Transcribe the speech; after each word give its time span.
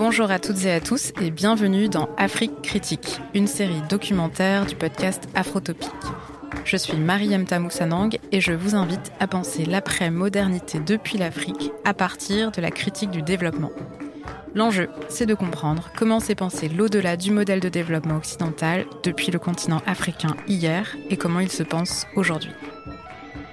Bonjour 0.00 0.30
à 0.30 0.38
toutes 0.38 0.64
et 0.64 0.72
à 0.72 0.80
tous 0.80 1.12
et 1.20 1.30
bienvenue 1.30 1.90
dans 1.90 2.08
Afrique 2.16 2.62
Critique, 2.62 3.20
une 3.34 3.46
série 3.46 3.82
documentaire 3.90 4.64
du 4.64 4.74
podcast 4.74 5.28
Afrotopique. 5.34 5.90
Je 6.64 6.78
suis 6.78 6.96
Mariam 6.96 7.44
Tamoussanang 7.44 8.18
et 8.32 8.40
je 8.40 8.52
vous 8.52 8.74
invite 8.74 9.12
à 9.20 9.26
penser 9.26 9.66
l'après-modernité 9.66 10.80
depuis 10.80 11.18
l'Afrique 11.18 11.70
à 11.84 11.92
partir 11.92 12.50
de 12.50 12.62
la 12.62 12.70
critique 12.70 13.10
du 13.10 13.20
développement. 13.20 13.72
L'enjeu, 14.54 14.88
c'est 15.10 15.26
de 15.26 15.34
comprendre 15.34 15.90
comment 15.98 16.18
s'est 16.18 16.34
pensé 16.34 16.70
l'au-delà 16.70 17.18
du 17.18 17.30
modèle 17.30 17.60
de 17.60 17.68
développement 17.68 18.16
occidental 18.16 18.86
depuis 19.02 19.30
le 19.30 19.38
continent 19.38 19.82
africain 19.86 20.34
hier 20.48 20.96
et 21.10 21.18
comment 21.18 21.40
il 21.40 21.52
se 21.52 21.62
pense 21.62 22.06
aujourd'hui. 22.16 22.52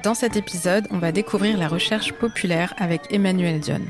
Dans 0.01 0.15
cet 0.15 0.37
épisode, 0.37 0.87
on 0.91 0.99
va 0.99 1.11
découvrir 1.11 1.57
la 1.57 1.67
recherche 1.67 2.13
populaire 2.13 2.73
avec 2.77 3.01
Emmanuel 3.09 3.59
Dion. 3.59 3.81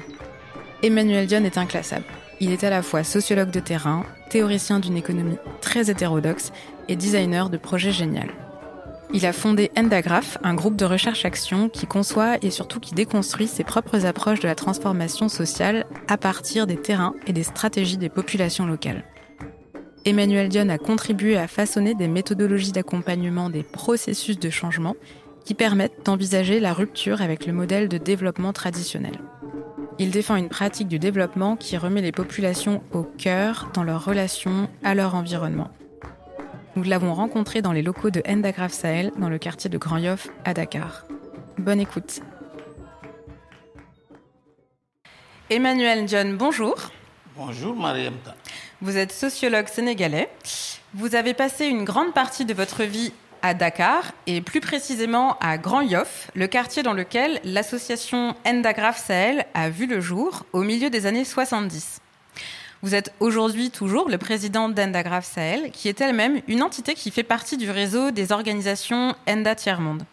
Emmanuel 0.81 1.27
Dion 1.27 1.43
est 1.43 1.59
inclassable. 1.59 2.05
Il 2.39 2.51
est 2.51 2.63
à 2.63 2.69
la 2.69 2.83
fois 2.83 3.04
sociologue 3.04 3.49
de 3.49 3.59
terrain, 3.59 4.03
théoricien 4.30 4.80
d'une 4.80 4.98
économie 4.98 5.38
très 5.62 5.89
hétérodoxe 5.89 6.52
et 6.88 6.95
designer 6.95 7.49
de 7.49 7.57
projets 7.57 7.91
géniaux. 7.91 8.21
Il 9.13 9.25
a 9.25 9.34
fondé 9.34 9.71
Endagraph, 9.77 10.38
un 10.43 10.53
groupe 10.53 10.76
de 10.76 10.85
recherche-action 10.85 11.70
qui 11.70 11.88
conçoit 11.88 12.35
et 12.41 12.52
surtout 12.52 12.79
qui 12.79 12.93
déconstruit 12.93 13.48
ses 13.48 13.63
propres 13.63 14.05
approches 14.05 14.41
de 14.41 14.48
la 14.48 14.55
transformation 14.55 15.29
sociale 15.29 15.85
à 16.07 16.17
partir 16.17 16.67
des 16.67 16.76
terrains 16.76 17.15
et 17.26 17.34
des 17.34 17.43
stratégies 17.43 17.98
des 17.98 18.09
populations 18.09 18.65
locales. 18.65 19.05
Emmanuel 20.05 20.49
Dion 20.49 20.70
a 20.70 20.77
contribué 20.77 21.38
à 21.38 21.48
façonner 21.48 21.95
des 21.95 22.07
méthodologies 22.07 22.71
d'accompagnement 22.71 23.49
des 23.49 23.63
processus 23.63 24.40
de 24.40 24.49
changement 24.49 24.95
qui 25.43 25.54
permettent 25.54 26.05
d'envisager 26.05 26.59
la 26.59 26.73
rupture 26.73 27.21
avec 27.21 27.45
le 27.45 27.54
modèle 27.54 27.88
de 27.88 27.98
développement 27.98 28.54
traditionnel. 28.54 29.17
Il 29.99 30.11
défend 30.11 30.35
une 30.35 30.49
pratique 30.49 30.87
du 30.87 30.99
développement 30.99 31.55
qui 31.55 31.75
remet 31.75 32.01
les 32.01 32.11
populations 32.11 32.83
au 32.91 33.01
cœur 33.03 33.71
dans 33.73 33.83
leur 33.83 34.05
relation 34.05 34.70
à 34.83 34.93
leur 34.93 35.15
environnement. 35.15 35.71
Nous 36.76 36.84
l'avons 36.84 37.15
rencontré 37.15 37.63
dans 37.63 37.71
les 37.71 37.81
locaux 37.81 38.12
de 38.12 38.21
Endagraph 38.27 38.73
Sahel, 38.73 39.12
dans 39.17 39.29
le 39.29 39.39
quartier 39.39 39.71
de 39.71 39.77
Grand 39.79 39.98
Yoff, 39.98 40.27
à 40.45 40.54
Dakar. 40.54 41.05
Bonne 41.57 41.79
écoute. 41.79 42.21
Emmanuel 45.49 46.07
John, 46.07 46.37
bonjour. 46.37 46.76
Bonjour 47.35 47.76
Mariam. 47.76 48.13
Vous 48.82 48.98
êtes 48.98 49.11
sociologue 49.11 49.67
sénégalais. 49.67 50.29
Vous 50.93 51.15
avez 51.15 51.34
passé 51.34 51.65
une 51.65 51.84
grande 51.84 52.13
partie 52.13 52.45
de 52.45 52.54
votre 52.54 52.84
vie 52.84 53.13
à 53.41 53.54
Dakar 53.54 54.13
et 54.26 54.41
plus 54.41 54.62
précisément 54.62 55.38
à 55.40 55.57
Grand 55.57 55.82
Yoff, 55.82 56.32
le 56.35 56.48
quartier 56.48 56.84
dans 56.84 56.93
lequel 56.93 57.40
l'association 57.44 58.35
Endagraph 58.46 59.04
Sahel 59.04 59.46
a 59.54 59.70
vu 59.70 59.88
le 59.88 60.02
jour 60.02 60.46
au 60.54 60.63
milieu 60.63 60.90
des 60.90 61.05
années 61.05 61.26
70. 61.26 62.02
Vous 62.84 62.94
êtes 62.94 63.12
aujourd'hui 63.20 63.71
toujours 63.71 64.07
le 64.07 64.19
président 64.19 64.69
d'Endagraph 64.69 65.25
Sahel, 65.25 65.72
qui 65.72 65.90
est 65.90 66.00
elle-même 66.00 66.41
une 66.47 66.62
entité 66.62 66.94
qui 66.94 67.09
fait 67.09 67.24
partie 67.24 67.57
du 67.57 67.72
réseau 67.72 68.12
des 68.12 68.31
organisations 68.31 69.16
Enda 69.28 69.56
Tiers-Monde. 69.56 70.03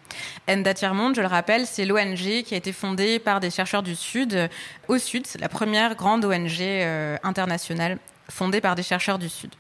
Enda 0.49 0.73
Tiers-Monde, 0.73 1.15
je 1.15 1.21
le 1.21 1.27
rappelle, 1.27 1.67
c'est 1.67 1.85
l'ONG 1.85 2.43
qui 2.45 2.55
a 2.55 2.57
été 2.57 2.73
fondée 2.73 3.19
par 3.19 3.41
des 3.41 3.51
chercheurs 3.51 3.83
du 3.83 3.95
Sud, 3.95 4.49
au 4.89 4.97
Sud, 4.97 5.27
la 5.39 5.51
première 5.51 5.95
grande 5.95 6.25
ONG 6.25 6.61
euh, 6.61 7.17
internationale 7.23 7.99
fondée 8.31 8.63
par 8.63 8.75
des 8.75 8.83
chercheurs 8.83 9.19
du 9.19 9.29
Sud. 9.29 9.51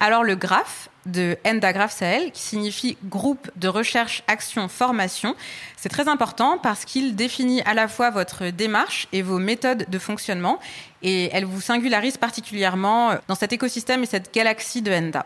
Alors 0.00 0.22
le 0.22 0.36
GRAPH 0.36 0.90
de 1.08 1.36
Endagraph 1.44 1.92
Sahel, 1.92 2.30
qui 2.32 2.42
signifie 2.42 2.96
groupe 3.04 3.50
de 3.56 3.68
recherche, 3.68 4.22
action, 4.28 4.68
formation, 4.68 5.34
c'est 5.76 5.88
très 5.88 6.08
important 6.08 6.58
parce 6.58 6.84
qu'il 6.84 7.16
définit 7.16 7.62
à 7.62 7.74
la 7.74 7.88
fois 7.88 8.10
votre 8.10 8.50
démarche 8.50 9.08
et 9.12 9.22
vos 9.22 9.38
méthodes 9.38 9.86
de 9.88 9.98
fonctionnement 9.98 10.58
et 11.02 11.30
elle 11.32 11.44
vous 11.44 11.60
singularise 11.60 12.16
particulièrement 12.16 13.14
dans 13.28 13.34
cet 13.34 13.52
écosystème 13.52 14.02
et 14.02 14.06
cette 14.06 14.32
galaxie 14.32 14.82
de 14.82 14.92
Enda. 14.92 15.24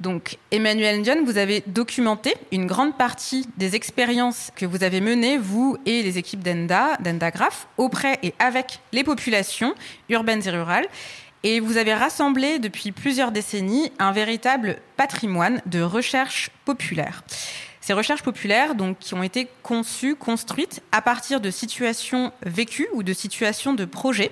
Donc, 0.00 0.38
Emmanuel 0.52 1.00
Ndion, 1.00 1.24
vous 1.24 1.38
avez 1.38 1.64
documenté 1.66 2.34
une 2.52 2.66
grande 2.66 2.96
partie 2.96 3.48
des 3.56 3.74
expériences 3.74 4.52
que 4.54 4.64
vous 4.64 4.84
avez 4.84 5.00
menées, 5.00 5.38
vous 5.38 5.76
et 5.86 6.04
les 6.04 6.18
équipes 6.18 6.42
d'Enda, 6.42 6.96
d'Endagraph, 7.00 7.66
auprès 7.78 8.18
et 8.22 8.32
avec 8.38 8.78
les 8.92 9.02
populations 9.02 9.74
urbaines 10.08 10.46
et 10.46 10.50
rurales. 10.50 10.86
Et 11.44 11.60
vous 11.60 11.76
avez 11.76 11.94
rassemblé 11.94 12.58
depuis 12.58 12.92
plusieurs 12.92 13.30
décennies 13.30 13.92
un 13.98 14.12
véritable 14.12 14.78
patrimoine 14.96 15.62
de 15.66 15.80
recherche 15.80 16.50
populaire. 16.64 17.22
Ces 17.88 17.94
recherches 17.94 18.22
populaires, 18.22 18.74
donc, 18.74 18.98
qui 18.98 19.14
ont 19.14 19.22
été 19.22 19.48
conçues, 19.62 20.14
construites 20.14 20.82
à 20.92 21.00
partir 21.00 21.40
de 21.40 21.50
situations 21.50 22.32
vécues 22.44 22.86
ou 22.92 23.02
de 23.02 23.14
situations 23.14 23.72
de 23.72 23.86
projets, 23.86 24.30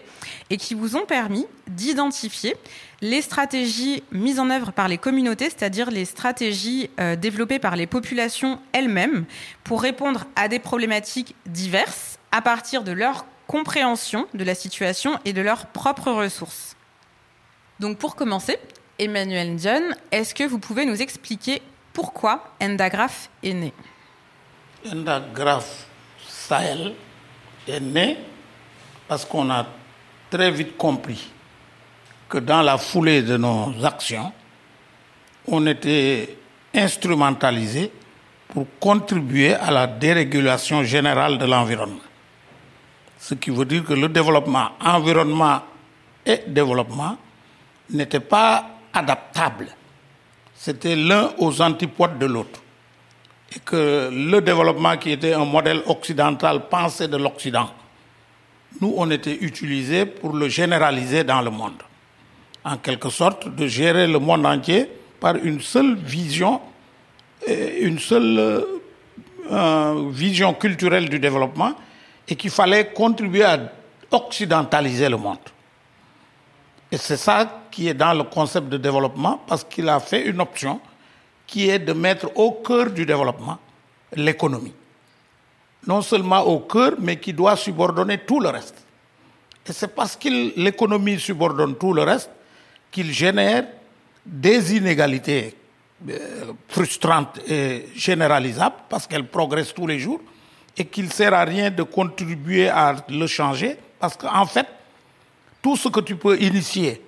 et 0.51 0.59
qui 0.59 0.75
vous 0.75 0.95
ont 0.95 1.07
permis 1.07 1.47
d'identifier 1.67 2.55
les 3.01 3.23
stratégies 3.23 4.03
mises 4.13 4.41
en 4.41 4.51
œuvre 4.51 4.73
par 4.73 4.89
les 4.89 4.99
communautés, 4.99 5.47
c'est-à-dire 5.47 5.91
les 5.91 6.05
stratégies 6.05 6.91
euh, 7.01 7.17
développées 7.17 7.59
par 7.59 7.77
les 7.77 7.87
populations 7.87 8.61
elles-mêmes, 8.73 9.25
pour 9.65 9.81
répondre 9.81 10.27
à 10.37 10.49
des 10.49 10.59
problématiques 10.59 11.35
diverses 11.47 12.19
à 12.33 12.43
partir 12.43 12.83
de 12.85 12.93
leur 12.93 13.25
compréhension 13.47 14.27
de 14.35 14.45
la 14.45 14.55
situation 14.55 15.19
et 15.25 15.33
de 15.33 15.41
leurs 15.41 15.65
propres 15.69 16.13
ressources. 16.13 16.76
Donc 17.79 17.99
pour 17.99 18.17
commencer, 18.17 18.59
Emmanuel 18.99 19.59
John, 19.59 19.95
est-ce 20.11 20.35
que 20.35 20.45
vous 20.45 20.59
pouvez 20.59 20.87
nous 20.87 21.01
expliquer 21.01 21.61
pourquoi 21.93 22.55
Endagraph 22.61 23.29
est 23.43 23.53
né? 23.53 23.73
Endagraph 24.91 25.87
Sahel 26.27 26.95
est 27.69 27.81
né 27.81 28.17
parce 29.07 29.25
qu'on 29.25 29.51
a 29.51 29.67
très 30.31 30.51
vite 30.51 30.77
compris 30.77 31.31
que 32.29 32.39
dans 32.39 32.63
la 32.63 32.79
foulée 32.79 33.23
de 33.23 33.37
nos 33.37 33.73
actions, 33.85 34.33
on 35.47 35.67
était 35.67 36.37
instrumentalisé 36.75 37.93
pour 38.49 38.67
contribuer 38.81 39.55
à 39.55 39.71
la 39.71 39.87
dérégulation 39.87 40.83
générale 40.83 41.37
de 41.39 41.45
l'environnement. 41.45 42.01
Ce 43.19 43.35
qui 43.35 43.51
veut 43.51 43.65
dire 43.65 43.85
que 43.85 43.93
le 43.93 44.09
développement, 44.09 44.71
environnement 44.81 45.61
et 46.25 46.43
développement 46.47 47.17
n'était 47.91 48.21
pas 48.21 48.67
adaptable. 48.93 49.69
C'était 50.55 50.97
l'un 50.97 51.31
aux 51.39 51.61
antipodes 51.61 52.19
de 52.19 52.27
l'autre. 52.27 52.63
Et 53.55 53.61
que 53.61 54.11
le 54.13 54.41
développement 54.41 54.97
qui 54.97 55.13
était 55.13 55.35
un 55.35 55.45
modèle 55.45 55.83
occidental 55.87 56.69
pensé 56.69 57.07
de 57.09 57.17
l'Occident, 57.17 57.71
nous, 58.81 58.95
on 58.97 59.11
était 59.11 59.39
utilisé 59.41 60.05
pour 60.07 60.35
le 60.35 60.49
généraliser 60.49 61.25
dans 61.25 61.41
le 61.41 61.51
monde. 61.51 61.83
En 62.65 62.77
quelque 62.79 63.09
sorte, 63.11 63.49
de 63.49 63.67
gérer 63.67 64.07
le 64.07 64.19
monde 64.19 64.45
entier 64.45 64.91
par 65.21 65.37
une 65.37 65.61
seule 65.61 65.95
vision, 65.95 66.61
une 67.47 67.99
seule 67.99 68.65
euh, 69.51 70.11
vision 70.11 70.53
culturelle 70.55 71.09
du 71.09 71.19
développement, 71.19 71.73
et 72.29 72.35
qu'il 72.35 72.51
fallait 72.51 72.89
contribuer 72.89 73.45
à 73.45 73.59
occidentaliser 74.11 75.09
le 75.09 75.17
monde. 75.17 75.39
Et 76.91 76.99
c'est 76.99 77.17
ça 77.17 77.63
qui 77.71 77.89
est 77.89 77.95
dans 77.95 78.15
le 78.15 78.25
concept 78.25 78.69
de 78.69 78.77
développement, 78.77 79.41
parce 79.47 79.65
qu'il 79.65 79.89
a 79.89 79.99
fait 80.01 80.27
une 80.27 80.41
option 80.41 80.81
qui 81.47 81.69
est 81.69 81.79
de 81.79 81.93
mettre 81.93 82.31
au 82.37 82.53
cœur 82.53 82.91
du 82.91 83.05
développement 83.05 83.59
l'économie. 84.15 84.75
Non 85.87 86.03
seulement 86.03 86.43
au 86.43 86.61
cœur, 86.61 86.93
mais 86.99 87.19
qui 87.19 87.33
doit 87.33 87.57
subordonner 87.57 88.19
tout 88.19 88.41
le 88.41 88.49
reste. 88.49 88.85
Et 89.69 89.73
c'est 89.73 89.95
parce 89.95 90.17
que 90.17 90.29
l'économie 90.61 91.19
subordonne 91.19 91.77
tout 91.77 91.93
le 91.93 92.03
reste 92.03 92.31
qu'il 92.91 93.13
génère 93.13 93.67
des 94.25 94.77
inégalités 94.77 95.55
euh, 96.09 96.53
frustrantes 96.69 97.39
et 97.49 97.89
généralisables, 97.95 98.77
parce 98.89 99.07
qu'elles 99.07 99.27
progressent 99.27 99.75
tous 99.75 99.87
les 99.87 99.99
jours, 99.99 100.21
et 100.77 100.85
qu'il 100.85 101.07
ne 101.07 101.11
sert 101.11 101.35
à 101.35 101.45
rien 101.45 101.71
de 101.71 101.83
contribuer 101.83 102.69
à 102.69 102.97
le 103.09 103.27
changer, 103.27 103.77
parce 103.99 104.17
qu'en 104.17 104.47
fait, 104.47 104.67
tout 105.67 105.75
ce 105.75 105.89
que 105.89 105.99
tu 105.99 106.15
peux 106.15 106.41
initier, 106.41 107.03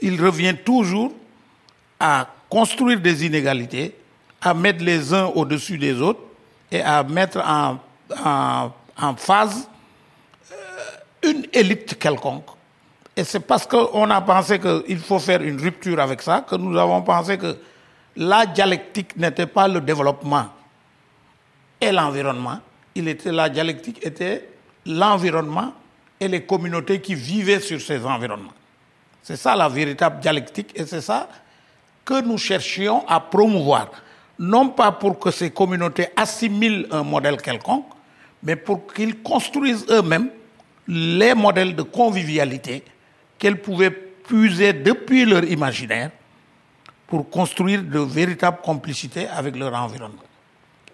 il 0.00 0.24
revient 0.24 0.54
toujours 0.64 1.10
à 1.98 2.28
construire 2.48 3.00
des 3.00 3.26
inégalités, 3.26 3.96
à 4.40 4.54
mettre 4.54 4.84
les 4.84 5.12
uns 5.12 5.24
au-dessus 5.34 5.76
des 5.76 6.00
autres 6.00 6.20
et 6.70 6.80
à 6.80 7.02
mettre 7.02 7.42
en, 7.44 9.16
phase 9.16 9.68
euh, 10.52 11.30
une 11.30 11.46
élite 11.52 11.98
quelconque. 11.98 12.46
Et 13.16 13.24
c'est 13.24 13.40
parce 13.40 13.66
qu'on 13.66 14.08
a 14.08 14.20
pensé 14.20 14.60
qu'il 14.60 15.00
faut 15.00 15.18
faire 15.18 15.42
une 15.42 15.60
rupture 15.60 15.98
avec 15.98 16.22
ça 16.22 16.46
que 16.48 16.54
nous 16.54 16.78
avons 16.78 17.02
pensé 17.02 17.38
que 17.38 17.56
la 18.14 18.46
dialectique 18.46 19.16
n'était 19.16 19.48
pas 19.48 19.66
le 19.66 19.80
développement 19.80 20.46
et 21.80 21.90
l'environnement. 21.90 22.60
Il 22.94 23.08
était, 23.08 23.32
la 23.32 23.48
dialectique 23.48 24.06
était 24.06 24.48
l'environnement 24.86 25.72
et 26.20 26.28
les 26.28 26.42
communautés 26.42 27.00
qui 27.00 27.14
vivaient 27.14 27.60
sur 27.60 27.80
ces 27.80 28.04
environnements. 28.04 28.52
C'est 29.22 29.36
ça 29.36 29.54
la 29.54 29.68
véritable 29.68 30.20
dialectique 30.20 30.72
et 30.74 30.86
c'est 30.86 31.00
ça 31.00 31.28
que 32.04 32.20
nous 32.22 32.38
cherchions 32.38 33.06
à 33.06 33.20
promouvoir. 33.20 33.90
Non 34.38 34.70
pas 34.70 34.92
pour 34.92 35.18
que 35.18 35.30
ces 35.30 35.50
communautés 35.50 36.08
assimilent 36.16 36.86
un 36.90 37.02
modèle 37.02 37.36
quelconque, 37.42 37.86
mais 38.42 38.56
pour 38.56 38.92
qu'ils 38.92 39.22
construisent 39.22 39.86
eux-mêmes 39.90 40.30
les 40.86 41.34
modèles 41.34 41.76
de 41.76 41.82
convivialité 41.82 42.82
qu'elles 43.38 43.60
pouvaient 43.60 43.90
puiser 43.90 44.72
depuis 44.72 45.24
leur 45.24 45.44
imaginaire 45.44 46.10
pour 47.06 47.28
construire 47.28 47.82
de 47.82 47.98
véritables 47.98 48.58
complicités 48.62 49.26
avec 49.28 49.56
leur 49.56 49.74
environnement. 49.74 50.22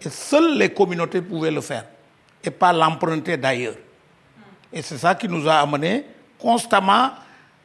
Et 0.00 0.11
seules 0.11 0.59
les 0.59 0.70
communautés 0.70 1.23
pouvaient 1.23 1.50
le 1.50 1.61
faire 1.61 1.85
et 2.43 2.50
pas 2.50 2.73
l'emprunter 2.73 3.37
d'ailleurs. 3.37 3.75
Et 4.75 4.82
c'est 4.82 4.99
ça 4.99 5.15
qui 5.15 5.29
nous 5.29 5.49
a 5.49 5.55
amené 5.55 6.05
constamment 6.37 7.11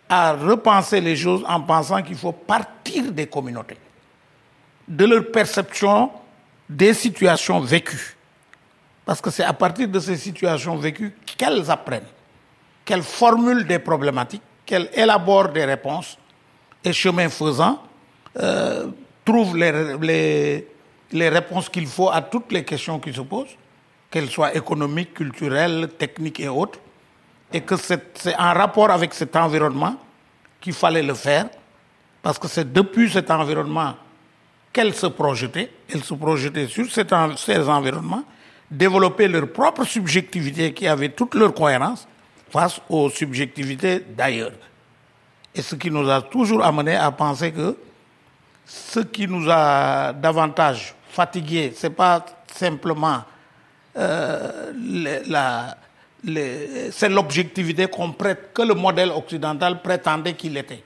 à 0.07 0.33
repenser 0.33 1.01
les 1.01 1.15
choses 1.15 1.43
en 1.47 1.59
pensant 1.59 2.03
qu'il 2.03 2.15
faut 2.15 2.31
partir 2.31 3.11
des 3.11 3.25
communautés, 3.25 3.77
de 4.87 5.05
leur 5.05 5.31
perception 5.31 6.11
des 6.69 6.93
situations 6.93 7.59
vécues. 7.59 8.15
Parce 9.05 9.19
que 9.21 9.31
c'est 9.31 9.43
à 9.43 9.53
partir 9.53 9.87
de 9.87 9.99
ces 9.99 10.17
situations 10.17 10.75
vécues 10.75 11.15
qu'elles 11.35 11.69
apprennent, 11.71 12.03
qu'elles 12.85 13.01
formulent 13.01 13.65
des 13.65 13.79
problématiques, 13.79 14.43
qu'elles 14.63 14.89
élaborent 14.93 15.49
des 15.49 15.65
réponses 15.65 16.15
et 16.83 16.93
chemin 16.93 17.27
faisant, 17.27 17.81
euh, 18.37 18.85
trouvent 19.25 19.57
les, 19.57 20.67
les 21.11 21.29
réponses 21.29 21.69
qu'il 21.69 21.87
faut 21.87 22.11
à 22.11 22.21
toutes 22.21 22.51
les 22.51 22.63
questions 22.63 22.99
qui 22.99 23.11
se 23.11 23.21
posent, 23.21 23.57
qu'elles 24.11 24.29
soient 24.29 24.55
économiques, 24.55 25.15
culturelles, 25.15 25.89
techniques 25.97 26.39
et 26.39 26.47
autres, 26.47 26.79
et 27.51 27.61
que 27.61 27.75
c'est 27.77 28.35
en 28.37 28.53
rapport 28.53 28.91
avec 28.91 29.13
cet 29.13 29.35
environnement 29.35 29.95
qu'il 30.61 30.73
fallait 30.73 31.03
le 31.03 31.13
faire, 31.13 31.49
parce 32.21 32.37
que 32.37 32.47
c'est 32.47 32.71
depuis 32.71 33.09
cet 33.09 33.31
environnement 33.31 33.95
qu'elles 34.71 34.93
se 34.93 35.07
projetaient, 35.07 35.71
elles 35.91 36.03
se 36.03 36.13
projetaient 36.13 36.67
sur 36.67 36.85
ces 36.91 37.69
environnements, 37.69 38.23
développer 38.69 39.27
leur 39.27 39.47
propre 39.51 39.83
subjectivité 39.83 40.73
qui 40.73 40.87
avait 40.87 41.09
toute 41.09 41.33
leur 41.35 41.53
cohérence 41.53 42.07
face 42.51 42.79
aux 42.89 43.09
subjectivités 43.09 44.05
d'ailleurs. 44.15 44.51
Et 45.55 45.61
ce 45.61 45.75
qui 45.75 45.89
nous 45.89 46.07
a 46.09 46.21
toujours 46.21 46.63
amené 46.63 46.95
à 46.95 47.09
penser 47.11 47.51
que 47.51 47.75
ce 48.65 48.99
qui 48.99 49.27
nous 49.27 49.49
a 49.49 50.13
davantage 50.13 50.93
fatigué, 51.09 51.73
ce 51.75 51.87
n'est 51.87 51.93
pas 51.93 52.23
simplement 52.53 53.23
euh, 53.97 55.23
c'est 56.23 57.09
l'objectivité 57.09 57.87
qu'on 57.87 58.11
que 58.11 58.61
le 58.61 58.73
modèle 58.73 59.11
occidental 59.11 59.81
prétendait 59.81 60.33
qu'il 60.33 60.57
était, 60.57 60.83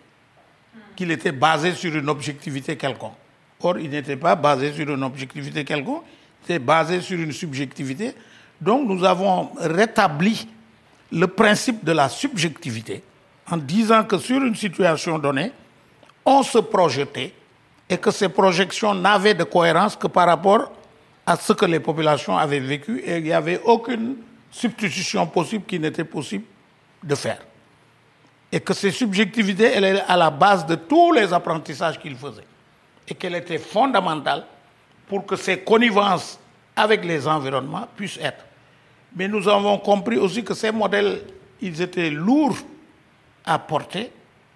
qu'il 0.95 1.12
était 1.12 1.31
basé 1.31 1.74
sur 1.74 1.95
une 1.95 2.09
objectivité 2.09 2.75
quelconque. 2.75 3.13
Or, 3.62 3.80
il 3.80 3.89
n'était 3.89 4.18
pas 4.18 4.35
basé 4.35 4.74
sur 4.74 4.89
une 4.89 5.03
objectivité 5.03 5.63
quelconque, 5.63 6.03
il 6.41 6.51
était 6.51 6.59
basé 6.59 7.01
sur 7.01 7.19
une 7.19 7.31
subjectivité. 7.31 8.13
Donc, 8.62 8.88
nous 8.88 9.03
avons 9.03 9.51
rétabli 9.57 10.47
le 11.12 11.27
principe 11.27 11.83
de 11.83 11.91
la 11.94 12.09
subjectivité 12.09 13.01
en 13.50 13.57
disant 13.57 14.03
que 14.03 14.18
sur 14.18 14.41
une 14.41 14.56
situation 14.56 15.18
donnée, 15.18 15.51
on 16.25 16.44
se 16.44 16.59
projetait 16.59 17.33
et 17.89 17.97
que 17.97 18.12
ces 18.12 18.30
projections 18.30 18.94
n'avaient 18.94 19.33
de 19.33 19.44
cohérence 19.44 19.95
que 19.95 20.07
par 20.07 20.27
rapport 20.27 20.71
à 21.25 21.35
ce 21.35 21.53
que 21.53 21.65
les 21.65 21.80
populations 21.80 22.38
avaient 22.38 22.59
vécu 22.59 23.00
et 23.00 23.18
il 23.18 23.24
n'y 23.24 23.33
avait 23.33 23.62
aucune 23.63 24.15
substitution 24.54 25.26
possible 25.28 25.66
qui 25.66 25.80
n'était 25.80 26.06
possible 26.06 26.46
de 27.04 27.16
faire. 27.16 27.40
Et 28.52 28.60
que 28.60 28.74
ces 28.74 28.92
subjectivités, 28.92 29.66
elles 29.66 29.84
étaient 29.84 30.04
à 30.08 30.16
la 30.16 30.30
base 30.30 30.66
de 30.66 30.76
tous 30.76 31.12
les 31.12 31.34
apprentissages 31.34 32.00
qu'ils 32.00 32.16
faisaient. 32.16 32.46
Et 33.08 33.16
qu'elle 33.16 33.36
était 33.36 33.58
fondamentale 33.58 34.46
pour 35.08 35.26
que 35.26 35.36
ces 35.36 35.60
connivences 35.60 36.40
avec 36.76 37.04
les 37.04 37.28
environnements 37.28 37.88
puissent 37.96 38.20
être. 38.22 38.46
Mais 39.16 39.28
nous 39.28 39.48
avons 39.48 39.78
compris 39.80 40.18
aussi 40.18 40.44
que 40.44 40.54
ces 40.54 40.72
modèles, 40.72 41.22
ils 41.62 41.82
étaient 41.82 42.10
lourds 42.10 42.58
à 43.46 43.60
porter, 43.60 44.12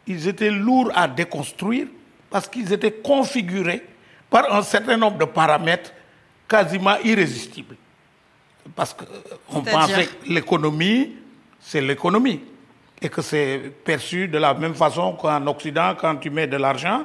ils 0.06 0.28
étaient 0.28 0.52
lourds 0.52 0.92
à 0.96 1.08
déconstruire, 1.08 1.88
parce 2.30 2.48
qu'ils 2.48 2.72
étaient 2.72 2.94
configurés 2.94 3.84
par 4.30 4.54
un 4.54 4.62
certain 4.62 4.98
nombre 4.98 5.18
de 5.18 5.26
paramètres 5.26 5.92
quasiment 6.48 6.98
irrésistibles. 7.04 7.76
Parce 8.76 8.94
qu'on 8.94 9.62
pensait 9.62 10.08
que 10.08 10.30
l'économie, 10.30 11.16
c'est 11.60 11.82
l'économie. 11.82 12.42
Et 13.02 13.10
que 13.10 13.22
c'est 13.22 13.72
perçu 13.84 14.28
de 14.28 14.40
la 14.40 14.54
même 14.56 14.74
façon 14.74 15.14
qu'en 15.14 15.46
Occident, 15.48 15.94
quand 16.00 16.16
tu 16.16 16.32
mets 16.32 16.48
de 16.48 16.58
l'argent 16.58 17.04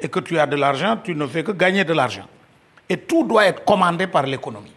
et 0.00 0.08
que 0.08 0.18
tu 0.20 0.38
as 0.38 0.46
de 0.46 0.56
l'argent, 0.56 0.98
tu 1.02 1.14
ne 1.14 1.26
fais 1.26 1.44
que 1.44 1.52
gagner 1.52 1.84
de 1.84 1.92
l'argent. 1.92 2.26
Et 2.88 2.96
tout 2.96 3.24
doit 3.24 3.46
être 3.46 3.64
commandé 3.64 4.06
par 4.08 4.24
l'économie. 4.24 4.72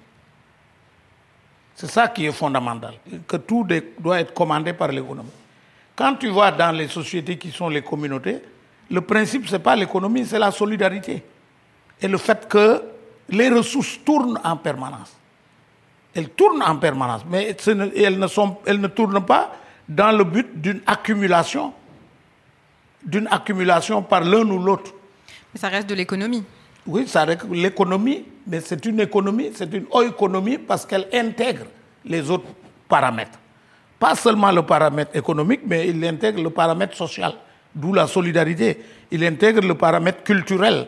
C'est 1.73 1.89
ça 1.89 2.09
qui 2.09 2.27
est 2.27 2.31
fondamental, 2.31 2.93
que 3.27 3.37
tout 3.37 3.65
doit 3.99 4.19
être 4.19 4.33
commandé 4.35 4.73
par 4.73 4.89
l'économie. 4.89 5.29
Quand 5.95 6.15
tu 6.15 6.27
vois 6.27 6.51
dans 6.51 6.71
les 6.71 6.87
sociétés 6.87 7.37
qui 7.37 7.49
sont 7.51 7.69
les 7.69 7.81
communautés, 7.81 8.39
le 8.89 9.01
principe, 9.01 9.47
ce 9.47 9.53
n'est 9.53 9.59
pas 9.59 9.75
l'économie, 9.75 10.25
c'est 10.25 10.37
la 10.37 10.51
solidarité. 10.51 11.23
Et 11.99 12.07
le 12.07 12.17
fait 12.17 12.47
que 12.47 12.83
les 13.29 13.49
ressources 13.49 13.99
tournent 14.03 14.39
en 14.43 14.57
permanence. 14.57 15.15
Elles 16.13 16.29
tournent 16.29 16.61
en 16.61 16.75
permanence, 16.77 17.21
mais 17.29 17.55
elles 17.95 18.19
ne, 18.19 18.27
sont, 18.27 18.57
elles 18.65 18.79
ne 18.81 18.87
tournent 18.87 19.25
pas 19.25 19.51
dans 19.87 20.11
le 20.15 20.23
but 20.23 20.61
d'une 20.61 20.81
accumulation, 20.85 21.73
d'une 23.03 23.27
accumulation 23.27 24.01
par 24.03 24.21
l'un 24.21 24.45
ou 24.49 24.59
l'autre. 24.59 24.91
Mais 25.53 25.59
ça 25.59 25.69
reste 25.69 25.87
de 25.87 25.95
l'économie. 25.95 26.43
Oui, 26.85 27.07
ça 27.07 27.23
reste 27.23 27.45
l'économie, 27.49 28.25
mais 28.45 28.59
c'est 28.59 28.85
une 28.85 28.99
économie, 28.99 29.51
c'est 29.55 29.71
une 29.73 29.85
économie 30.05 30.57
parce 30.57 30.85
qu'elle 30.85 31.07
intègre 31.13 31.65
les 32.05 32.29
autres 32.29 32.47
paramètres. 32.89 33.39
Pas 33.99 34.15
seulement 34.15 34.51
le 34.51 34.63
paramètre 34.63 35.15
économique, 35.15 35.61
mais 35.65 35.87
il 35.87 36.03
intègre 36.05 36.41
le 36.41 36.49
paramètre 36.49 36.97
social, 36.97 37.35
d'où 37.73 37.93
la 37.93 38.07
solidarité. 38.07 38.83
Il 39.11 39.23
intègre 39.23 39.61
le 39.65 39.75
paramètre 39.75 40.23
culturel. 40.23 40.87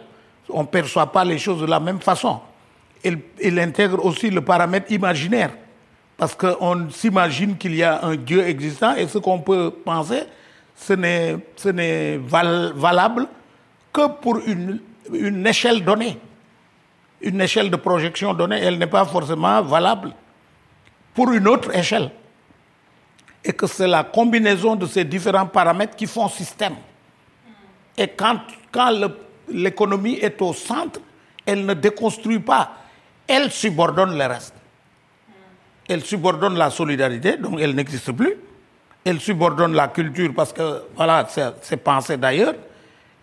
On 0.49 0.63
ne 0.63 0.67
perçoit 0.67 1.11
pas 1.11 1.23
les 1.23 1.37
choses 1.37 1.61
de 1.61 1.67
la 1.67 1.79
même 1.79 1.99
façon 2.01 2.39
il, 3.03 3.59
intègre 3.59 4.03
aussi 4.03 4.29
le 4.29 4.41
paramètre 4.41 4.91
imaginaire. 4.91 5.51
Parce 6.17 6.35
qu'on 6.35 6.89
s'imagine 6.89 7.57
qu'il 7.57 7.75
y 7.75 7.83
a 7.83 8.05
un 8.05 8.15
Dieu 8.15 8.47
existant 8.47 8.95
et 8.95 9.07
ce 9.07 9.17
qu'on 9.17 9.39
peut 9.39 9.71
penser, 9.83 10.23
ce 10.75 10.93
n'est 10.93 12.17
valable 12.17 13.27
que 13.91 14.07
pour 14.07 14.39
une, 14.45 14.79
échelle 15.45 15.83
donnée. 15.83 16.17
Une 17.21 17.41
échelle 17.41 17.69
de 17.69 17.75
projection 17.75 18.33
donnée, 18.33 18.59
elle 18.59 18.77
n'est 18.77 18.87
pas 18.87 19.05
forcément 19.05 19.61
valable 19.61 20.13
pour 21.13 21.31
une 21.31 21.47
autre 21.47 21.75
échelle. 21.75 22.11
Et 23.43 23.53
que 23.53 23.67
c'est 23.67 23.87
la 23.87 24.03
combinaison 24.03 24.75
de 24.75 24.85
ces 24.85 25.03
différents 25.03 25.45
paramètres 25.45 25.95
qui 25.95 26.05
font 26.05 26.29
système. 26.29 26.75
Et 27.97 28.07
quand 28.07 28.39
l'économie 29.49 30.15
est 30.21 30.41
au 30.41 30.53
centre, 30.53 30.99
elle 31.45 31.65
ne 31.65 31.73
déconstruit 31.73 32.39
pas 32.39 32.71
elle 33.27 33.51
subordonne 33.51 34.17
le 34.17 34.25
reste. 34.25 34.55
Elle 35.87 36.03
subordonne 36.03 36.57
la 36.57 36.69
solidarité, 36.69 37.37
donc 37.37 37.59
elle 37.59 37.75
n'existe 37.75 38.11
plus. 38.11 38.35
Elle 39.03 39.19
subordonne 39.19 39.73
la 39.73 39.89
culture 39.89 40.31
parce 40.33 40.53
que, 40.53 40.83
voilà, 40.95 41.27
c'est 41.61 41.77
pensé 41.77 42.17
d'ailleurs, 42.17 42.55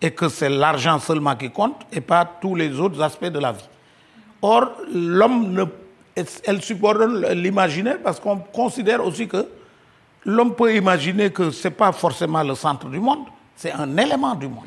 et 0.01 0.11
que 0.11 0.29
c'est 0.29 0.49
l'argent 0.49 0.99
seulement 0.99 1.35
qui 1.35 1.49
compte 1.49 1.81
et 1.91 2.01
pas 2.01 2.25
tous 2.25 2.55
les 2.55 2.79
autres 2.79 3.01
aspects 3.01 3.25
de 3.25 3.39
la 3.39 3.51
vie. 3.51 3.67
Or, 4.41 4.71
l'homme, 4.93 5.67
elle 6.15 6.61
subordonne 6.61 7.25
l'imaginaire 7.33 7.99
parce 8.03 8.19
qu'on 8.19 8.37
considère 8.37 9.05
aussi 9.05 9.27
que 9.27 9.47
l'homme 10.25 10.55
peut 10.55 10.75
imaginer 10.75 11.31
que 11.31 11.51
ce 11.51 11.67
n'est 11.67 11.73
pas 11.73 11.91
forcément 11.91 12.43
le 12.43 12.55
centre 12.55 12.87
du 12.87 12.99
monde, 12.99 13.25
c'est 13.55 13.71
un 13.71 13.95
élément 13.97 14.33
du 14.35 14.47
monde. 14.47 14.65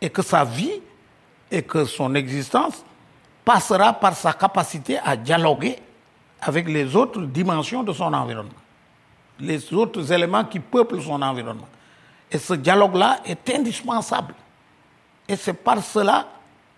Et 0.00 0.08
que 0.10 0.22
sa 0.22 0.44
vie 0.44 0.80
et 1.50 1.62
que 1.62 1.84
son 1.84 2.14
existence 2.14 2.84
passera 3.48 3.94
par 3.94 4.14
sa 4.14 4.34
capacité 4.34 4.98
à 5.02 5.16
dialoguer 5.16 5.78
avec 6.42 6.68
les 6.68 6.94
autres 6.94 7.22
dimensions 7.22 7.82
de 7.82 7.94
son 7.94 8.12
environnement, 8.12 8.60
les 9.40 9.72
autres 9.72 10.12
éléments 10.12 10.44
qui 10.44 10.60
peuplent 10.60 11.00
son 11.00 11.22
environnement. 11.22 11.68
Et 12.30 12.36
ce 12.36 12.52
dialogue-là 12.52 13.20
est 13.24 13.48
indispensable. 13.48 14.34
Et 15.26 15.34
c'est 15.34 15.54
par 15.54 15.82
cela, 15.82 16.26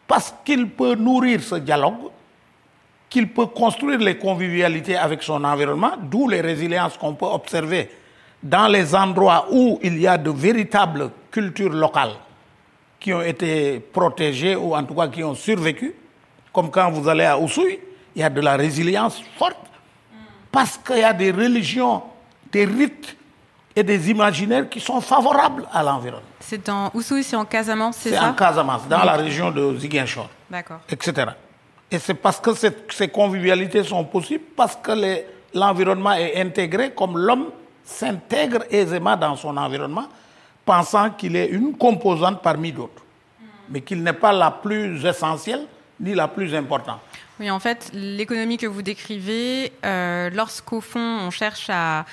parce 0.06 0.32
qu'il 0.44 0.68
peut 0.68 0.94
nourrir 0.94 1.42
ce 1.42 1.56
dialogue, 1.56 2.12
qu'il 3.08 3.28
peut 3.30 3.46
construire 3.46 3.98
les 3.98 4.16
convivialités 4.16 4.96
avec 4.96 5.24
son 5.24 5.42
environnement, 5.42 5.94
d'où 6.00 6.28
les 6.28 6.40
résiliences 6.40 6.96
qu'on 6.96 7.14
peut 7.14 7.26
observer 7.26 7.90
dans 8.40 8.68
les 8.68 8.94
endroits 8.94 9.48
où 9.50 9.80
il 9.82 10.00
y 10.00 10.06
a 10.06 10.16
de 10.16 10.30
véritables 10.30 11.10
cultures 11.32 11.72
locales 11.72 12.14
qui 13.00 13.12
ont 13.12 13.22
été 13.22 13.80
protégées 13.80 14.54
ou 14.54 14.76
en 14.76 14.84
tout 14.84 14.94
cas 14.94 15.08
qui 15.08 15.24
ont 15.24 15.34
survécu, 15.34 15.96
comme 16.52 16.70
quand 16.70 16.90
vous 16.90 17.08
allez 17.08 17.24
à 17.24 17.38
Oussouy, 17.38 17.78
il 18.14 18.22
y 18.22 18.24
a 18.24 18.30
de 18.30 18.40
la 18.40 18.56
résilience 18.56 19.22
forte. 19.36 19.56
Parce 20.50 20.78
qu'il 20.78 20.98
y 20.98 21.04
a 21.04 21.12
des 21.12 21.30
religions, 21.30 22.02
des 22.50 22.64
rites 22.64 23.16
et 23.76 23.82
des 23.84 24.10
imaginaires 24.10 24.68
qui 24.68 24.80
sont 24.80 25.00
favorables 25.00 25.66
à 25.72 25.82
l'environnement. 25.82 26.26
C'est 26.40 26.68
en 26.68 26.90
Oussouy, 26.92 27.22
c'est 27.22 27.36
en 27.36 27.44
Casamance, 27.44 27.96
c'est 27.98 28.10
ça 28.10 28.18
C'est 28.20 28.26
en 28.26 28.32
Casamance, 28.32 28.88
dans 28.88 29.04
la 29.04 29.12
région 29.12 29.52
de 29.52 29.78
Ziguinchor. 29.78 30.28
D'accord. 30.50 30.80
Etc. 30.88 31.26
Et 31.90 31.98
c'est 31.98 32.14
parce 32.14 32.40
que 32.40 32.50
ces 32.54 33.08
convivialités 33.08 33.84
sont 33.84 34.04
possibles, 34.04 34.44
parce 34.56 34.76
que 34.76 34.92
l'environnement 35.54 36.12
est 36.12 36.40
intégré 36.40 36.90
comme 36.92 37.16
l'homme 37.16 37.46
s'intègre 37.84 38.64
aisément 38.70 39.16
dans 39.16 39.36
son 39.36 39.56
environnement, 39.56 40.06
pensant 40.64 41.10
qu'il 41.10 41.36
est 41.36 41.46
une 41.46 41.76
composante 41.76 42.42
parmi 42.42 42.72
d'autres, 42.72 43.02
mais 43.68 43.80
qu'il 43.80 44.02
n'est 44.02 44.12
pas 44.12 44.32
la 44.32 44.50
plus 44.50 45.04
essentielle 45.04 45.66
ni 46.00 46.14
la 46.14 46.28
plus 46.28 46.54
importante. 46.54 47.00
Oui, 47.38 47.50
en 47.50 47.58
fait, 47.58 47.90
l'économie 47.94 48.58
que 48.58 48.66
vous 48.66 48.82
décrivez, 48.82 49.72
euh, 49.84 50.28
lorsqu'au 50.30 50.80
fond 50.80 51.00
on 51.00 51.30
cherche 51.30 51.70
à, 51.70 52.04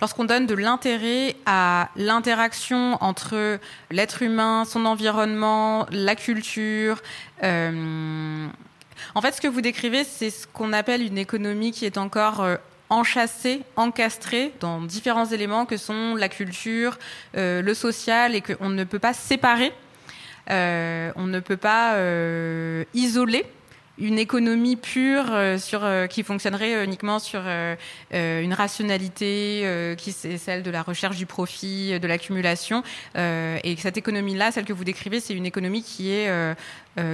lorsqu'on 0.00 0.24
donne 0.24 0.46
de 0.46 0.54
l'intérêt 0.54 1.36
à 1.46 1.90
l'interaction 1.94 2.98
entre 3.00 3.60
l'être 3.92 4.22
humain, 4.22 4.64
son 4.64 4.84
environnement, 4.84 5.86
la 5.92 6.16
culture, 6.16 7.02
euh, 7.44 8.46
en 9.14 9.20
fait, 9.20 9.32
ce 9.32 9.40
que 9.40 9.48
vous 9.48 9.60
décrivez, 9.60 10.02
c'est 10.02 10.30
ce 10.30 10.46
qu'on 10.48 10.72
appelle 10.72 11.02
une 11.02 11.18
économie 11.18 11.70
qui 11.70 11.84
est 11.84 11.98
encore 11.98 12.40
euh, 12.40 12.56
enchâssée, 12.90 13.62
encastrée 13.76 14.52
dans 14.58 14.80
différents 14.80 15.26
éléments 15.26 15.66
que 15.66 15.76
sont 15.76 16.16
la 16.16 16.28
culture, 16.28 16.98
le 17.34 17.74
social, 17.74 18.34
et 18.34 18.40
qu'on 18.40 18.68
ne 18.68 18.84
peut 18.84 18.98
pas 18.98 19.14
séparer, 19.14 19.72
on 20.48 21.26
ne 21.26 21.40
peut 21.40 21.56
pas 21.56 21.96
isoler 22.94 23.46
une 23.98 24.18
économie 24.18 24.76
pure 24.76 25.32
sur, 25.58 25.86
qui 26.08 26.22
fonctionnerait 26.22 26.84
uniquement 26.84 27.18
sur 27.18 27.42
une 28.10 28.52
rationalité 28.52 29.94
qui 29.96 30.10
est 30.10 30.38
celle 30.38 30.62
de 30.62 30.70
la 30.70 30.82
recherche 30.82 31.16
du 31.16 31.26
profit, 31.26 31.98
de 32.00 32.06
l'accumulation. 32.06 32.82
et 33.14 33.76
cette 33.78 33.96
économie-là, 33.96 34.50
celle 34.50 34.64
que 34.64 34.72
vous 34.72 34.84
décrivez, 34.84 35.20
c'est 35.20 35.34
une 35.34 35.46
économie 35.46 35.82
qui, 35.82 36.10
est, 36.10 36.28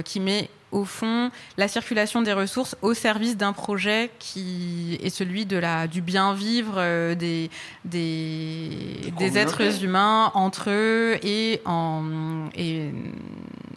qui 0.03 0.19
met 0.19 0.49
au 0.71 0.85
fond, 0.85 1.31
la 1.57 1.67
circulation 1.67 2.21
des 2.21 2.33
ressources 2.33 2.75
au 2.81 2.93
service 2.93 3.37
d'un 3.37 3.53
projet 3.53 4.09
qui 4.19 4.97
est 5.03 5.09
celui 5.09 5.45
de 5.45 5.57
la, 5.57 5.87
du 5.87 6.01
bien 6.01 6.33
vivre 6.33 6.75
euh, 6.77 7.15
des, 7.15 7.49
des, 7.85 8.69
des, 9.17 9.37
êtres 9.37 9.83
humains 9.83 10.31
entre 10.33 10.69
eux 10.69 11.17
et 11.23 11.61
en, 11.65 12.49
et 12.55 12.89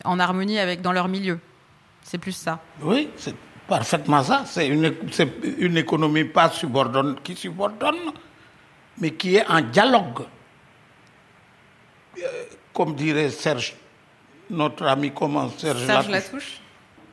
en 0.05 0.19
harmonie 0.19 0.59
avec, 0.59 0.83
dans 0.83 0.93
leur 0.93 1.09
milieu. 1.09 1.39
C'est 2.15 2.19
plus 2.19 2.31
ça. 2.31 2.61
Oui, 2.81 3.11
c'est 3.17 3.35
parfaitement 3.67 4.23
ça. 4.23 4.45
C'est 4.47 4.69
une, 4.69 4.95
une 5.59 5.77
économie 5.79 6.23
pas 6.23 6.49
subordonnée, 6.49 7.17
qui 7.25 7.35
subordonne, 7.35 8.13
mais 8.99 9.11
qui 9.15 9.35
est 9.35 9.45
en 9.51 9.61
dialogue. 9.61 10.21
Euh, 12.17 12.45
comme 12.73 12.95
dirait 12.95 13.31
Serge, 13.31 13.75
notre 14.49 14.87
ami 14.87 15.11
comment 15.13 15.51
Serge, 15.59 15.85
Serge 15.85 16.09
Latouche 16.09 16.61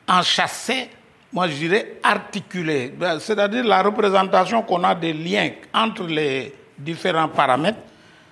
enchâssé, 0.06 0.88
moi 1.32 1.48
je 1.48 1.56
dirais 1.56 1.98
articulé. 2.00 2.94
Ben, 2.96 3.18
c'est-à-dire 3.18 3.64
la 3.64 3.82
représentation 3.82 4.62
qu'on 4.62 4.84
a 4.84 4.94
des 4.94 5.12
liens 5.12 5.50
entre 5.74 6.04
les 6.04 6.54
différents 6.78 7.28
paramètres, 7.28 7.80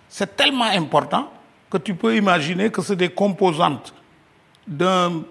c'est 0.09 0.37
tellement 0.37 0.67
important 0.67 1.33
que 1.69 1.79
tu 1.79 1.97
peux 1.97 2.15
imaginer 2.15 2.71
que 2.71 2.81
c'est 2.81 2.95
des 2.95 3.11
composantes 3.11 3.93
d'un, 4.69 5.25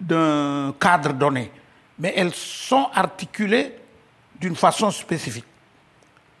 d'un 0.00 0.74
cadre 0.78 1.12
donné. 1.12 1.50
Mais 1.98 2.12
elles 2.16 2.34
sont 2.34 2.88
articulées 2.94 3.76
d'une 4.38 4.56
façon 4.56 4.90
spécifique. 4.90 5.44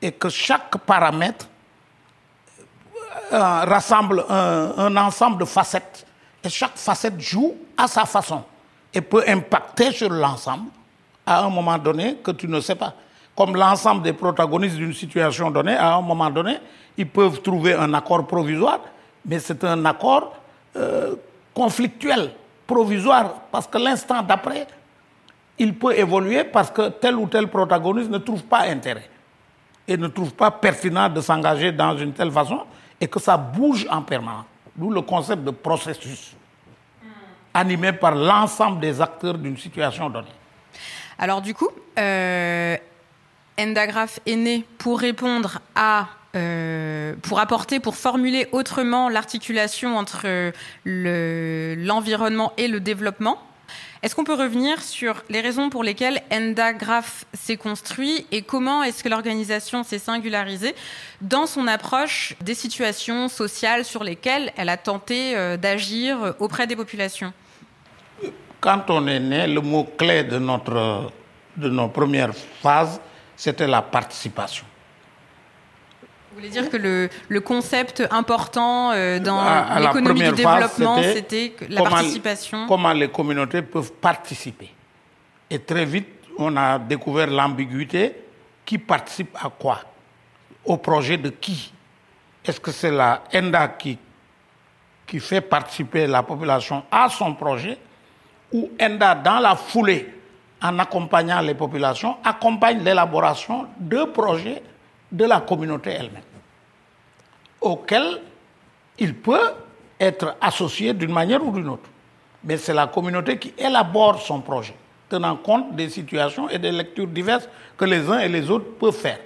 Et 0.02 0.12
que 0.12 0.28
chaque 0.28 0.76
paramètre 0.78 1.48
euh, 3.32 3.64
rassemble 3.64 4.24
un, 4.28 4.96
ensemble 4.96 5.38
de 5.38 5.44
facettes. 5.44 6.06
Et 6.42 6.48
chaque 6.48 6.76
facette 6.76 7.18
joue 7.20 7.54
à 7.76 7.86
sa 7.86 8.04
façon 8.04 8.44
et 8.92 9.00
peut 9.00 9.24
impacter 9.26 9.92
sur 9.92 10.10
l'ensemble 10.10 10.68
à 11.26 11.44
un 11.44 11.48
moment 11.48 11.78
donné 11.78 12.16
que 12.16 12.32
tu 12.32 12.46
ne 12.46 12.60
sais 12.60 12.74
pas. 12.74 12.92
Comme 13.34 13.56
l'ensemble 13.56 14.02
des 14.02 14.12
protagonistes 14.12 14.76
d'une 14.76 14.92
situation 14.92 15.50
donnée, 15.50 15.74
à 15.74 15.94
un 15.94 16.02
moment 16.02 16.30
donné, 16.30 16.58
ils 16.96 17.08
peuvent 17.08 17.40
trouver 17.40 17.74
un 17.74 17.92
accord 17.94 18.26
provisoire, 18.26 18.80
mais 19.24 19.38
c'est 19.40 19.64
un 19.64 19.84
accord 19.84 20.34
euh, 20.76 21.16
conflictuel, 21.52 22.30
provisoire, 22.66 23.42
parce 23.50 23.66
que 23.66 23.78
l'instant 23.78 24.22
d'après, 24.22 24.66
il 25.58 25.74
peut 25.74 25.96
évoluer 25.96 26.44
parce 26.44 26.70
que 26.70 26.88
tel 26.88 27.16
ou 27.16 27.26
tel 27.26 27.48
protagoniste 27.48 28.10
ne 28.10 28.18
trouve 28.18 28.42
pas 28.44 28.62
intérêt 28.62 29.08
et 29.86 29.96
ne 29.96 30.08
trouve 30.08 30.32
pas 30.34 30.50
pertinent 30.50 31.08
de 31.08 31.20
s'engager 31.20 31.70
dans 31.70 31.96
une 31.96 32.12
telle 32.12 32.32
façon 32.32 32.62
et 33.00 33.06
que 33.06 33.20
ça 33.20 33.36
bouge 33.36 33.86
en 33.90 34.02
permanence. 34.02 34.46
D'où 34.74 34.90
le 34.90 35.02
concept 35.02 35.44
de 35.44 35.50
processus 35.52 36.34
animé 37.52 37.92
par 37.92 38.16
l'ensemble 38.16 38.80
des 38.80 39.00
acteurs 39.00 39.38
d'une 39.38 39.56
situation 39.56 40.10
donnée. 40.10 40.26
Alors 41.16 41.40
du 41.40 41.54
coup, 41.54 41.68
euh, 41.96 42.76
Endagraph 43.58 44.18
est 44.26 44.34
né 44.34 44.64
pour 44.76 44.98
répondre 44.98 45.60
à 45.76 46.06
euh, 46.34 47.14
pour 47.22 47.38
apporter, 47.40 47.80
pour 47.80 47.96
formuler 47.96 48.48
autrement 48.52 49.08
l'articulation 49.08 49.96
entre 49.96 50.52
l'environnement 50.84 52.52
et 52.56 52.68
le 52.68 52.80
développement. 52.80 53.38
Est-ce 54.02 54.14
qu'on 54.14 54.24
peut 54.24 54.34
revenir 54.34 54.82
sur 54.82 55.22
les 55.30 55.40
raisons 55.40 55.70
pour 55.70 55.82
lesquelles 55.82 56.20
Endagraph 56.30 57.24
s'est 57.32 57.56
construit 57.56 58.26
et 58.32 58.42
comment 58.42 58.82
est-ce 58.82 59.02
que 59.02 59.08
l'organisation 59.08 59.82
s'est 59.82 59.98
singularisée 59.98 60.74
dans 61.22 61.46
son 61.46 61.66
approche 61.66 62.34
des 62.42 62.54
situations 62.54 63.28
sociales 63.28 63.84
sur 63.84 64.04
lesquelles 64.04 64.52
elle 64.58 64.68
a 64.68 64.76
tenté 64.76 65.34
euh, 65.36 65.56
d'agir 65.56 66.34
auprès 66.38 66.66
des 66.66 66.76
populations? 66.76 67.32
Quand 68.60 68.90
on 68.90 69.06
est 69.06 69.20
né, 69.20 69.46
le 69.46 69.60
mot 69.60 69.84
clé 69.84 70.24
de, 70.24 70.38
notre, 70.38 71.10
de 71.56 71.68
nos 71.70 71.88
premières 71.88 72.34
phases, 72.62 73.00
c'était 73.36 73.66
la 73.66 73.82
participation. 73.82 74.66
Vous 76.34 76.40
voulez 76.40 76.50
dire 76.50 76.68
que 76.68 76.76
le, 76.76 77.08
le 77.28 77.40
concept 77.40 78.02
important 78.10 78.90
euh, 78.90 79.20
dans 79.20 79.40
l'économie 79.78 80.24
du 80.24 80.32
développement, 80.32 81.00
c'était 81.00 81.54
la 81.68 81.84
participation 81.84 82.66
Comment 82.66 82.92
les 82.92 83.06
communautés 83.08 83.62
peuvent 83.62 83.92
participer. 83.92 84.72
Et 85.48 85.60
très 85.60 85.84
vite, 85.84 86.08
on 86.36 86.56
a 86.56 86.80
découvert 86.80 87.28
l'ambiguïté. 87.28 88.16
Qui 88.66 88.78
participe 88.78 89.36
à 89.36 89.48
quoi? 89.48 89.78
Au 90.64 90.76
projet 90.76 91.18
de 91.18 91.28
qui? 91.28 91.72
Est-ce 92.44 92.58
que 92.58 92.72
c'est 92.72 92.90
la 92.90 93.22
ENDA 93.32 93.68
qui, 93.68 93.96
qui 95.06 95.20
fait 95.20 95.40
participer 95.40 96.08
la 96.08 96.24
population 96.24 96.82
à 96.90 97.08
son 97.10 97.32
projet? 97.34 97.78
Où 98.52 98.70
ENDA, 98.82 99.14
dans 99.14 99.38
la 99.38 99.54
foulée, 99.54 100.12
en 100.60 100.80
accompagnant 100.80 101.40
les 101.42 101.54
populations, 101.54 102.16
accompagne 102.24 102.82
l'élaboration 102.82 103.68
de 103.78 104.02
projets 104.02 104.60
de 105.14 105.24
la 105.24 105.40
communauté 105.40 105.90
elle-même, 105.90 106.22
auxquels 107.60 108.20
il 108.98 109.14
peut 109.14 109.54
être 109.98 110.36
associé 110.40 110.92
d'une 110.92 111.12
manière 111.12 111.44
ou 111.46 111.52
d'une 111.52 111.68
autre. 111.68 111.88
Mais 112.42 112.56
c'est 112.56 112.74
la 112.74 112.88
communauté 112.88 113.38
qui 113.38 113.54
élabore 113.56 114.20
son 114.20 114.40
projet, 114.40 114.74
tenant 115.08 115.36
compte 115.36 115.74
des 115.76 115.88
situations 115.88 116.48
et 116.48 116.58
des 116.58 116.72
lectures 116.72 117.06
diverses 117.06 117.48
que 117.76 117.84
les 117.84 118.10
uns 118.10 118.18
et 118.18 118.28
les 118.28 118.50
autres 118.50 118.72
peuvent 118.78 118.92
faire. 118.92 119.20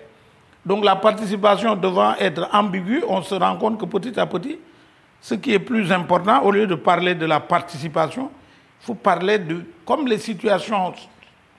Donc 0.64 0.85
la 0.85 0.97
participation 0.97 1.75
devant 1.75 2.14
être 2.16 2.49
ambiguë, 2.52 3.02
on 3.09 3.23
se 3.23 3.35
rend 3.35 3.57
compte 3.57 3.80
que 3.80 3.87
petit 3.87 4.21
à 4.21 4.26
petit, 4.26 4.59
ce 5.23 5.35
qui 5.35 5.54
est 5.54 5.59
plus 5.59 5.90
important, 5.90 6.42
au 6.42 6.50
lieu 6.50 6.66
de 6.66 6.75
parler 6.75 7.14
de 7.14 7.25
la 7.25 7.40
participation, 7.40 8.30
il 8.83 8.87
faut 8.87 8.95
parler 8.95 9.38
de 9.38 9.64
comme 9.87 10.07
les 10.07 10.18
situations 10.18 10.92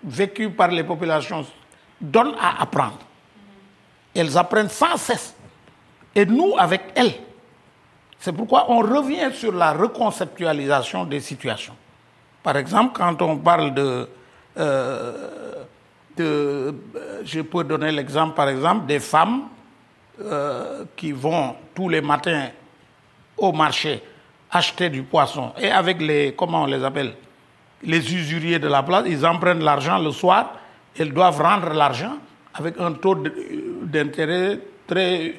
vécues 0.04 0.52
par 0.52 0.70
les 0.70 0.84
populations 0.84 1.44
donnent 2.00 2.36
à 2.40 2.62
apprendre. 2.62 3.00
Elles 4.16 4.38
apprennent 4.38 4.70
sans 4.70 4.98
cesse. 4.98 5.36
Et 6.16 6.26
nous, 6.26 6.56
avec 6.58 6.82
elles. 6.96 7.14
C'est 8.20 8.34
pourquoi 8.34 8.70
on 8.70 8.80
revient 8.80 9.30
sur 9.34 9.54
la 9.54 9.72
reconceptualisation 9.72 11.06
des 11.06 11.20
situations. 11.22 11.76
Par 12.44 12.58
exemple, 12.58 12.98
quand 12.98 13.22
on 13.22 13.38
parle 13.38 13.74
de... 13.74 14.10
Euh, 14.58 15.54
de 16.18 16.76
je 17.24 17.42
peux 17.42 17.64
donner 17.64 17.92
l'exemple, 17.92 18.36
par 18.36 18.50
exemple, 18.50 18.86
des 18.86 19.00
femmes 19.00 19.44
euh, 20.22 20.84
qui 20.98 21.14
vont 21.14 21.56
tous 21.74 21.88
les 21.88 22.02
matins 22.02 22.50
au 23.38 23.54
marché 23.54 24.04
acheter 24.52 24.90
du 24.90 25.04
poisson. 25.04 25.54
Et 25.58 25.72
avec 25.72 26.02
les, 26.02 26.34
comment 26.36 26.64
on 26.64 26.66
les 26.66 26.84
appelle, 26.84 27.14
les 27.84 28.14
usuriers 28.14 28.60
de 28.60 28.68
la 28.68 28.84
place, 28.84 29.06
ils 29.08 29.26
en 29.26 29.38
prennent 29.38 29.64
l'argent 29.64 29.98
le 29.98 30.12
soir, 30.12 30.54
ils 30.98 31.14
doivent 31.14 31.42
rendre 31.42 31.74
l'argent 31.74 32.18
avec 32.54 32.80
un 32.80 32.94
taux 32.94 33.16
d'intérêt 33.84 34.60
très 34.88 35.36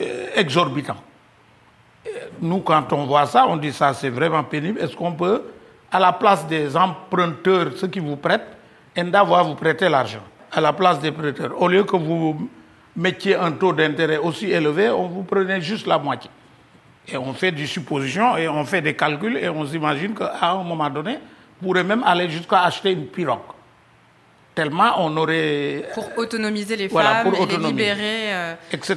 euh, 0.00 0.28
exorbitant. 0.34 0.96
Nous, 2.40 2.60
quand 2.60 2.92
on 2.92 3.06
voit 3.06 3.26
ça, 3.26 3.46
on 3.48 3.56
dit 3.56 3.72
ça, 3.72 3.94
c'est 3.94 4.10
vraiment 4.10 4.44
pénible. 4.44 4.78
Est-ce 4.80 4.94
qu'on 4.94 5.12
peut, 5.12 5.42
à 5.90 5.98
la 5.98 6.12
place 6.12 6.46
des 6.46 6.76
emprunteurs, 6.76 7.72
ceux 7.76 7.88
qui 7.88 8.00
vous 8.00 8.16
prêtent, 8.16 8.56
Enda 8.96 9.24
va 9.24 9.42
vous 9.42 9.54
prêter 9.54 9.88
l'argent, 9.88 10.22
à 10.52 10.60
la 10.60 10.72
place 10.72 11.00
des 11.00 11.12
prêteurs. 11.12 11.60
Au 11.60 11.68
lieu 11.68 11.84
que 11.84 11.96
vous 11.96 12.48
mettiez 12.94 13.36
un 13.36 13.52
taux 13.52 13.72
d'intérêt 13.72 14.16
aussi 14.18 14.50
élevé, 14.50 14.90
on 14.90 15.06
vous 15.06 15.22
prenait 15.22 15.60
juste 15.60 15.86
la 15.86 15.98
moitié. 15.98 16.30
Et 17.08 17.16
on 17.16 17.32
fait 17.34 17.52
des 17.52 17.66
suppositions 17.66 18.36
et 18.36 18.48
on 18.48 18.64
fait 18.64 18.80
des 18.80 18.94
calculs 18.94 19.36
et 19.36 19.48
on 19.48 19.64
s'imagine 19.66 20.14
qu'à 20.14 20.50
un 20.50 20.62
moment 20.62 20.90
donné, 20.90 21.18
on 21.60 21.66
pourrait 21.66 21.84
même 21.84 22.02
aller 22.04 22.28
jusqu'à 22.28 22.62
acheter 22.62 22.92
une 22.92 23.06
pirogue. 23.06 23.38
Tellement 24.56 24.94
on 25.04 25.16
aurait... 25.18 25.84
Pour 25.94 26.08
autonomiser 26.18 26.74
les 26.76 26.88
Voilà, 26.88 27.22
femmes 27.22 27.32
pour 27.32 27.44
et 27.44 27.46
les 27.46 27.58
libérer. 27.58 28.34
euh, 28.34 28.54
etc. 28.72 28.96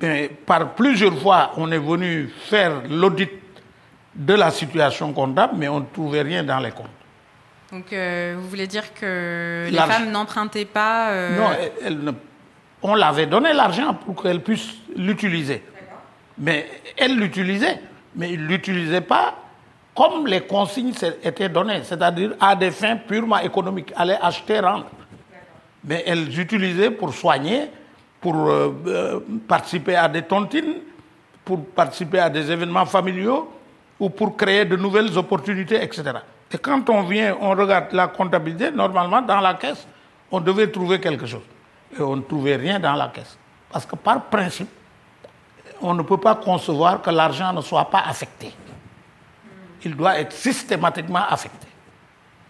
Mais 0.00 0.28
par 0.28 0.74
plusieurs 0.74 1.18
fois, 1.18 1.52
on 1.56 1.72
est 1.72 1.78
venu 1.78 2.28
faire 2.44 2.82
l'audit 2.88 3.30
de 4.14 4.34
la 4.34 4.50
situation 4.50 5.12
comptable, 5.12 5.54
mais 5.56 5.66
on 5.68 5.80
ne 5.80 5.86
trouvait 5.92 6.22
rien 6.22 6.44
dans 6.44 6.58
les 6.60 6.70
comptes. 6.70 6.86
Donc, 7.72 7.92
euh, 7.92 8.36
vous 8.38 8.48
voulez 8.48 8.66
dire 8.66 8.92
que 8.94 9.66
les 9.70 9.76
femmes 9.76 10.10
n'empruntaient 10.10 10.66
pas 10.66 11.10
euh, 11.10 11.36
Non, 11.38 11.48
elle- 11.58 11.72
elle 11.86 11.98
ne- 12.04 12.12
on 12.82 12.94
l'avait 12.94 13.26
donné 13.26 13.52
l'argent 13.54 13.94
pour 13.94 14.22
qu'elle 14.22 14.40
puisse 14.42 14.68
l'utiliser. 14.94 15.62
Mais 16.38 16.68
elle 16.98 17.16
l'utilisait, 17.18 17.80
mais 18.14 18.30
il 18.34 18.42
ne 18.42 18.46
l'utilisait 18.48 19.00
pas 19.00 19.34
comme 19.96 20.26
les 20.26 20.42
consignes 20.42 20.92
étaient 21.22 21.48
données, 21.48 21.80
c'est-à-dire 21.82 22.32
à 22.38 22.54
des 22.54 22.70
fins 22.70 22.96
purement 22.96 23.38
économiques, 23.38 23.92
aller 23.96 24.16
acheter, 24.20 24.60
rendre. 24.60 24.86
Mais 25.84 26.04
elle 26.06 26.26
l'utilisait 26.26 26.90
pour 26.90 27.14
soigner, 27.14 27.70
pour 28.20 28.36
euh, 28.36 28.72
euh, 28.86 29.20
participer 29.48 29.96
à 29.96 30.08
des 30.08 30.22
tontines, 30.22 30.74
pour 31.44 31.64
participer 31.64 32.18
à 32.18 32.28
des 32.28 32.50
événements 32.50 32.84
familiaux 32.84 33.50
ou 33.98 34.10
pour 34.10 34.36
créer 34.36 34.66
de 34.66 34.76
nouvelles 34.76 35.16
opportunités, 35.16 35.82
etc. 35.82 36.02
Et 36.52 36.58
quand 36.58 36.88
on 36.90 37.02
vient, 37.02 37.36
on 37.40 37.50
regarde 37.50 37.92
la 37.92 38.08
comptabilité, 38.08 38.70
normalement, 38.70 39.22
dans 39.22 39.40
la 39.40 39.54
caisse, 39.54 39.86
on 40.30 40.40
devait 40.40 40.70
trouver 40.70 41.00
quelque 41.00 41.24
chose. 41.24 41.42
Et 41.98 42.02
on 42.02 42.16
ne 42.16 42.22
trouvait 42.22 42.56
rien 42.56 42.78
dans 42.78 42.94
la 42.94 43.08
caisse. 43.08 43.38
Parce 43.70 43.86
que 43.86 43.96
par 43.96 44.24
principe, 44.24 44.68
on 45.80 45.94
ne 45.94 46.02
peut 46.02 46.18
pas 46.18 46.34
concevoir 46.34 47.00
que 47.00 47.10
l'argent 47.10 47.52
ne 47.52 47.62
soit 47.62 47.86
pas 47.86 48.02
affecté. 48.06 48.52
Il 49.86 49.94
doit 49.94 50.18
être 50.18 50.32
systématiquement 50.32 51.24
affecté. 51.28 51.68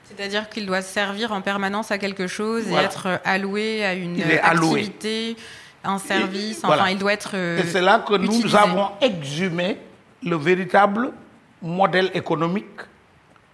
C'est-à-dire 0.04 0.48
qu'il 0.48 0.64
doit 0.64 0.80
servir 0.80 1.32
en 1.32 1.42
permanence 1.42 1.90
à 1.90 1.98
quelque 1.98 2.26
chose 2.26 2.64
Voilà. 2.64 2.82
et 2.82 2.86
être 2.86 3.06
euh, 3.06 3.18
alloué 3.24 3.84
à 3.84 3.92
une 3.92 4.18
activité, 4.22 5.36
un 5.84 5.98
service. 5.98 6.60
Voilà. 6.64 6.82
Enfin, 6.82 6.90
il 6.92 6.98
doit 6.98 7.12
être. 7.12 7.32
euh, 7.34 7.58
Et 7.60 7.64
c'est 7.66 7.82
là 7.82 7.98
que 7.98 8.14
nous 8.14 8.56
avons 8.56 8.88
exhumé 9.02 9.76
le 10.22 10.36
véritable 10.36 11.12
modèle 11.60 12.10
économique, 12.14 12.80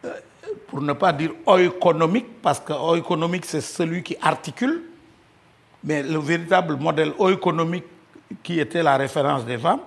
euh, 0.04 0.10
pour 0.68 0.80
ne 0.80 0.92
pas 0.92 1.12
dire 1.12 1.32
oéconomique, 1.44 2.40
parce 2.40 2.60
que 2.60 2.72
oéconomique, 2.72 3.44
c'est 3.46 3.60
celui 3.60 4.00
qui 4.04 4.16
articule, 4.22 4.82
mais 5.82 6.04
le 6.04 6.20
véritable 6.20 6.76
modèle 6.76 7.12
oéconomique 7.18 7.86
qui 8.44 8.60
était 8.60 8.84
la 8.84 8.96
référence 8.96 9.44
des 9.44 9.58
femmes, 9.58 9.80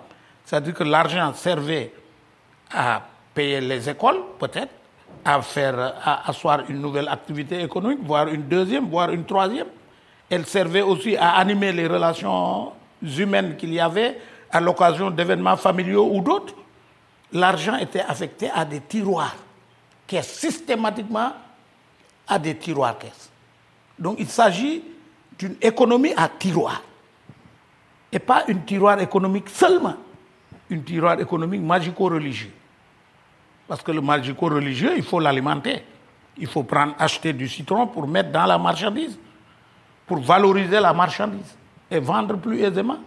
c'est-à-dire 0.44 0.74
que 0.74 0.84
l'argent 0.84 1.34
servait 1.34 1.94
à 2.74 3.02
payer 3.36 3.62
les 3.62 3.88
écoles, 3.90 4.22
peut-être, 4.40 4.72
à 5.24 5.42
faire, 5.42 5.78
à 6.04 6.30
asseoir 6.30 6.64
une 6.70 6.82
nouvelle 6.82 7.08
activité 7.10 7.62
économique, 7.62 8.00
voire 8.02 8.28
une 8.30 8.44
deuxième, 8.44 8.86
voire 8.90 9.12
une 9.12 9.26
troisième. 9.26 9.68
Elle 10.30 10.46
servait 10.46 10.82
aussi 10.82 11.16
à 11.18 11.36
animer 11.38 11.72
les 11.72 11.86
relations 11.86 12.72
humaines 13.04 13.56
qu'il 13.58 13.74
y 13.74 13.80
avait 13.80 14.20
à 14.50 14.60
l'occasion 14.60 15.12
d'événements 15.12 15.58
familiaux 15.58 16.10
ou 16.12 16.22
d'autres. 16.22 16.56
L'argent 17.34 17.76
était 17.78 18.02
affecté 18.02 18.50
à 18.54 18.64
des 18.64 18.82
tiroirs, 18.82 19.36
caisses, 20.08 20.34
systématiquement 20.34 21.34
à 22.28 22.40
des 22.40 22.56
tiroirs 22.56 22.98
caisses. 22.98 23.30
Donc 24.00 24.16
il 24.20 24.28
s'agit 24.28 24.84
d'une 25.38 25.58
économie 25.62 26.14
à 26.16 26.30
tiroir. 26.30 26.82
Et 28.12 28.20
pas 28.20 28.46
une 28.48 28.64
tiroir 28.64 29.00
économique 29.02 29.50
seulement, 29.50 29.96
une 30.70 30.84
tiroir 30.84 31.20
économique 31.20 31.62
magico-religieux. 31.62 32.52
Parce 33.68 33.82
que 33.82 33.92
le 33.92 34.02
magico-religieux, 34.02 34.94
il 34.96 35.04
faut 35.04 35.20
l'alimenter. 35.20 35.84
Il 36.38 36.48
faut 36.48 36.64
prendre, 36.64 36.94
acheter 37.00 37.34
du 37.34 37.48
citron 37.48 37.88
pour 37.88 38.08
mettre 38.08 38.32
dans 38.32 38.46
la 38.46 38.58
marchandise, 38.58 39.18
pour 40.06 40.20
valoriser 40.20 40.80
la 40.80 40.94
marchandise 40.94 41.56
et 41.90 42.00
vendre 42.00 42.38
plus 42.38 42.62
aisément. 42.62 42.98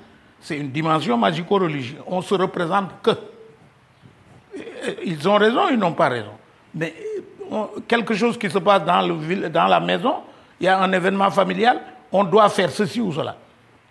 C'est 0.40 0.56
une 0.56 0.70
dimension 0.70 1.16
magico-religieuse. 1.16 2.02
On 2.06 2.22
se 2.22 2.34
représente 2.34 2.90
que. 3.02 3.10
Ils 5.04 5.28
ont 5.28 5.36
raison, 5.36 5.68
ils 5.70 5.78
n'ont 5.78 5.92
pas 5.92 6.08
raison. 6.08 6.32
Mais 6.74 6.94
quelque 7.86 8.14
chose 8.14 8.38
qui 8.38 8.50
se 8.50 8.58
passe 8.58 8.84
dans, 8.84 9.06
le 9.06 9.48
dans 9.48 9.66
la 9.66 9.80
maison, 9.80 10.16
il 10.60 10.64
y 10.64 10.68
a 10.68 10.78
un 10.80 10.92
événement 10.92 11.30
familial, 11.30 11.80
on 12.10 12.24
doit 12.24 12.48
faire 12.48 12.70
ceci 12.70 13.00
ou 13.00 13.12
cela. 13.12 13.36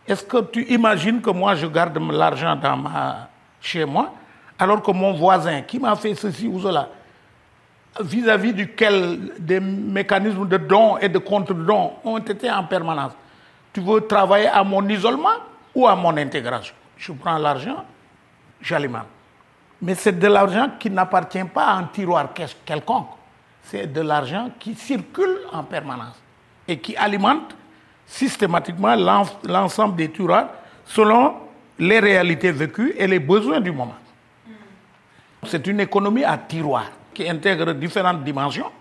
Est-ce 0.08 0.24
que 0.24 0.42
tu 0.44 0.64
imagines 0.74 1.22
que 1.22 1.30
moi 1.30 1.56
je 1.56 1.68
garde 1.68 1.98
l'argent 2.12 2.60
chez 3.60 3.86
moi, 3.86 4.14
alors 4.60 4.82
que 4.82 4.92
mon 4.92 5.14
voisin 5.14 5.62
qui 5.62 5.80
m'a 5.80 5.96
fait 5.96 6.16
ceci 6.16 6.48
ou 6.48 6.60
cela, 6.60 6.90
vis-à-vis 8.00 8.54
duquel 8.54 9.32
des 9.40 9.60
mécanismes 9.60 10.48
de 10.48 10.58
dons 10.58 10.98
et 10.98 11.10
de 11.10 11.18
contre-dons 11.18 11.94
ont 12.04 12.18
été 12.20 12.50
en 12.52 12.64
permanence. 12.64 13.14
Tu 13.74 13.82
veux 13.82 14.02
travailler 14.06 14.48
à 14.48 14.64
mon 14.64 14.88
isolement 14.88 15.38
ou 15.74 15.88
à 15.88 15.96
mon 15.96 16.16
intégration? 16.18 16.76
Je 16.98 17.12
prends 17.12 17.38
l'argent, 17.38 17.84
j'alimente. 18.62 19.06
Mais 19.82 19.94
c'est 19.96 20.18
de 20.18 20.28
l'argent 20.28 20.70
qui 20.80 20.90
n'appartient 20.90 21.44
pas 21.44 21.66
à 21.66 21.74
un 21.78 21.84
tiroir 21.86 22.30
quel- 22.34 22.50
quelconque. 22.66 23.10
C'est 23.64 23.92
de 23.92 24.02
l'argent 24.02 24.50
qui 24.60 24.74
circule 24.76 25.38
en 25.52 25.64
permanence 25.64 26.20
et 26.68 26.80
qui 26.80 26.96
alimente 26.96 27.56
systématiquement 28.06 28.96
l'en- 28.96 29.26
l'ensemble 29.44 29.96
des 29.96 30.10
tiroirs 30.10 30.48
selon 30.86 31.36
les 31.78 32.00
réalités 32.00 32.52
vécues 32.52 32.94
et 32.98 33.06
les 33.06 33.20
besoins 33.20 33.60
du 33.60 33.72
moment. 33.72 33.96
C'est 35.48 35.66
une 35.68 35.80
économie 35.80 36.24
à 36.24 36.38
tiroir 36.38 36.86
qui 37.14 37.28
intègre 37.28 37.74
différentes 37.74 38.24
dimensions, 38.24 38.72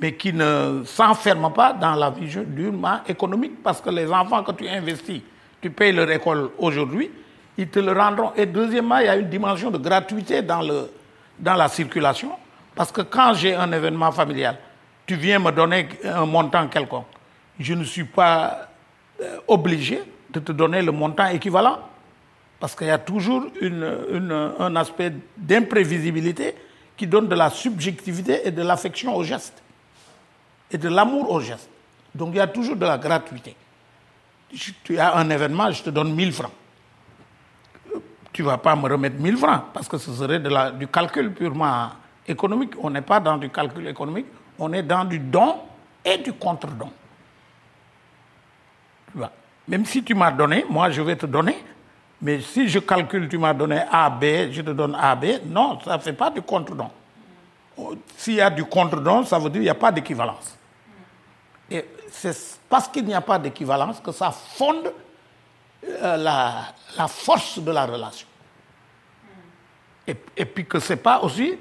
mais 0.00 0.14
qui 0.14 0.32
ne 0.32 0.82
s'enferme 0.84 1.52
pas 1.52 1.72
dans 1.72 1.94
la 1.94 2.10
vision 2.10 2.44
durement 2.46 3.00
économique 3.08 3.62
parce 3.62 3.80
que 3.80 3.90
les 3.90 4.10
enfants 4.10 4.42
que 4.42 4.52
tu 4.52 4.68
investis, 4.68 5.22
tu 5.60 5.70
payes 5.70 5.92
leur 5.92 6.10
école 6.10 6.50
aujourd'hui, 6.58 7.10
ils 7.56 7.68
te 7.68 7.78
le 7.78 7.92
rendront. 7.92 8.32
Et 8.36 8.46
deuxièmement, 8.46 8.98
il 8.98 9.06
y 9.06 9.08
a 9.08 9.16
une 9.16 9.28
dimension 9.28 9.70
de 9.70 9.78
gratuité 9.78 10.42
dans, 10.42 10.60
dans 11.38 11.54
la 11.54 11.68
circulation 11.68 12.32
parce 12.74 12.90
que 12.90 13.02
quand 13.02 13.34
j'ai 13.34 13.54
un 13.54 13.70
événement 13.72 14.10
familial, 14.10 14.58
tu 15.06 15.14
viens 15.14 15.38
me 15.38 15.52
donner 15.52 15.88
un 16.04 16.26
montant 16.26 16.66
quelconque, 16.66 17.06
je 17.58 17.74
ne 17.74 17.84
suis 17.84 18.04
pas 18.04 18.68
euh, 19.22 19.38
obligé 19.46 20.02
de 20.30 20.40
te 20.40 20.50
donner 20.50 20.82
le 20.82 20.90
montant 20.90 21.26
équivalent 21.28 21.78
parce 22.60 22.74
qu'il 22.74 22.86
y 22.86 22.90
a 22.90 22.98
toujours 22.98 23.46
un 23.60 24.76
aspect 24.76 25.12
d'imprévisibilité 25.36 26.54
qui 26.96 27.06
donne 27.06 27.28
de 27.28 27.34
la 27.34 27.50
subjectivité 27.50 28.46
et 28.46 28.50
de 28.50 28.62
l'affection 28.62 29.14
au 29.14 29.24
geste. 29.24 29.62
Et 30.70 30.78
de 30.78 30.88
l'amour 30.88 31.30
au 31.30 31.40
geste. 31.40 31.68
Donc 32.14 32.30
il 32.32 32.36
y 32.36 32.40
a 32.40 32.46
toujours 32.46 32.76
de 32.76 32.86
la 32.86 32.96
gratuité. 32.98 33.54
Tu 34.84 34.98
as 34.98 35.16
un 35.16 35.28
événement, 35.30 35.70
je 35.72 35.82
te 35.82 35.90
donne 35.90 36.14
1000 36.14 36.32
francs. 36.32 36.52
Tu 38.32 38.42
ne 38.42 38.46
vas 38.46 38.58
pas 38.58 38.74
me 38.74 38.88
remettre 38.88 39.20
1000 39.20 39.36
francs 39.36 39.64
parce 39.72 39.88
que 39.88 39.98
ce 39.98 40.12
serait 40.12 40.40
du 40.78 40.86
calcul 40.88 41.32
purement 41.32 41.90
économique. 42.26 42.72
On 42.80 42.90
n'est 42.90 43.02
pas 43.02 43.20
dans 43.20 43.36
du 43.36 43.50
calcul 43.50 43.86
économique, 43.88 44.26
on 44.58 44.72
est 44.72 44.82
dans 44.82 45.04
du 45.04 45.18
don 45.18 45.56
et 46.04 46.18
du 46.18 46.32
contre-don. 46.32 46.90
Même 49.66 49.86
si 49.86 50.04
tu 50.04 50.14
m'as 50.14 50.30
donné, 50.30 50.64
moi 50.68 50.90
je 50.90 51.00
vais 51.00 51.16
te 51.16 51.26
donner. 51.26 51.56
Mais 52.22 52.40
si 52.40 52.68
je 52.68 52.78
calcule, 52.78 53.28
tu 53.28 53.38
m'as 53.38 53.54
donné 53.54 53.82
A, 53.90 54.08
B, 54.08 54.50
je 54.50 54.62
te 54.62 54.70
donne 54.70 54.96
A, 54.98 55.14
B, 55.14 55.26
non, 55.46 55.78
ça 55.84 55.96
ne 55.96 56.02
fait 56.02 56.12
pas 56.12 56.30
du 56.30 56.42
contre-don. 56.42 56.90
S'il 58.16 58.34
y 58.34 58.40
a 58.40 58.50
du 58.50 58.64
contre-don, 58.64 59.24
ça 59.24 59.38
veut 59.38 59.50
dire 59.50 59.52
qu'il 59.52 59.62
n'y 59.62 59.68
a 59.68 59.74
pas 59.74 59.92
d'équivalence. 59.92 60.56
Et 61.70 61.84
c'est 62.10 62.36
parce 62.68 62.88
qu'il 62.88 63.04
n'y 63.04 63.14
a 63.14 63.20
pas 63.20 63.38
d'équivalence 63.38 64.00
que 64.00 64.12
ça 64.12 64.30
fonde 64.30 64.92
euh, 65.86 66.16
la, 66.16 67.08
force 67.08 67.58
de 67.58 67.70
la 67.70 67.84
relation. 67.84 68.26
Et, 70.06 70.16
et 70.36 70.44
puis 70.44 70.64
que 70.64 70.78
ce 70.78 70.92
n'est 70.92 70.98
pas 70.98 71.20
aussi 71.20 71.58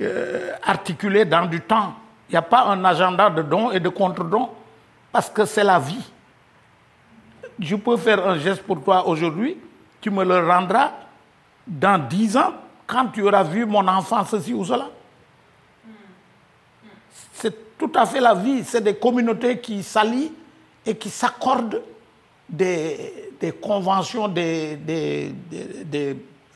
euh, 0.00 0.52
articulé 0.62 1.24
dans 1.24 1.46
du 1.46 1.60
temps. 1.60 1.94
Il 2.28 2.32
n'y 2.32 2.38
a 2.38 2.42
pas 2.42 2.64
un 2.64 2.84
agenda 2.84 3.30
de 3.30 3.42
don 3.42 3.70
et 3.70 3.78
de 3.78 3.88
contre-don 3.88 4.50
parce 5.12 5.28
que 5.28 5.44
c'est 5.44 5.62
la 5.62 5.78
vie. 5.78 6.02
Je 7.58 7.76
peux 7.76 7.96
faire 7.96 8.26
un 8.26 8.38
geste 8.38 8.62
pour 8.62 8.82
toi 8.82 9.06
aujourd'hui, 9.06 9.58
tu 10.02 10.10
me 10.10 10.24
le 10.24 10.46
rendras 10.46 10.92
dans 11.66 11.96
dix 12.06 12.36
ans 12.36 12.52
quand 12.86 13.06
tu 13.06 13.22
auras 13.22 13.44
vu 13.44 13.64
mon 13.64 13.86
enfant 13.86 14.24
ceci 14.26 14.52
ou 14.52 14.64
cela. 14.64 14.90
C'est 17.32 17.78
tout 17.78 17.92
à 17.94 18.04
fait 18.04 18.20
la 18.20 18.34
vie. 18.34 18.64
C'est 18.64 18.82
des 18.82 18.96
communautés 18.96 19.60
qui 19.60 19.82
s'allient 19.82 20.32
et 20.84 20.96
qui 20.96 21.08
s'accordent 21.08 21.82
des, 22.48 23.30
des 23.40 23.52
conventions, 23.52 24.26
des, 24.28 25.32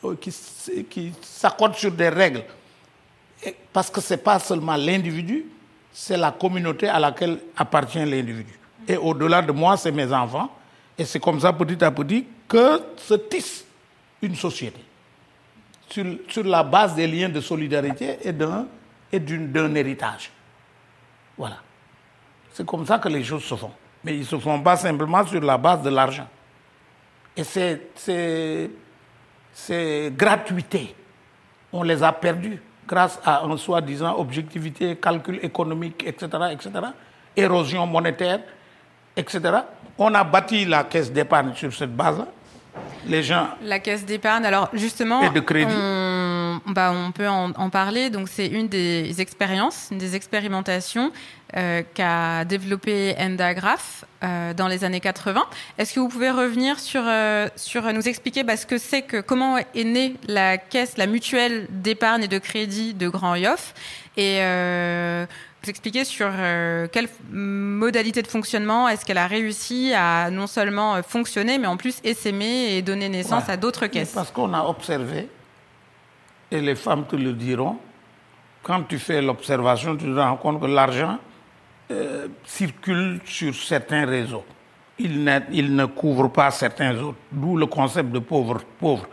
euh, 0.05 0.15
qui, 0.21 1.13
s'accordent 1.23 1.77
sur 1.77 1.93
des 1.93 2.09
règles. 2.09 2.43
Parce 3.73 3.89
que 3.89 4.01
ce 4.01 4.15
n'est 4.15 4.19
pas 4.19 4.41
seulement 4.41 4.77
l'individu, 4.77 5.47
c'est 5.93 6.17
la 6.17 6.33
communauté 6.33 6.89
à 6.89 6.99
laquelle 6.99 7.39
appartient 7.57 8.05
l'individu. 8.05 8.59
Et 8.89 8.97
au-delà 8.97 9.41
de 9.41 9.53
moi, 9.53 9.77
c'est 9.77 9.93
mes 9.93 10.13
enfants. 10.13 10.51
Et 10.99 11.05
c'est 11.05 11.21
comme 11.21 11.39
ça, 11.41 11.53
petit 11.53 11.83
à 11.85 11.91
petit, 11.91 12.27
que 12.49 12.81
se 12.97 13.15
tisse 13.15 13.65
une 14.23 14.35
société. 14.35 14.81
Sur, 15.89 16.05
sur 16.29 16.45
la 16.45 16.63
base 16.63 16.95
des 16.95 17.07
liens 17.07 17.29
de 17.29 17.41
solidarité 17.41 18.19
et 18.23 18.33
d'un 18.33 18.67
et 19.13 19.21
d'un 19.21 19.75
héritage. 19.75 20.31
Voilà. 21.37 21.59
C'est 22.53 22.67
comme 22.67 22.87
ça 22.87 22.99
que 22.99 23.09
les 23.09 23.23
choses 23.23 23.45
se 23.45 23.55
font. 23.55 23.71
Mais 24.03 24.15
ils 24.15 24.21
ne 24.21 24.25
se 24.25 24.39
font 24.39 24.61
pas 24.61 24.77
simplement 24.77 25.25
sur 25.27 25.41
la 25.41 25.59
base 25.59 25.83
de 25.83 25.91
l'argent. 25.91 26.27
Et 27.37 27.45
ces, 27.45 27.91
ces 29.53 30.13
gratuités, 30.17 30.95
on 31.73 31.83
les 31.83 32.03
a 32.03 32.13
perdues 32.13 32.61
grâce 32.87 33.21
à 33.25 33.45
un 33.45 33.57
soi-disant 33.57 34.17
objectivité, 34.17 34.97
calcul 34.97 35.41
économique, 35.43 36.05
etc., 36.07 36.29
etc., 36.53 36.71
érosion 37.37 37.87
monétaire, 37.87 38.41
etc. 39.17 39.41
On 39.99 40.15
a 40.15 40.25
bâti 40.25 40.65
la 40.65 40.85
caisse 40.85 41.13
d'épargne 41.13 41.55
sur 41.55 41.73
cette 41.75 41.95
base-là. 41.95 42.29
Les 43.09 43.23
gens. 43.23 43.49
La 43.63 43.79
caisse 43.79 44.05
d'épargne, 44.05 44.45
alors 44.45 44.69
justement. 44.73 45.23
Et 45.23 45.31
de 45.31 45.41
crédit. 45.41 45.73
On, 45.73 46.61
bah, 46.67 46.93
on 46.95 47.13
peut 47.13 47.29
en, 47.29 47.51
en 47.51 47.71
parler. 47.71 48.11
Donc, 48.11 48.29
c'est 48.29 48.47
une 48.47 48.69
des 48.69 49.21
expériences, 49.21 49.89
une 49.91 49.99
des 49.99 50.17
expérimentations 50.17 51.13
euh, 51.57 51.83
qu'a 51.95 52.45
développé 52.45 53.15
Endagraph 53.19 54.05
euh, 54.25 54.53
dans 54.53 54.67
les 54.67 54.83
années 54.83 55.01
80. 55.01 55.45
Est-ce 55.79 55.95
que 55.95 56.01
vous 56.01 56.09
pouvez 56.09 56.31
revenir 56.31 56.81
sur, 56.81 57.03
euh, 57.05 57.49
sur 57.55 57.85
nous 57.93 58.09
expliquer 58.09 58.43
bah, 58.43 58.57
ce 58.57 58.67
que 58.67 58.79
c'est 58.79 59.03
que 59.03 59.21
comment 59.21 59.57
est 59.57 59.85
née 59.85 60.17
la 60.27 60.59
caisse, 60.59 60.97
la 60.97 61.07
mutuelle 61.07 61.69
d'épargne 61.71 62.25
et 62.25 62.29
de 62.29 62.39
crédit 62.39 62.95
de 62.95 63.09
Grand 63.09 63.37
Yoff? 63.37 63.75
Et 64.17 64.41
vous 65.67 65.71
expliquer 65.71 66.05
sur 66.05 66.31
quelle 66.93 67.09
modalité 67.33 68.23
de 68.23 68.29
fonctionnement 68.29 68.89
est-ce 68.89 69.05
qu'elle 69.05 69.19
a 69.19 69.27
réussi 69.27 69.93
à 69.95 70.31
non 70.31 70.47
seulement 70.47 71.03
fonctionner, 71.03 71.59
mais 71.59 71.67
en 71.67 71.77
plus 71.77 71.99
essaimer 72.05 72.77
et 72.77 72.83
donner 72.83 73.09
naissance 73.09 73.49
à 73.49 73.57
d'autres 73.57 73.89
caisses. 73.89 74.13
Parce 74.13 74.31
qu'on 74.31 74.55
a 74.55 74.63
observé, 74.63 75.29
et 76.53 76.61
les 76.61 76.77
femmes 76.77 77.05
te 77.07 77.17
le 77.17 77.33
diront, 77.33 77.79
quand 78.63 78.83
tu 78.85 78.99
fais 78.99 79.21
l'observation, 79.21 79.97
tu 79.97 80.05
te 80.05 80.19
rends 80.19 80.37
compte 80.37 80.61
que 80.61 80.67
l'argent 80.67 81.19
euh, 81.91 82.29
circule 82.45 83.21
sur 83.25 83.55
certains 83.55 84.07
réseaux. 84.07 84.45
Il 84.99 85.25
ne, 85.25 85.41
il 85.51 85.75
ne 85.75 85.87
couvre 85.87 86.29
pas 86.29 86.51
certains 86.53 86.97
autres. 86.99 87.19
D'où 87.31 87.57
le 87.57 87.67
concept 87.67 88.11
de 88.11 88.21
pauvre. 88.21 88.61
pauvre. 88.79 89.09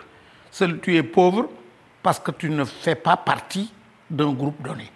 Tu 0.82 0.96
es 0.96 1.04
pauvre 1.04 1.50
parce 2.04 2.20
que 2.20 2.32
tu 2.32 2.50
ne 2.50 2.64
fais 2.64 2.96
pas 2.96 3.18
partie 3.18 3.72
d'un 4.10 4.32
groupe 4.34 4.62
donné. 4.62 4.93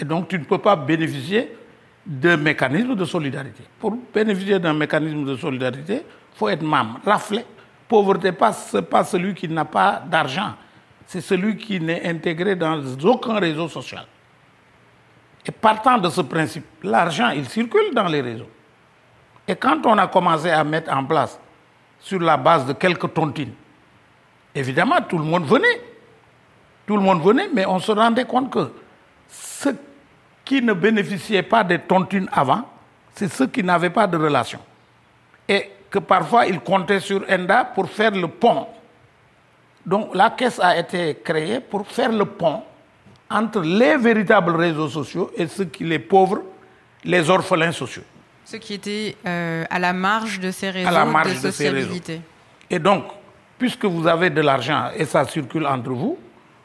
Et 0.00 0.04
donc 0.04 0.28
tu 0.28 0.38
ne 0.38 0.44
peux 0.44 0.58
pas 0.58 0.74
bénéficier 0.74 1.54
d'un 2.06 2.38
mécanisme 2.38 2.96
de 2.96 3.04
solidarité. 3.04 3.62
Pour 3.78 3.94
bénéficier 4.12 4.58
d'un 4.58 4.72
mécanisme 4.72 5.24
de 5.26 5.36
solidarité, 5.36 5.96
il 5.96 6.38
faut 6.38 6.48
être 6.48 6.62
membre, 6.62 7.00
rafler. 7.04 7.44
Pauvreté, 7.86 8.30
ce 8.52 8.76
n'est 8.78 8.82
pas 8.82 9.04
celui 9.04 9.34
qui 9.34 9.48
n'a 9.48 9.64
pas 9.64 10.02
d'argent, 10.06 10.54
c'est 11.06 11.20
celui 11.20 11.56
qui 11.56 11.80
n'est 11.80 12.08
intégré 12.08 12.56
dans 12.56 12.80
aucun 13.04 13.38
réseau 13.38 13.68
social. 13.68 14.06
Et 15.44 15.50
partant 15.50 15.98
de 15.98 16.08
ce 16.08 16.20
principe, 16.20 16.64
l'argent, 16.82 17.30
il 17.30 17.48
circule 17.48 17.92
dans 17.92 18.06
les 18.06 18.20
réseaux. 18.20 18.48
Et 19.46 19.56
quand 19.56 19.84
on 19.86 19.98
a 19.98 20.06
commencé 20.06 20.50
à 20.50 20.62
mettre 20.64 20.92
en 20.92 21.04
place, 21.04 21.38
sur 21.98 22.20
la 22.20 22.36
base 22.36 22.64
de 22.64 22.72
quelques 22.72 23.12
tontines, 23.12 23.52
évidemment, 24.54 24.96
tout 25.06 25.18
le 25.18 25.24
monde 25.24 25.44
venait. 25.44 25.82
Tout 26.86 26.96
le 26.96 27.02
monde 27.02 27.22
venait, 27.22 27.48
mais 27.52 27.66
on 27.66 27.78
se 27.78 27.92
rendait 27.92 28.24
compte 28.24 28.50
que 28.50 28.70
ceux 29.28 29.76
qui 30.50 30.60
ne 30.60 30.72
bénéficiaient 30.72 31.44
pas 31.44 31.62
des 31.62 31.78
tontines 31.78 32.28
avant, 32.32 32.62
c'est 33.14 33.32
ceux 33.32 33.46
qui 33.46 33.62
n'avaient 33.62 33.88
pas 33.88 34.08
de 34.08 34.16
relation. 34.16 34.58
Et 35.48 35.70
que 35.88 36.00
parfois, 36.00 36.44
ils 36.46 36.58
comptaient 36.58 36.98
sur 36.98 37.22
ENDA 37.30 37.66
pour 37.66 37.88
faire 37.88 38.10
le 38.10 38.26
pont. 38.26 38.66
Donc 39.86 40.12
la 40.12 40.30
caisse 40.30 40.58
a 40.58 40.76
été 40.76 41.18
créée 41.22 41.60
pour 41.60 41.86
faire 41.86 42.10
le 42.10 42.24
pont 42.24 42.64
entre 43.30 43.60
les 43.60 43.96
véritables 43.96 44.56
réseaux 44.56 44.88
sociaux 44.88 45.30
et 45.36 45.46
ceux 45.46 45.66
qui, 45.66 45.84
les 45.84 46.00
pauvres, 46.00 46.42
les 47.04 47.30
orphelins 47.30 47.70
sociaux. 47.70 48.02
Ceux 48.44 48.58
qui 48.58 48.74
étaient 48.74 49.14
euh, 49.24 49.64
à 49.70 49.78
la 49.78 49.92
marge 49.92 50.40
de 50.40 50.50
ces 50.50 50.70
réseaux 50.70 50.88
à 50.88 50.90
la 50.90 51.04
marge 51.04 51.34
de, 51.34 51.52
sociabilité. 51.52 52.20
Et 52.68 52.80
donc, 52.80 53.04
puisque 53.56 53.84
vous 53.84 54.04
avez 54.08 54.30
de 54.30 54.40
l'argent 54.40 54.90
et 54.96 55.04
ça 55.04 55.24
circule 55.26 55.64
entre 55.64 55.90
vous, 55.90 56.18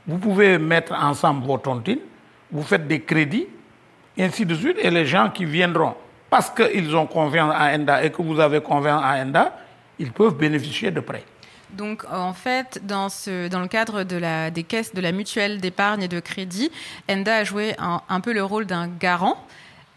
vous 0.08 0.17
pouvez 0.17 0.58
mettre 0.58 0.93
ensemble 0.93 1.45
vos 1.45 1.60
tontines, 1.60 2.00
vous 2.52 2.63
faites 2.63 2.88
des 2.88 3.02
crédits, 3.02 3.45
et 4.17 4.23
ainsi 4.23 4.45
de 4.45 4.56
suite, 4.56 4.78
et 4.82 4.89
les 4.89 5.06
gens 5.06 5.30
qui 5.30 5.45
viendront, 5.45 5.95
parce 6.30 6.49
qu'ils 6.49 6.95
ont 6.95 7.08
confiance 7.08 7.54
à 7.56 7.75
ENDA 7.75 8.04
et 8.04 8.12
que 8.12 8.21
vous 8.21 8.39
avez 8.39 8.62
confiance 8.62 9.01
à 9.04 9.21
ENDA, 9.21 9.58
ils 9.99 10.12
peuvent 10.12 10.36
bénéficier 10.36 10.91
de 10.91 10.99
prêts. 10.99 11.23
Donc, 11.71 12.06
en 12.12 12.34
fait, 12.34 12.80
dans, 12.84 13.10
ce, 13.10 13.47
dans 13.47 13.60
le 13.60 13.67
cadre 13.67 14.04
de 14.04 14.15
la, 14.15 14.51
des 14.51 14.63
caisses 14.63 14.93
de 14.93 15.01
la 15.01 15.12
mutuelle 15.12 15.60
d'épargne 15.60 16.04
et 16.04 16.08
de 16.08 16.19
crédit, 16.19 16.71
ENDA 17.10 17.38
a 17.38 17.43
joué 17.43 17.75
un, 17.78 18.19
peu 18.21 18.34
le 18.34 18.43
rôle 18.43 18.65
d'un 18.65 18.88
garant. 18.88 19.38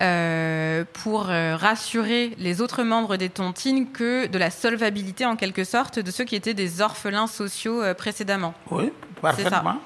Euh, 0.01 0.85
pour 0.93 1.29
euh, 1.29 1.57
rassurer 1.57 2.33
les 2.39 2.61
autres 2.61 2.85
membres 2.85 3.17
des 3.17 3.31
tontines 3.31 3.91
que 3.91 4.29
de 4.29 4.39
la 4.39 4.49
solvabilité 4.53 5.27
en 5.27 5.35
quelque 5.35 5.65
sorte 5.65 5.99
de 5.99 6.13
ceux 6.13 6.23
qui 6.23 6.37
étaient 6.37 6.55
des 6.55 6.81
orphelins 6.81 7.27
sociaux 7.27 7.83
euh, 7.83 7.95
précédemment. 7.95 8.55
Oui, 8.71 8.93
parfaitement. 9.21 9.81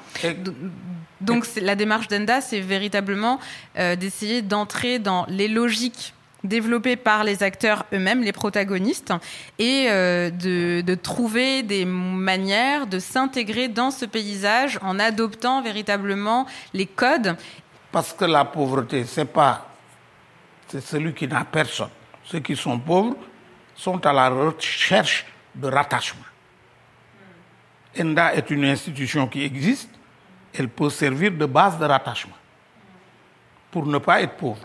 Donc 1.22 1.46
la 1.61 1.74
démarche 1.74 2.08
d'ENDA, 2.08 2.40
c'est 2.40 2.61
véritablement 2.61 3.38
d'essayer 3.76 4.42
d'entrer 4.42 4.98
dans 4.98 5.24
les 5.28 5.48
logiques 5.48 6.14
développés 6.44 6.96
par 6.96 7.24
les 7.24 7.42
acteurs 7.42 7.85
eux-mêmes, 7.92 8.22
les 8.22 8.32
protagonistes, 8.32 9.12
et 9.58 9.87
euh, 9.88 10.30
de, 10.30 10.94
trouver 10.94 11.62
des 11.62 11.85
manières 11.85 12.87
de 12.87 12.98
s'intégrer 12.98 13.68
dans 13.68 13.90
ce 13.90 14.04
paysage 14.04 14.78
en 14.82 14.98
adoptant 14.98 15.62
véritablement 15.62 16.46
les 16.74 16.87
codes. 16.87 17.37
Parce 17.90 18.12
que 18.12 18.24
la 18.24 18.44
pauvreté, 18.44 19.04
c'est 19.04 19.26
pas 19.26 19.68
c'est 20.68 20.80
celui 20.80 21.12
qui 21.12 21.28
n'a 21.28 21.44
personne. 21.44 21.90
Ceux 22.24 22.40
qui 22.40 22.56
sont 22.56 22.78
pauvres 22.78 23.16
sont 23.74 24.04
à 24.06 24.12
la 24.12 24.30
recherche 24.30 25.26
de 25.54 25.68
rattachement. 25.68 26.24
ENDA 27.98 28.35
est 28.35 28.48
une 28.48 28.64
institution 28.64 29.26
qui 29.26 29.42
existe, 29.42 29.90
elle 30.54 30.68
peut 30.68 30.90
servir 30.90 31.32
de 31.32 31.46
base 31.46 31.78
de 31.78 31.84
rattachement 31.84 32.36
pour 33.70 33.86
ne 33.86 33.98
pas 33.98 34.20
être 34.20 34.34
pauvre. 34.36 34.60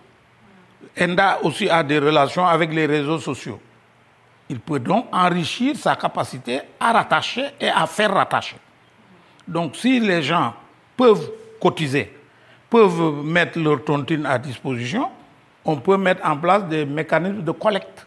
ENDA 1.00 1.40
aussi 1.44 1.70
a 1.70 1.82
des 1.84 2.00
relations 2.00 2.46
avec 2.46 2.74
les 2.74 2.86
réseaux 2.86 3.20
sociaux. 3.20 3.60
Il 4.50 4.60
peut 4.60 4.80
donc 4.80 5.08
enrichir 5.12 5.76
sa 5.76 5.96
capacité 5.96 6.62
à 6.80 6.94
rattacher 6.94 7.46
et 7.60 7.70
à 7.70 7.86
faire 7.86 8.14
rattacher. 8.14 8.58
Donc 9.48 9.76
si 9.76 10.00
les 10.00 10.22
gens 10.22 10.54
peuvent 10.96 11.30
cotiser, 11.62 12.14
peuvent 12.70 13.24
mettre 13.24 13.60
leur 13.60 13.84
tontine 13.84 14.26
à 14.26 14.38
disposition, 14.38 15.10
on 15.64 15.78
peut 15.78 15.98
mettre 15.98 16.26
en 16.26 16.38
place 16.38 16.66
des 16.66 16.86
mécanismes 16.86 17.44
de 17.44 17.52
collecte 17.52 18.06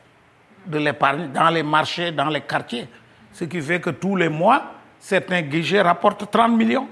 dans 0.67 1.51
les 1.51 1.63
marchés, 1.63 2.13
dans 2.13 2.29
les 2.29 2.43
quartiers. 2.43 2.89
Ce 3.33 3.45
qui 3.45 3.61
fait 3.61 3.81
que 3.81 3.91
tous 3.91 4.17
les 4.17 4.29
mois, 4.29 4.63
certains 4.99 5.43
guichets 5.43 5.81
rapportent 5.81 6.31
30 6.31 6.57
millions. 6.57 6.89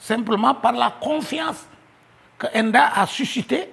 Simplement 0.00 0.54
par 0.54 0.72
la 0.72 0.90
confiance 0.98 1.66
que 2.38 2.46
ENDA 2.54 2.90
a 2.96 3.06
suscité 3.06 3.68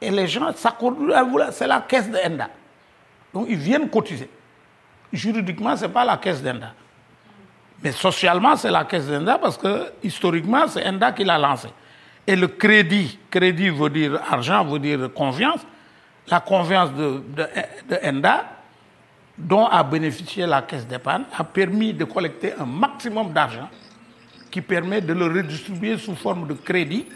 et 0.00 0.10
les 0.10 0.28
gens 0.28 0.52
s'accordent, 0.54 1.12
c'est 1.50 1.66
la 1.66 1.80
caisse 1.80 2.08
d'ENDA. 2.08 2.48
Donc 3.32 3.46
ils 3.50 3.58
viennent 3.58 3.90
cotiser. 3.90 4.30
Juridiquement, 5.12 5.76
ce 5.76 5.84
n'est 5.84 5.92
pas 5.92 6.04
la 6.04 6.16
caisse 6.16 6.40
d'ENDA. 6.40 6.72
Mais 7.82 7.90
socialement, 7.90 8.54
c'est 8.54 8.70
la 8.70 8.84
caisse 8.84 9.08
d'ENDA 9.08 9.38
parce 9.38 9.58
que 9.58 9.90
historiquement, 10.02 10.68
c'est 10.68 10.86
ENDA 10.86 11.10
qui 11.10 11.24
l'a 11.24 11.38
lancé. 11.38 11.68
Et 12.24 12.36
le 12.36 12.46
crédit, 12.46 13.18
crédit 13.28 13.68
veut 13.68 13.90
dire 13.90 14.20
argent, 14.30 14.64
veut 14.64 14.78
dire 14.78 15.12
confiance. 15.12 15.60
La 16.28 16.38
confiance 16.38 16.92
de, 16.94 17.22
de, 17.36 17.98
ENDA, 18.02 18.44
dont 19.36 19.66
a 19.66 19.82
bénéficié 19.82 20.46
la 20.46 20.62
caisse 20.62 20.86
d'épargne, 20.86 21.24
a 21.36 21.42
permis 21.42 21.92
de 21.92 22.04
collecter 22.04 22.54
un 22.58 22.64
maximum 22.64 23.32
d'argent 23.32 23.68
qui 24.54 24.60
permet 24.62 25.00
de 25.00 25.12
le 25.12 25.26
redistribuer 25.26 25.98
sous 25.98 26.14
forme 26.14 26.46
de 26.46 26.54
crédit 26.54 27.06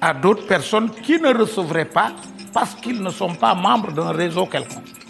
à 0.00 0.14
d'autres 0.14 0.46
personnes 0.46 0.90
qui 0.90 1.20
ne 1.20 1.34
recevraient 1.34 1.84
pas 1.84 2.12
parce 2.50 2.74
qu'ils 2.76 3.02
ne 3.02 3.10
sont 3.10 3.34
pas 3.34 3.54
membres 3.54 3.92
d'un 3.92 4.10
réseau 4.10 4.46
quelconque. 4.46 5.03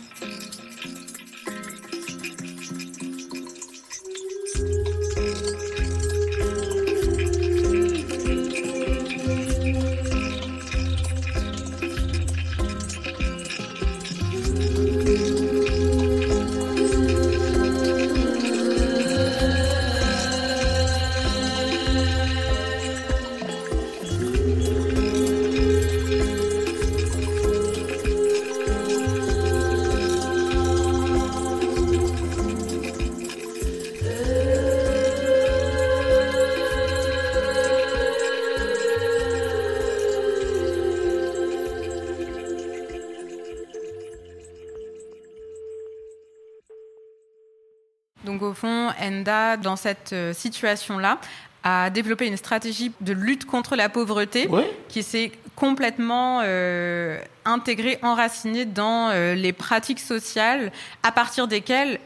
Enda, 49.05 49.57
dans 49.57 49.77
cette 49.77 50.13
euh, 50.13 50.33
situation-là, 50.33 51.19
a 51.63 51.91
développé 51.91 52.27
une 52.27 52.37
stratégie 52.37 52.93
de 53.01 53.13
lutte 53.13 53.47
contre 53.47 53.75
la 53.75 53.89
pauvreté 53.89 54.49
qui 54.89 55.03
s'est 55.03 55.33
complètement 55.57 56.41
euh, 56.45 57.19
intégrée, 57.47 57.99
enracinée 58.03 58.67
dans 58.67 59.09
euh, 59.09 59.35
les 59.35 59.55
pratiques 59.55 60.01
sociales 60.01 60.73
à 61.03 61.11
partir 61.11 61.49
desquelles 61.49 62.01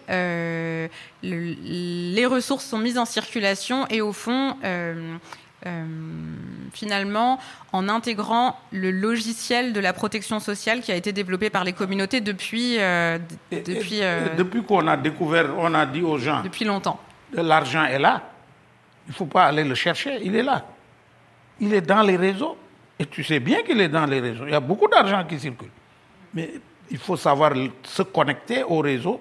les 1.22 2.26
ressources 2.26 2.66
sont 2.66 2.78
mises 2.78 2.98
en 2.98 3.04
circulation 3.04 3.86
et 3.88 4.00
au 4.00 4.12
fond 4.12 4.56
euh, 5.68 5.84
finalement 6.72 7.38
en 7.72 7.88
intégrant 7.88 8.58
le 8.72 8.90
logiciel 8.90 9.72
de 9.72 9.80
la 9.80 9.92
protection 9.92 10.40
sociale 10.40 10.80
qui 10.80 10.92
a 10.92 10.96
été 10.96 11.12
développé 11.12 11.50
par 11.50 11.64
les 11.64 11.72
communautés 11.72 12.20
depuis 12.20 12.76
euh, 12.78 13.18
depuis 13.50 14.00
euh, 14.02 14.34
depuis 14.36 14.62
qu'on 14.62 14.86
a 14.86 14.96
découvert, 14.96 15.46
on 15.56 15.74
a 15.74 15.86
dit 15.86 16.02
aux 16.02 16.18
gens 16.18 16.42
depuis 16.42 16.64
longtemps. 16.64 16.98
L'argent 17.32 17.84
est 17.84 17.98
là. 17.98 18.22
Il 19.06 19.14
faut 19.14 19.26
pas 19.26 19.44
aller 19.44 19.64
le 19.64 19.74
chercher, 19.74 20.18
il 20.22 20.34
est 20.34 20.42
là. 20.42 20.66
Il 21.60 21.72
est 21.74 21.80
dans 21.80 22.02
les 22.02 22.16
réseaux 22.16 22.56
et 22.98 23.06
tu 23.06 23.22
sais 23.22 23.40
bien 23.40 23.62
qu'il 23.62 23.80
est 23.80 23.88
dans 23.88 24.06
les 24.06 24.20
réseaux. 24.20 24.44
Il 24.46 24.52
y 24.52 24.54
a 24.54 24.60
beaucoup 24.60 24.88
d'argent 24.88 25.24
qui 25.24 25.38
circule. 25.38 25.70
Mais 26.34 26.54
il 26.90 26.98
faut 26.98 27.16
savoir 27.16 27.52
se 27.84 28.02
connecter 28.02 28.62
au 28.62 28.78
réseau 28.78 29.20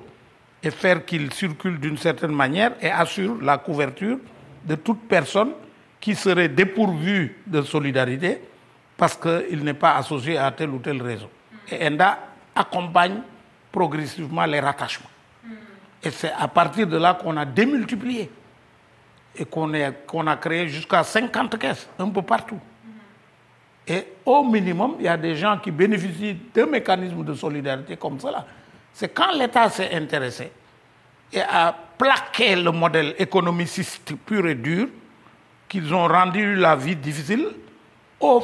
et 0.63 0.71
faire 0.71 1.05
qu'il 1.05 1.31
circule 1.33 1.79
d'une 1.79 1.97
certaine 1.97 2.31
manière 2.31 2.71
et 2.81 2.89
assure 2.89 3.37
la 3.41 3.57
couverture 3.57 4.17
de 4.65 4.75
toute 4.75 5.07
personne 5.07 5.51
qui 6.07 6.15
serait 6.15 6.47
dépourvu 6.47 7.35
de 7.45 7.61
solidarité 7.63 8.39
parce 8.95 9.17
qu'il 9.17 9.61
n'est 9.61 9.73
pas 9.73 9.97
associé 9.97 10.37
à 10.37 10.49
tel 10.51 10.69
ou 10.69 10.79
tel 10.79 11.01
réseau. 11.01 11.29
Et 11.69 11.85
ENDA 11.85 12.17
accompagne 12.55 13.19
progressivement 13.69 14.45
les 14.45 14.61
rattachements. 14.61 15.09
Et 16.01 16.09
c'est 16.11 16.31
à 16.31 16.47
partir 16.47 16.87
de 16.87 16.95
là 16.95 17.15
qu'on 17.15 17.35
a 17.35 17.43
démultiplié 17.43 18.31
et 19.35 19.43
qu'on 19.43 20.27
a 20.27 20.35
créé 20.37 20.69
jusqu'à 20.69 21.03
50 21.03 21.59
caisses, 21.59 21.89
un 21.99 22.07
peu 22.07 22.21
partout. 22.21 22.59
Et 23.85 24.05
au 24.23 24.45
minimum, 24.45 24.95
il 24.99 25.03
y 25.03 25.09
a 25.09 25.17
des 25.17 25.35
gens 25.35 25.57
qui 25.57 25.71
bénéficient 25.71 26.37
d'un 26.53 26.67
mécanisme 26.67 27.25
de 27.25 27.33
solidarité 27.33 27.97
comme 27.97 28.17
cela. 28.17 28.45
C'est 28.93 29.13
quand 29.13 29.33
l'État 29.37 29.69
s'est 29.69 29.93
intéressé 29.93 30.53
et 31.33 31.41
a 31.41 31.75
plaqué 31.97 32.55
le 32.55 32.71
modèle 32.71 33.13
économiciste 33.19 34.15
pur 34.25 34.47
et 34.47 34.55
dur, 34.55 34.87
qu'ils 35.67 35.93
ont 35.93 36.07
rendu 36.07 36.55
la 36.55 36.75
vie 36.75 36.95
difficile 36.95 37.47
aux, 38.19 38.43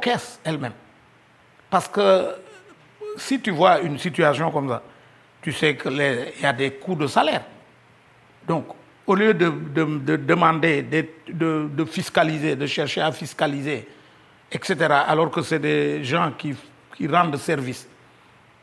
caisses 0.00 0.40
elles-mêmes. 0.44 0.72
Parce 1.70 1.88
que 1.88 2.34
si 3.16 3.40
tu 3.40 3.50
vois 3.50 3.80
une 3.80 3.98
situation 3.98 4.50
comme 4.50 4.68
ça, 4.68 4.82
tu 5.42 5.52
sais 5.52 5.76
qu'il 5.76 6.32
y 6.42 6.46
a 6.46 6.52
des 6.52 6.72
coûts 6.72 6.94
de 6.94 7.06
salaire. 7.06 7.42
Donc, 8.46 8.66
au 9.06 9.14
lieu 9.14 9.34
de, 9.34 9.50
demander, 10.16 10.82
de, 10.82 11.84
fiscaliser, 11.84 12.56
de 12.56 12.66
chercher 12.66 13.02
à 13.02 13.12
fiscaliser, 13.12 13.86
etc., 14.50 14.76
alors 15.06 15.30
que 15.30 15.42
c'est 15.42 15.58
des 15.58 16.02
gens 16.02 16.32
qui 16.32 17.06
rendent 17.06 17.36
service, 17.36 17.86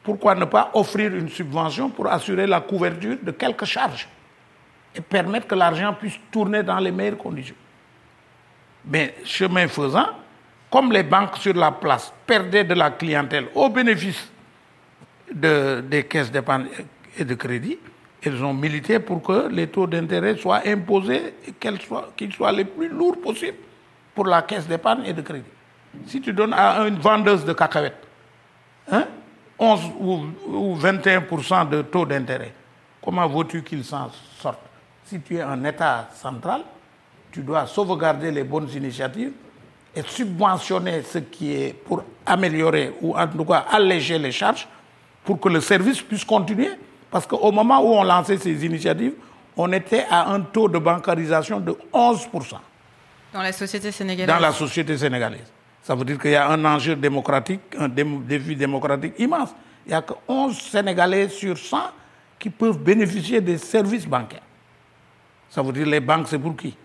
pourquoi 0.03 0.33
ne 0.35 0.45
pas 0.45 0.71
offrir 0.73 1.15
une 1.15 1.29
subvention 1.29 1.89
pour 1.89 2.07
assurer 2.07 2.47
la 2.47 2.61
couverture 2.61 3.17
de 3.21 3.31
quelques 3.31 3.65
charges? 3.65 4.07
Et 4.95 5.01
permettre 5.01 5.47
que 5.47 5.55
l'argent 5.55 5.93
puisse 5.93 6.19
tourner 6.31 6.63
dans 6.63 6.79
les 6.79 6.91
meilleures 6.91 7.17
conditions. 7.17 7.55
Mais 8.85 9.15
chemin 9.23 9.67
faisant, 9.67 10.07
comme 10.69 10.91
les 10.91 11.03
banques 11.03 11.37
sur 11.37 11.53
la 11.53 11.71
place 11.71 12.13
perdaient 12.25 12.63
de 12.63 12.73
la 12.73 12.91
clientèle 12.91 13.47
au 13.53 13.69
bénéfice 13.69 14.31
des 15.33 16.05
caisses 16.09 16.31
d'épargne 16.31 16.67
et 17.17 17.23
de 17.23 17.35
crédit, 17.35 17.77
elles 18.23 18.43
ont 18.43 18.53
milité 18.53 18.99
pour 18.99 19.21
que 19.21 19.47
les 19.49 19.67
taux 19.67 19.87
d'intérêt 19.87 20.35
soient 20.37 20.61
imposés 20.65 21.35
et 21.47 21.53
qu'ils 21.53 22.31
soient, 22.31 22.51
les 22.51 22.65
plus 22.65 22.89
lourds 22.89 23.19
possibles 23.19 23.57
pour 24.13 24.25
la 24.25 24.41
caisse 24.43 24.67
d'épargne 24.67 25.03
et 25.05 25.13
de 25.13 25.21
crédit. 25.21 25.49
Si 26.07 26.21
tu 26.21 26.31
donnes 26.31 26.53
à 26.53 26.87
une 26.87 26.99
vendeuse 26.99 27.43
de 27.43 27.53
cacahuètes 27.53 28.07
11 28.91 28.99
hein, 28.99 29.91
ou, 29.99 30.21
ou 30.47 30.77
21% 30.77 31.69
de 31.69 31.81
taux 31.81 32.05
d'intérêt, 32.05 32.53
comment 33.01 33.27
veux-tu 33.27 33.63
qu'il 33.63 33.83
s'en 33.83 34.09
sorte? 34.39 34.59
Si 35.11 35.19
tu 35.19 35.35
es 35.35 35.41
un 35.41 35.61
État 35.65 36.07
central, 36.15 36.61
tu 37.33 37.41
dois 37.41 37.65
sauvegarder 37.67 38.31
les 38.31 38.45
bonnes 38.45 38.69
initiatives 38.73 39.33
et 39.93 40.03
subventionner 40.03 41.01
ce 41.03 41.17
qui 41.17 41.51
est 41.51 41.73
pour 41.73 42.01
améliorer 42.25 42.93
ou 43.01 43.17
en 43.17 43.27
tout 43.27 43.43
cas 43.43 43.65
alléger 43.69 44.17
les 44.17 44.31
charges 44.31 44.65
pour 45.25 45.37
que 45.37 45.49
le 45.49 45.59
service 45.59 46.01
puisse 46.01 46.23
continuer. 46.23 46.69
Parce 47.09 47.27
qu'au 47.27 47.51
moment 47.51 47.81
où 47.81 47.93
on 47.93 48.03
lançait 48.03 48.37
ces 48.37 48.65
initiatives, 48.65 49.13
on 49.57 49.69
était 49.73 50.05
à 50.09 50.31
un 50.31 50.39
taux 50.39 50.69
de 50.69 50.77
bancarisation 50.79 51.59
de 51.59 51.75
11%. 51.93 52.55
Dans 53.33 53.41
la 53.41 53.51
société 53.51 53.91
sénégalaise 53.91 54.33
Dans 54.33 54.39
la 54.41 54.53
société 54.53 54.97
sénégalaise. 54.97 55.51
Ça 55.83 55.93
veut 55.93 56.05
dire 56.05 56.17
qu'il 56.19 56.31
y 56.31 56.35
a 56.35 56.47
un 56.49 56.63
enjeu 56.63 56.95
démocratique, 56.95 57.59
un 57.77 57.89
défi 57.89 58.55
démocratique 58.55 59.15
immense. 59.19 59.49
Il 59.85 59.89
n'y 59.89 59.95
a 59.95 60.01
que 60.01 60.13
11 60.25 60.57
Sénégalais 60.57 61.27
sur 61.27 61.57
100 61.57 61.77
qui 62.39 62.49
peuvent 62.49 62.77
bénéficier 62.79 63.41
des 63.41 63.57
services 63.57 64.05
bancaires. 64.05 64.43
Ça 65.51 65.61
veut 65.61 65.73
dire 65.73 65.85
les 65.85 65.99
banques, 65.99 66.27
c'est 66.29 66.39
pour 66.39 66.55
qui? 66.55 66.75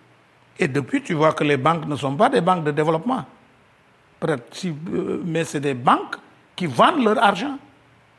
Et 0.59 0.66
depuis, 0.66 1.00
tu 1.00 1.14
vois 1.14 1.33
que 1.33 1.44
les 1.44 1.57
banques 1.57 1.87
ne 1.87 1.94
sont 1.94 2.16
pas 2.16 2.29
des 2.29 2.40
banques 2.40 2.64
de 2.64 2.72
développement. 2.72 3.24
Euh, 4.24 5.22
mais 5.24 5.44
c'est 5.44 5.61
des 5.61 5.74
banques 5.74 6.16
qui 6.57 6.66
vendent 6.66 7.05
leur 7.05 7.22
argent, 7.22 7.59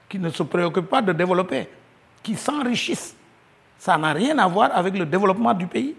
qui 0.08 0.18
ne 0.18 0.30
se 0.30 0.44
préoccupent 0.44 0.90
pas 0.90 1.02
de 1.02 1.12
développer, 1.12 1.68
qui 2.24 2.36
s'enrichissent. 2.36 3.14
Ça 3.78 3.98
n'a 3.98 4.14
rien 4.14 4.38
à 4.40 4.48
voir 4.48 4.72
avec 4.74 4.98
le 4.98 5.06
développement 5.06 5.54
du 5.54 5.68
pays. 5.68 5.96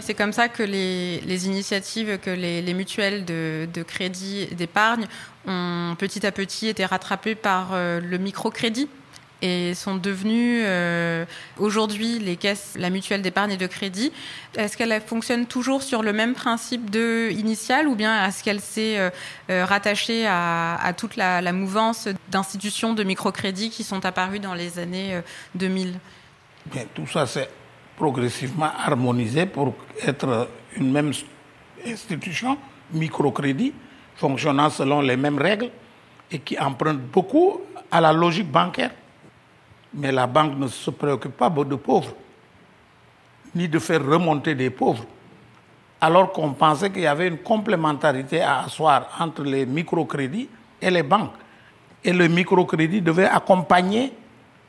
c'est 0.00 0.14
comme 0.14 0.32
ça 0.32 0.48
que 0.48 0.62
les, 0.62 1.46
initiatives, 1.46 2.18
que 2.18 2.30
les, 2.30 2.72
mutuelles 2.72 3.26
de, 3.26 3.82
crédit 3.82 4.46
d'épargne 4.46 5.06
ont 5.46 5.94
petit 5.98 6.24
à 6.24 6.32
petit 6.32 6.68
été 6.68 6.86
rattrapées 6.86 7.34
par 7.34 7.70
euh, 7.72 8.00
le 8.00 8.16
microcrédit 8.16 8.88
et 9.42 9.74
sont 9.74 9.96
devenues 9.96 10.62
euh, 10.64 11.24
aujourd'hui 11.58 12.18
les 12.18 12.36
caisses, 12.36 12.74
la 12.78 12.90
mutuelle 12.90 13.22
d'épargne 13.22 13.52
et 13.52 13.56
de 13.56 13.66
crédit. 13.66 14.12
Est-ce 14.56 14.76
qu'elle 14.76 15.00
fonctionne 15.00 15.46
toujours 15.46 15.82
sur 15.82 16.02
le 16.02 16.12
même 16.12 16.34
principe 16.34 16.90
de 16.90 17.30
initial 17.30 17.86
ou 17.86 17.94
bien 17.94 18.26
est-ce 18.26 18.42
qu'elle 18.42 18.60
s'est 18.60 18.98
euh, 18.98 19.10
euh, 19.50 19.64
rattachée 19.64 20.26
à, 20.26 20.92
toute 20.96 21.16
la, 21.16 21.52
mouvance 21.52 22.08
d'institutions 22.30 22.94
de 22.94 23.04
microcrédit 23.04 23.70
qui 23.70 23.84
sont 23.84 24.04
apparues 24.04 24.40
dans 24.40 24.54
les 24.54 24.78
années 24.78 25.20
2000 25.54 25.98
bien, 26.66 26.84
Tout 26.94 27.06
ça 27.06 27.26
s'est 27.26 27.48
progressivement 27.96 28.70
harmonisé 28.78 29.46
pour 29.46 29.74
être 30.06 30.48
une 30.76 30.92
même 30.92 31.12
institution, 31.86 32.58
microcrédit, 32.92 33.72
fonctionnant 34.16 34.70
selon 34.70 35.00
les 35.00 35.16
mêmes 35.16 35.38
règles 35.38 35.70
et 36.30 36.38
qui 36.40 36.58
emprunte 36.58 37.00
beaucoup 37.00 37.60
à 37.90 38.00
la 38.00 38.12
logique 38.12 38.50
bancaire. 38.50 38.90
Mais 39.94 40.12
la 40.12 40.26
banque 40.26 40.58
ne 40.58 40.68
se 40.68 40.90
préoccupe 40.90 41.36
pas 41.36 41.50
de 41.50 41.74
pauvres, 41.76 42.14
ni 43.54 43.68
de 43.68 43.78
faire 43.78 44.04
remonter 44.04 44.54
des 44.54 44.70
pauvres, 44.70 45.04
alors 46.00 46.32
qu'on 46.32 46.52
pensait 46.52 46.90
qu'il 46.90 47.02
y 47.02 47.06
avait 47.06 47.28
une 47.28 47.38
complémentarité 47.38 48.40
à 48.40 48.60
asseoir 48.64 49.08
entre 49.18 49.42
les 49.42 49.66
microcrédits 49.66 50.48
et 50.80 50.90
les 50.90 51.02
banques. 51.02 51.32
Et 52.04 52.12
le 52.12 52.28
microcrédit 52.28 53.00
devait 53.00 53.26
accompagner 53.26 54.12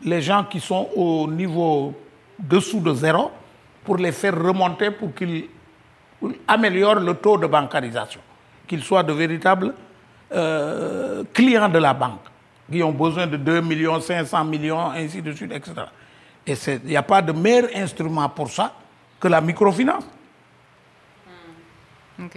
les 0.04 0.22
gens 0.22 0.46
qui 0.46 0.60
sont 0.60 0.90
au 0.96 1.28
niveau 1.28 1.94
dessous 2.40 2.80
de 2.80 2.94
zéro 2.94 3.32
pour 3.84 3.98
les 3.98 4.12
faire 4.12 4.42
remonter 4.42 4.92
pour 4.92 5.14
qu'ils 5.14 5.46
améliorent 6.48 7.00
le 7.00 7.14
taux 7.16 7.38
de 7.38 7.48
bancarisation, 7.48 8.22
qu'ils 8.68 8.84
soient 8.84 9.04
de 9.04 9.14
véritables 9.14 9.74
euh, 10.32 11.24
clients 11.34 11.70
de 11.70 11.80
la 11.80 11.94
banque 11.94 12.29
qui 12.72 12.84
ont 12.84 12.92
besoin 12.92 13.28
de 13.28 13.38
2 13.38 13.62
millions, 13.62 14.00
500 14.00 14.46
millions, 14.46 14.92
ainsi 14.92 15.22
de 15.22 15.32
suite, 15.32 15.52
etc. 15.52 15.74
Et 16.46 16.54
il 16.84 16.90
n'y 16.90 16.98
a 16.98 17.04
pas 17.04 17.22
de 17.22 17.32
meilleur 17.32 17.70
instrument 17.76 18.28
pour 18.30 18.50
ça 18.50 18.74
que 19.20 19.28
la 19.28 19.42
microfinance. 19.42 20.06
Hmm. 22.18 22.28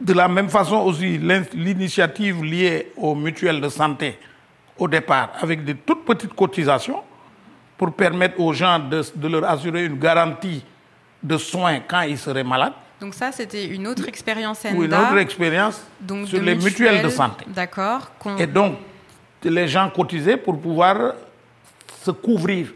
De 0.00 0.12
la 0.12 0.28
même 0.28 0.48
façon 0.48 0.76
aussi, 0.76 1.18
l'initiative 1.18 2.42
liée 2.42 2.92
aux 2.96 3.14
mutuelles 3.14 3.60
de 3.60 3.68
santé 3.68 4.18
au 4.76 4.88
départ, 4.88 5.30
avec 5.40 5.64
de 5.64 5.72
toutes 5.72 6.04
petites 6.04 6.34
cotisations, 6.34 7.02
pour 7.76 7.92
permettre 7.92 8.40
aux 8.40 8.52
gens 8.52 8.78
de, 8.78 9.02
de 9.14 9.28
leur 9.28 9.44
assurer 9.44 9.84
une 9.84 9.98
garantie 9.98 10.64
de 11.22 11.36
soins 11.38 11.80
quand 11.80 12.02
ils 12.02 12.18
seraient 12.18 12.44
malades. 12.44 12.72
Donc 13.00 13.14
ça, 13.14 13.32
c'était 13.32 13.66
une 13.66 13.86
autre 13.86 14.06
expérience 14.08 14.64
ENDA. 14.64 14.84
une 14.84 14.94
autre 14.94 15.18
expérience 15.18 15.82
sur 16.26 16.40
les 16.40 16.54
mutuelles, 16.54 17.02
de 17.02 17.08
santé. 17.08 17.44
D'accord. 17.48 18.10
Et 18.38 18.46
donc, 18.46 18.76
les 19.42 19.68
gens 19.68 19.90
cotisaient 19.90 20.36
pour 20.36 20.58
pouvoir 20.60 21.14
se 22.02 22.10
couvrir 22.10 22.68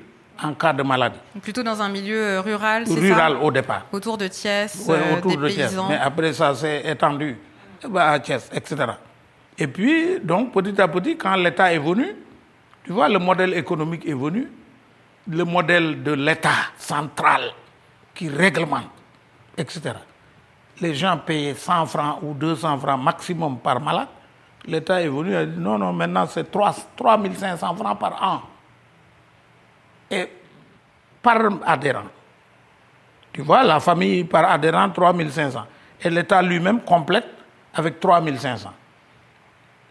en 0.42 0.54
cas 0.54 0.72
de 0.72 0.82
maladie. 0.82 1.18
Plutôt 1.42 1.62
dans 1.62 1.80
un 1.80 1.88
milieu 1.88 2.22
euh, 2.22 2.40
rural, 2.40 2.84
c'est 2.86 2.94
Rural 2.94 3.36
au 3.42 3.50
départ. 3.50 3.86
Autour 3.92 4.16
de 4.18 4.28
Thiès, 4.28 4.84
ouais, 4.86 4.96
euh, 4.96 5.16
autour 5.18 5.36
de 5.36 5.48
Thiès. 5.48 5.74
Mais 5.88 5.96
après 5.96 6.32
ça 6.32 6.54
s'est 6.54 6.82
étendu 6.86 7.36
à 7.96 8.18
Thiès, 8.20 8.48
etc. 8.52 8.76
Et 9.58 9.66
puis, 9.66 10.20
donc, 10.22 10.52
petit 10.52 10.80
à 10.80 10.86
petit, 10.86 11.16
quand 11.16 11.34
l'État 11.34 11.72
est 11.72 11.78
venu, 11.78 12.06
tu 12.84 12.92
vois, 12.92 13.08
le 13.08 13.18
modèle 13.18 13.54
économique 13.54 14.06
est 14.06 14.14
venu, 14.14 14.48
le 15.28 15.44
modèle 15.44 16.02
de 16.02 16.12
l'État 16.12 16.70
central 16.78 17.42
qui 18.14 18.28
réglemente, 18.28 18.88
etc. 19.58 19.94
Les 20.80 20.94
gens 20.94 21.18
payaient 21.18 21.54
100 21.54 21.86
francs 21.86 22.18
ou 22.22 22.34
200 22.34 22.78
francs 22.78 23.02
maximum 23.02 23.58
par 23.58 23.80
malade. 23.80 24.08
L'État 24.64 25.02
est 25.02 25.08
venu 25.08 25.32
et 25.32 25.36
a 25.36 25.46
dit 25.46 25.58
non, 25.58 25.78
non, 25.78 25.92
maintenant 25.92 26.26
c'est 26.26 26.50
3, 26.50 26.74
3500 26.96 27.74
francs 27.74 27.98
par 27.98 28.22
an. 28.22 28.42
Et 30.10 30.28
par 31.20 31.38
adhérent. 31.66 32.04
Tu 33.32 33.42
vois, 33.42 33.62
la 33.64 33.80
famille 33.80 34.24
par 34.24 34.50
adhérent, 34.50 34.88
3500. 34.90 35.64
Et 36.02 36.10
l'État 36.10 36.40
lui-même 36.40 36.80
complète 36.80 37.26
avec 37.74 38.00
3500. 38.00 38.70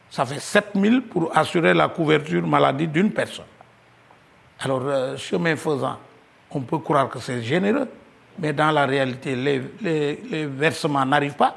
Ça 0.09 0.25
fait 0.25 0.39
7000 0.39 1.03
pour 1.03 1.35
assurer 1.37 1.73
la 1.73 1.89
couverture 1.89 2.45
maladie 2.47 2.87
d'une 2.87 3.11
personne. 3.11 3.45
Alors, 4.59 4.81
euh, 4.85 5.17
chemin 5.17 5.55
faisant, 5.55 5.97
on 6.49 6.61
peut 6.61 6.79
croire 6.79 7.09
que 7.09 7.19
c'est 7.19 7.41
généreux, 7.41 7.89
mais 8.39 8.53
dans 8.53 8.71
la 8.71 8.85
réalité, 8.85 9.35
les, 9.35 10.45
versements 10.45 11.05
n'arrivent 11.05 11.35
pas. 11.35 11.55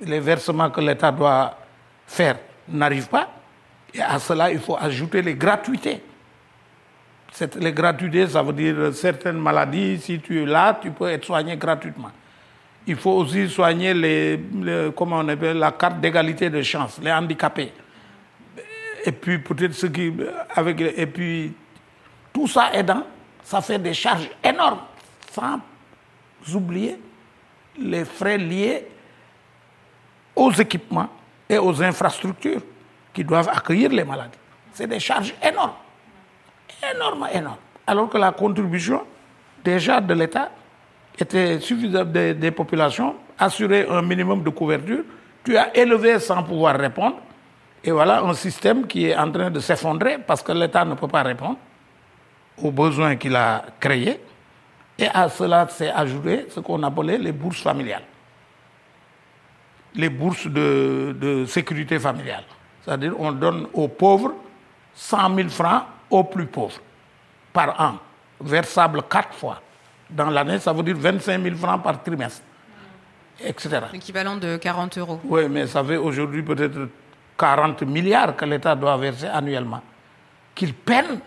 Les 0.00 0.20
versements 0.20 0.70
que 0.70 0.80
l'État 0.80 1.12
doit 1.12 1.56
faire 2.06 2.38
n'arrivent 2.68 3.08
pas. 3.08 3.30
Et 3.92 4.00
à 4.00 4.18
cela, 4.18 4.50
il 4.50 4.58
faut 4.58 4.76
ajouter 4.76 5.22
les 5.22 5.34
gratuités. 5.34 6.02
Les 7.56 7.72
gratuités, 7.72 8.26
ça 8.26 8.42
veut 8.42 8.52
dire 8.52 8.94
certaines 8.94 9.38
maladies, 9.38 10.00
si 10.00 10.20
tu 10.20 10.42
es 10.42 10.46
là, 10.46 10.78
tu 10.80 10.90
peux 10.90 11.08
être 11.08 11.24
soigné 11.24 11.56
gratuitement. 11.56 12.10
Il 12.86 12.96
faut 12.96 13.12
aussi 13.12 13.48
soigner 13.48 13.94
les, 13.94 14.40
comment 14.96 15.18
on 15.18 15.28
appelle, 15.28 15.58
la 15.58 15.72
carte 15.72 16.00
d'égalité 16.00 16.50
de 16.50 16.62
chance, 16.62 16.98
les 17.02 17.12
handicapés. 17.12 17.72
Et 19.04 19.12
puis 19.12 19.38
peut-être 19.38 19.74
ceux 19.74 19.88
qui, 19.88 20.12
avec, 20.54 20.80
et 20.80 21.06
puis 21.06 21.52
tout 22.32 22.48
ça 22.48 22.70
aidant, 22.74 23.04
ça 23.42 23.60
fait 23.60 23.78
des 23.78 23.94
charges 23.94 24.28
énormes, 24.42 24.80
sans 25.32 25.60
oublier 26.54 26.98
les 27.78 28.04
frais 28.04 28.38
liés 28.38 28.86
aux 30.34 30.52
équipements 30.52 31.08
et 31.48 31.58
aux 31.58 31.82
infrastructures 31.82 32.62
qui 33.12 33.24
doivent 33.24 33.48
accueillir 33.48 33.90
les 33.90 34.04
maladies. 34.04 34.38
C'est 34.72 34.86
des 34.86 35.00
charges 35.00 35.34
énormes 35.42 35.72
énorme, 36.94 37.28
énorme. 37.32 37.56
Alors 37.86 38.08
que 38.08 38.18
la 38.18 38.32
contribution 38.32 39.02
déjà 39.64 40.00
de 40.00 40.14
l'État 40.14 40.50
était 41.18 41.60
suffisante 41.60 42.12
des, 42.12 42.50
populations, 42.50 43.16
assurer 43.38 43.86
un 43.88 44.02
minimum 44.02 44.42
de 44.42 44.50
couverture. 44.50 45.02
Tu 45.44 45.56
as 45.56 45.76
élevé 45.76 46.18
sans 46.18 46.42
pouvoir 46.42 46.78
répondre. 46.78 47.16
Et 47.82 47.90
voilà 47.90 48.20
un 48.22 48.34
système 48.34 48.86
qui 48.86 49.06
est 49.06 49.16
en 49.16 49.30
train 49.30 49.50
de 49.50 49.60
s'effondrer 49.60 50.18
parce 50.18 50.42
que 50.42 50.52
l'État 50.52 50.84
ne 50.84 50.94
peut 50.94 51.08
pas 51.08 51.22
répondre 51.22 51.56
aux 52.62 52.70
besoins 52.70 53.16
qu'il 53.16 53.34
a 53.36 53.64
créés. 53.78 54.20
Et 55.00 55.08
à 55.08 55.28
cela 55.30 55.66
s'est 55.68 55.90
ajouté 55.90 56.46
ce 56.50 56.60
qu'on 56.60 56.82
appelait 56.82 57.16
les 57.16 57.32
bourses 57.32 57.62
familiales. 57.62 58.02
Les 59.94 60.10
bourses 60.10 60.46
de, 60.46 61.16
de 61.18 61.46
sécurité 61.46 61.98
familiale. 61.98 62.44
C'est-à-dire 62.84 63.14
on 63.18 63.32
donne 63.32 63.66
aux 63.72 63.88
pauvres 63.88 64.34
100 64.94 65.34
000 65.34 65.48
francs 65.48 65.84
aux 66.10 66.24
plus 66.24 66.46
pauvres 66.46 66.80
par 67.52 67.80
an, 67.80 67.94
versable 68.40 69.02
quatre 69.08 69.34
fois. 69.34 69.60
Dans 70.08 70.28
l'année, 70.28 70.58
ça 70.58 70.72
veut 70.72 70.82
dire 70.82 70.96
25 70.96 71.42
000 71.42 71.56
francs 71.56 71.82
par 71.82 72.02
trimestre, 72.02 72.42
etc. 73.42 73.80
L'équivalent 73.92 74.36
de 74.36 74.56
40 74.56 74.98
euros. 74.98 75.20
Oui, 75.24 75.48
mais 75.48 75.66
ça 75.66 75.82
fait 75.82 75.96
aujourd'hui 75.96 76.42
peut-être 76.42 76.88
40 77.38 77.82
milliards 77.82 78.36
que 78.36 78.44
l'État 78.44 78.74
doit 78.74 78.96
verser 78.96 79.26
annuellement, 79.26 79.82
qu'il 80.54 80.74
peine 80.74 81.20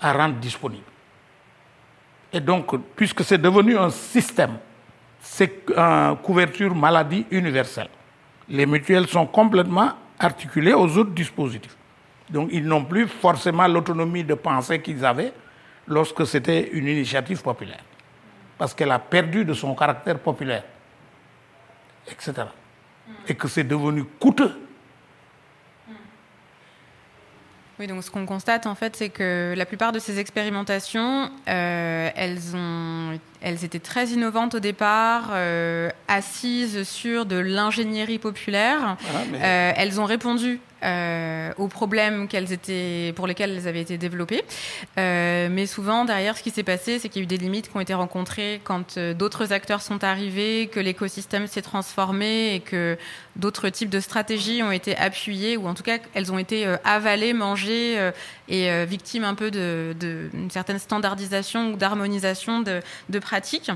à 0.00 0.12
rendre 0.12 0.34
disponible. 0.36 0.84
Et 2.32 2.40
donc, 2.40 2.74
puisque 2.94 3.24
c'est 3.24 3.38
devenu 3.38 3.76
un 3.76 3.90
système, 3.90 4.58
c'est 5.20 5.64
une 5.68 6.16
couverture 6.22 6.74
maladie 6.74 7.26
universelle. 7.30 7.88
Les 8.48 8.66
mutuelles 8.66 9.06
sont 9.06 9.26
complètement 9.26 9.92
articulées 10.18 10.74
aux 10.74 10.96
autres 10.96 11.10
dispositifs. 11.10 11.76
Donc 12.30 12.50
ils 12.52 12.64
n'ont 12.64 12.84
plus 12.84 13.06
forcément 13.06 13.66
l'autonomie 13.66 14.24
de 14.24 14.34
penser 14.34 14.80
qu'ils 14.80 15.04
avaient 15.04 15.32
lorsque 15.86 16.26
c'était 16.26 16.68
une 16.72 16.86
initiative 16.86 17.42
populaire. 17.42 17.80
Parce 18.58 18.74
qu'elle 18.74 18.90
a 18.90 18.98
perdu 18.98 19.44
de 19.44 19.54
son 19.54 19.74
caractère 19.74 20.18
populaire, 20.18 20.64
etc. 22.10 22.32
Et 23.26 23.34
que 23.34 23.48
c'est 23.48 23.64
devenu 23.64 24.04
coûteux 24.04 24.67
Oui, 27.80 27.86
donc 27.86 28.02
ce 28.02 28.10
qu'on 28.10 28.26
constate 28.26 28.66
en 28.66 28.74
fait, 28.74 28.96
c'est 28.96 29.08
que 29.08 29.54
la 29.56 29.64
plupart 29.64 29.92
de 29.92 30.00
ces 30.00 30.18
expérimentations, 30.18 31.30
euh, 31.48 32.10
elles, 32.16 32.56
ont, 32.56 33.18
elles 33.40 33.64
étaient 33.64 33.78
très 33.78 34.08
innovantes 34.08 34.56
au 34.56 34.58
départ, 34.58 35.30
euh, 35.30 35.88
assises 36.08 36.82
sur 36.82 37.24
de 37.24 37.36
l'ingénierie 37.36 38.18
populaire. 38.18 38.96
Euh, 39.34 39.72
elles 39.76 40.00
ont 40.00 40.06
répondu 40.06 40.60
euh, 40.84 41.52
aux 41.56 41.68
problèmes 41.68 42.28
qu'elles 42.28 42.52
étaient, 42.52 43.12
pour 43.16 43.26
lesquels 43.26 43.50
elles 43.50 43.68
avaient 43.68 43.80
été 43.80 43.98
développées. 43.98 44.44
Euh, 44.98 45.48
mais 45.50 45.66
souvent, 45.66 46.04
derrière, 46.04 46.36
ce 46.36 46.42
qui 46.42 46.50
s'est 46.50 46.62
passé, 46.62 46.98
c'est 46.98 47.08
qu'il 47.08 47.20
y 47.20 47.22
a 47.22 47.24
eu 47.24 47.26
des 47.26 47.36
limites 47.36 47.70
qui 47.70 47.76
ont 47.76 47.80
été 47.80 47.94
rencontrées 47.94 48.60
quand 48.64 48.96
euh, 48.96 49.14
d'autres 49.14 49.52
acteurs 49.52 49.82
sont 49.82 50.04
arrivés, 50.04 50.68
que 50.68 50.80
l'écosystème 50.80 51.46
s'est 51.46 51.62
transformé 51.62 52.54
et 52.54 52.60
que 52.60 52.96
d'autres 53.36 53.68
types 53.68 53.90
de 53.90 54.00
stratégies 54.00 54.62
ont 54.62 54.72
été 54.72 54.96
appuyées, 54.96 55.56
ou 55.56 55.66
en 55.66 55.74
tout 55.74 55.82
cas, 55.82 55.98
elles 56.14 56.32
ont 56.32 56.38
été 56.38 56.66
avalées, 56.84 57.32
mangées 57.32 58.10
et 58.48 58.84
victimes 58.86 59.24
un 59.24 59.34
peu 59.34 59.50
d'une 59.50 60.50
certaine 60.50 60.78
standardisation 60.78 61.72
ou 61.72 61.76
d'harmonisation 61.76 62.60
de, 62.60 62.80
de 63.08 63.18
pratiques. 63.18 63.70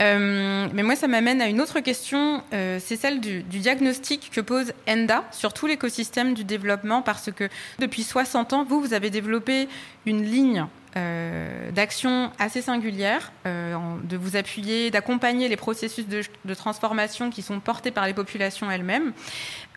Euh, 0.00 0.68
mais 0.72 0.82
moi, 0.82 0.96
ça 0.96 1.06
m'amène 1.06 1.40
à 1.40 1.48
une 1.48 1.60
autre 1.60 1.80
question, 1.80 2.42
euh, 2.52 2.78
c'est 2.82 2.96
celle 2.96 3.20
du, 3.20 3.42
du, 3.44 3.60
diagnostic 3.60 4.30
que 4.32 4.40
pose 4.40 4.72
ENDA 4.88 5.24
sur 5.30 5.52
tout 5.52 5.66
l'écosystème 5.66 6.34
du 6.34 6.42
développement, 6.42 7.00
parce 7.00 7.30
que 7.30 7.48
depuis 7.78 8.02
60 8.02 8.52
ans, 8.54 8.64
vous, 8.64 8.80
vous 8.80 8.92
avez 8.92 9.10
développé 9.10 9.68
une 10.04 10.24
ligne 10.24 10.66
euh, 10.96 11.72
d'action 11.72 12.30
assez 12.38 12.62
singulière, 12.62 13.32
euh, 13.46 13.76
de 14.04 14.16
vous 14.16 14.36
appuyer, 14.36 14.92
d'accompagner 14.92 15.48
les 15.48 15.56
processus 15.56 16.06
de, 16.06 16.22
de, 16.44 16.54
transformation 16.54 17.30
qui 17.30 17.42
sont 17.42 17.58
portés 17.58 17.90
par 17.90 18.06
les 18.06 18.14
populations 18.14 18.70
elles-mêmes. 18.70 19.12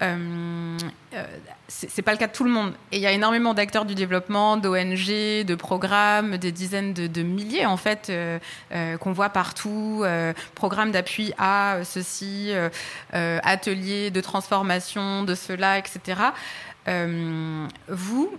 Euh, 0.04 0.78
euh 1.14 1.24
c'est 1.70 2.02
pas 2.02 2.14
le 2.14 2.18
cas 2.18 2.28
de 2.28 2.32
tout 2.32 2.46
le 2.46 2.50
monde. 2.50 2.74
Et 2.94 2.98
il 2.98 3.02
y 3.02 3.08
a 3.08 3.12
énormément 3.12 3.54
d'acteurs 3.54 3.84
du 3.84 3.94
développement, 3.94 4.56
d'ONG, 4.56 5.08
de 5.44 5.56
programmes, 5.56 6.38
des 6.38 6.54
dizaines 6.54 6.94
de, 6.94 7.08
de 7.08 7.24
milliers 7.24 7.66
en 7.66 7.76
fait 7.76 8.10
euh, 8.10 8.40
qu'on 8.98 9.12
voit 9.12 9.30
partout. 9.30 10.06
programmes 10.56 10.92
d'appui 10.92 11.34
à 11.38 11.80
ceci, 11.84 12.52
ateliers 13.12 14.12
de 14.12 14.22
transformation 14.22 15.24
de 15.24 15.36
cela, 15.36 15.78
etc. 15.78 16.22
vous, 17.90 18.32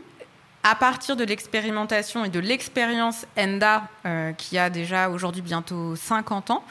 à 0.62 0.75
partir 0.75 1.16
de 1.16 1.25
l'expérimentation 1.25 2.25
et 2.25 2.29
de 2.29 2.40
l'expérience 2.40 3.27
ENDA, 3.38 3.85
euh, 4.05 4.33
qui 4.33 4.59
a 4.59 4.71
déjà 4.71 5.09
aujourd'hui 5.09 5.42
bientôt 5.42 5.94
50 5.97 6.51
ans, 6.51 6.64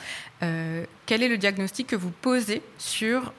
euh, 0.44 0.86
quel 1.06 1.24
est 1.24 1.30
le 1.30 1.38
diagnostic 1.38 1.88
que 1.88 1.96
vous 1.96 2.12
posez 2.12 2.62
sur 2.78 3.34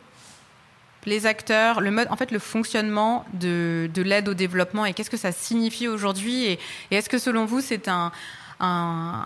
les 1.05 1.27
acteurs, 1.27 1.81
le 1.81 1.91
mode, 1.91 2.09
en 2.11 2.17
fait, 2.17 2.31
le 2.31 2.39
fonctionnement 2.39 3.25
de, 3.35 3.91
l'aide 3.97 4.29
au 4.29 4.35
développement 4.35 4.85
et 4.85 4.95
qu'est-ce 4.95 5.11
que 5.11 5.17
ça 5.17 5.33
signifie 5.33 5.87
aujourd'hui 5.89 6.45
et, 6.47 6.59
est-ce 6.91 7.09
que 7.09 7.19
selon 7.19 7.45
vous 7.45 7.61
c'est 7.61 7.89
un, 7.89 8.11
un, 8.61 9.25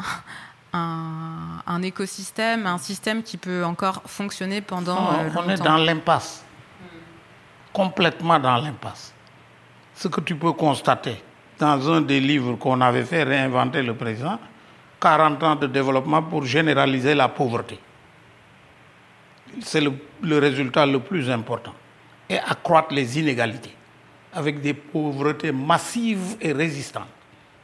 un, 0.75 1.83
écosystème, 1.83 2.67
un 2.67 2.79
système 2.79 3.23
qui 3.23 3.37
peut 3.37 3.65
encore 3.65 4.03
fonctionner 4.07 4.61
pendant 4.61 5.13
euh, 5.13 5.29
On 5.37 5.49
est 5.49 5.63
dans 5.63 5.77
l'impasse, 5.77 6.45
complètement 7.73 8.39
dans 8.39 8.57
l'impasse 8.57 9.15
ce 9.95 10.09
que 10.09 10.21
tu 10.21 10.35
peux 10.37 10.53
constater 10.53 11.17
dans 11.59 11.91
un 11.91 12.01
des 12.01 12.21
livres 12.21 12.57
qu'on 12.57 12.81
avait 12.81 13.05
fait 13.05 13.23
réinventer 13.23 13.83
le 13.83 13.95
président, 13.95 14.39
40 15.01 15.43
ans 15.43 15.57
de 15.57 15.67
développement 15.67 16.23
pour 16.23 16.45
généraliser 16.45 17.15
la 17.15 17.29
pauvreté. 17.29 17.79
C'est 19.61 19.81
le, 19.81 20.39
résultat 20.39 20.87
le 20.87 21.01
plus 21.01 21.31
important. 21.31 21.75
Et 22.29 22.39
accroître 22.39 22.95
les 22.95 23.19
inégalités 23.19 23.75
avec 24.33 24.61
des 24.61 24.73
pauvretés 24.73 25.53
massives 25.53 26.37
et 26.41 26.53
résistantes. 26.53 27.09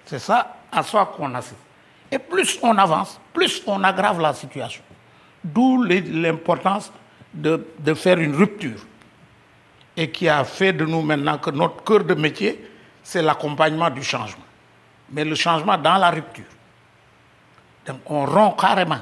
C'est 0.05 0.19
ça 0.19 0.57
à 0.71 0.83
soi 0.83 1.07
qu'on 1.17 1.35
assiste. 1.35 1.57
Et 2.11 2.19
plus 2.19 2.59
on 2.63 2.77
avance, 2.77 3.21
plus 3.33 3.63
on 3.67 3.83
aggrave 3.83 4.21
la 4.21 4.35
situation. 4.35 4.83
D'où 5.43 5.83
l'importance 5.83 6.93
de 7.33 7.95
faire 7.95 8.19
une 8.19 8.35
rupture 8.35 8.81
et 9.99 10.11
qui 10.11 10.29
a 10.29 10.45
fait 10.45 10.73
de 10.73 10.85
nous 10.85 11.03
maintenant 11.03 11.39
que 11.39 11.51
notre 11.51 11.83
cœur 11.83 12.05
de 12.05 12.15
métier, 12.15 12.65
c'est 13.03 13.21
l'accompagnement 13.21 13.91
du 13.91 14.05
changement. 14.05 14.45
Mais 15.11 15.25
le 15.25 15.35
changement 15.35 15.77
dans 15.77 15.97
la 15.97 16.11
rupture. 16.11 16.45
Donc 17.85 17.99
on 18.07 18.25
rompt 18.25 18.57
carrément 18.61 19.01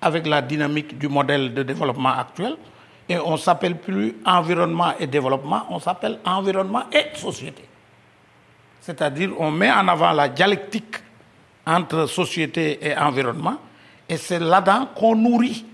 avec 0.00 0.28
la 0.28 0.40
dynamique 0.40 0.96
du 0.96 1.08
modèle 1.08 1.52
de 1.52 1.64
développement 1.64 2.10
actuel 2.10 2.56
et 3.08 3.18
on 3.18 3.32
ne 3.32 3.36
s'appelle 3.36 3.78
plus 3.78 4.14
environnement 4.24 4.92
et 5.00 5.08
développement, 5.08 5.66
on 5.70 5.80
s'appelle 5.80 6.20
environnement 6.24 6.84
et 6.92 7.16
société. 7.16 7.64
C'est-à-dire 8.80 9.32
on 9.40 9.50
met 9.50 9.72
en 9.72 9.88
avant 9.88 10.12
la 10.12 10.28
dialectique 10.28 10.98
entre 11.66 12.06
société 12.06 12.78
et 12.86 12.96
environnement, 12.96 13.56
et 14.08 14.16
c'est 14.16 14.38
là-dedans 14.38 14.88
qu'on 14.94 15.16
nourrit, 15.16 15.64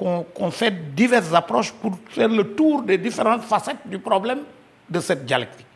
qu'on 0.00 0.50
fait 0.50 0.94
diverses 0.94 1.32
approches 1.34 1.72
pour 1.72 1.98
faire 2.08 2.28
le 2.28 2.54
tour 2.54 2.82
des 2.82 2.96
différentes 2.96 3.42
facettes 3.42 3.84
du 3.84 3.98
problème 3.98 4.40
de 4.88 4.98
cette 4.98 5.26
dialectique, 5.26 5.66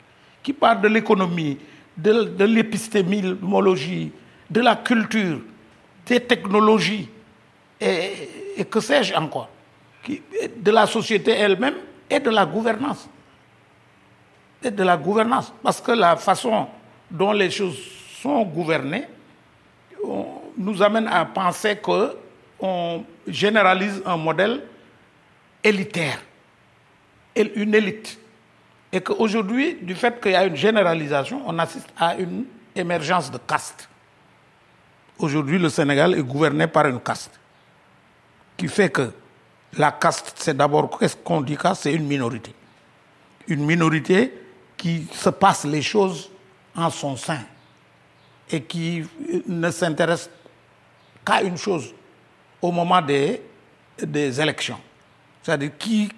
qui 0.43 0.55
part 0.55 0.81
de 0.81 0.89
l'économie, 0.89 1.59
de, 1.97 2.45
l'épistémologie, 2.45 4.11
de 4.49 4.61
la 4.62 4.77
culture, 4.77 5.41
des 6.07 6.20
technologies, 6.20 7.09
et, 7.79 8.64
que 8.70 8.81
sais-je 8.81 9.14
encore, 9.14 9.51
de 10.09 10.70
la 10.70 10.87
société 10.87 11.33
elle-même 11.33 11.75
et 12.09 12.18
de 12.18 12.31
la 12.31 12.47
gouvernance. 12.47 13.09
Et 14.62 14.70
de 14.70 14.83
la 14.83 14.97
gouvernance. 14.97 15.53
Parce 15.62 15.83
que 15.83 15.93
la 15.93 16.16
façon 16.16 16.66
dont 17.11 17.33
les 17.33 17.51
choses 17.51 17.79
sont 18.22 18.43
gouvernées 18.45 19.05
nous 20.57 20.83
amène 20.83 21.09
à 21.09 21.27
penser 21.27 21.77
qu'on 22.65 23.05
généralise 23.29 24.01
un 24.07 24.17
modèle 24.17 24.62
élitaire, 25.62 26.19
une 27.37 27.75
élite. 27.75 28.19
Et 28.91 29.03
qu'aujourd'hui, 29.03 29.75
du 29.83 29.95
fait 29.95 30.19
qu'il 30.19 30.33
y 30.33 30.35
a 30.35 30.47
une 30.47 30.57
généralisation, 30.57 31.43
on 31.45 31.59
assiste 31.59 31.89
à 31.99 32.15
une 32.15 32.47
émergence 32.75 33.31
de 33.31 33.37
castes. 33.37 33.87
Aujourd'hui, 35.19 35.59
le 35.59 35.69
Sénégal 35.69 36.15
est 36.15 36.23
gouverné 36.23 36.67
par 36.67 36.87
une 36.87 37.01
caste 37.01 37.39
qui 38.57 38.69
fait 38.69 38.89
que 38.89 39.12
la 39.77 39.93
caste, 39.93 40.33
c'est 40.37 40.57
d'abord, 40.57 40.99
qu'est-ce 40.99 41.17
qu'on 41.17 41.43
dit 41.43 41.59
caste? 41.59 41.83
C'est 41.83 41.93
une 41.93 42.07
minorité. 42.07 42.55
Une 43.47 43.67
minorité 43.67 44.33
qui 44.79 45.07
se 45.12 45.29
passe 45.29 45.67
les 45.67 45.83
choses 45.83 46.31
en 46.75 46.89
son 46.89 47.15
sein 47.17 47.41
et 48.51 48.62
qui 48.62 49.05
ne 49.47 49.71
s'intéresse 49.71 50.31
qu'à 51.27 51.43
une 51.43 51.59
chose 51.59 51.93
au 52.65 52.73
moment 52.73 53.03
des, 53.03 53.43
des 54.03 54.41
élections. 54.41 54.81
C'est-à-dire 55.43 55.73
qui 55.79 56.11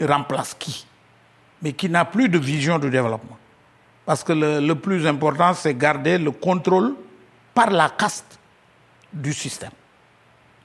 remplace 0.00 0.54
qui, 0.54 0.86
mais 1.62 1.72
qui 1.72 1.88
n'a 1.88 2.04
plus 2.04 2.28
de 2.28 2.38
vision 2.38 2.78
de 2.78 2.90
développement. 2.90 3.38
Parce 4.04 4.22
que 4.22 4.34
le, 4.34 4.60
le 4.60 4.74
plus 4.74 5.06
important, 5.06 5.54
c'est 5.54 5.74
garder 5.74 6.18
le 6.18 6.32
contrôle 6.32 6.94
par 7.54 7.70
la 7.70 7.88
caste 7.88 8.38
du 9.10 9.32
système. 9.32 9.70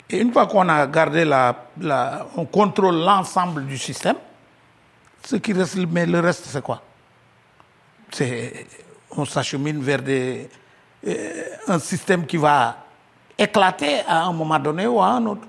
Et 0.09 0.19
une 0.19 0.33
fois 0.33 0.47
qu'on 0.47 0.67
a 0.67 0.85
gardé 0.85 1.23
la, 1.23 1.55
la 1.79 2.27
on 2.35 2.45
contrôle 2.45 2.95
l'ensemble 2.95 3.65
du 3.65 3.77
système, 3.77 4.17
ce 5.23 5.37
qui 5.37 5.53
reste, 5.53 5.77
mais 5.77 6.05
le 6.05 6.19
reste, 6.19 6.45
c'est 6.45 6.61
quoi? 6.61 6.81
C'est, 8.11 8.67
on 9.11 9.23
s'achemine 9.23 9.81
vers 9.81 10.01
des, 10.01 10.49
euh, 11.07 11.43
un 11.69 11.79
système 11.79 12.25
qui 12.25 12.35
va 12.35 12.75
éclater 13.41 14.01
à 14.07 14.23
un 14.23 14.33
moment 14.33 14.59
donné 14.59 14.87
ou 14.87 15.01
à 15.01 15.07
un 15.07 15.25
autre. 15.25 15.47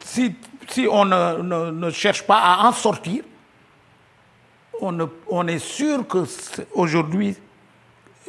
si, 0.00 0.34
si 0.68 0.86
on 0.90 1.04
ne, 1.04 1.70
ne, 1.70 1.90
cherche 1.90 2.22
pas 2.22 2.38
à 2.38 2.68
en 2.68 2.72
sortir, 2.72 3.22
on, 4.80 4.96
on 5.28 5.46
est 5.46 5.58
sûr 5.58 6.06
que 6.06 6.24
aujourd'hui, 6.74 7.36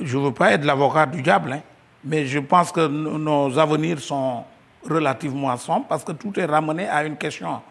je 0.01 0.17
ne 0.17 0.23
veux 0.23 0.33
pas 0.33 0.51
être 0.51 0.65
l'avocat 0.65 1.05
du 1.05 1.21
diable, 1.21 1.53
hein, 1.53 1.61
mais 2.03 2.25
je 2.25 2.39
pense 2.39 2.71
que 2.71 2.87
nos 2.87 3.57
avenirs 3.57 3.99
sont 3.99 4.43
relativement 4.89 5.55
sombres 5.57 5.85
parce 5.87 6.03
que 6.03 6.11
tout 6.13 6.37
est 6.39 6.45
ramené 6.45 6.87
à 6.87 7.03
une 7.03 7.17
question. 7.17 7.61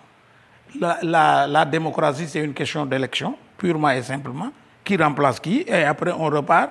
La, 0.78 0.98
la, 1.02 1.46
la 1.48 1.64
démocratie, 1.64 2.28
c'est 2.28 2.44
une 2.44 2.54
question 2.54 2.86
d'élection, 2.86 3.36
purement 3.58 3.90
et 3.90 4.02
simplement. 4.02 4.50
Qui 4.84 4.96
remplace 4.96 5.40
qui? 5.40 5.64
Et 5.66 5.84
après, 5.84 6.12
on 6.12 6.26
repart 6.26 6.70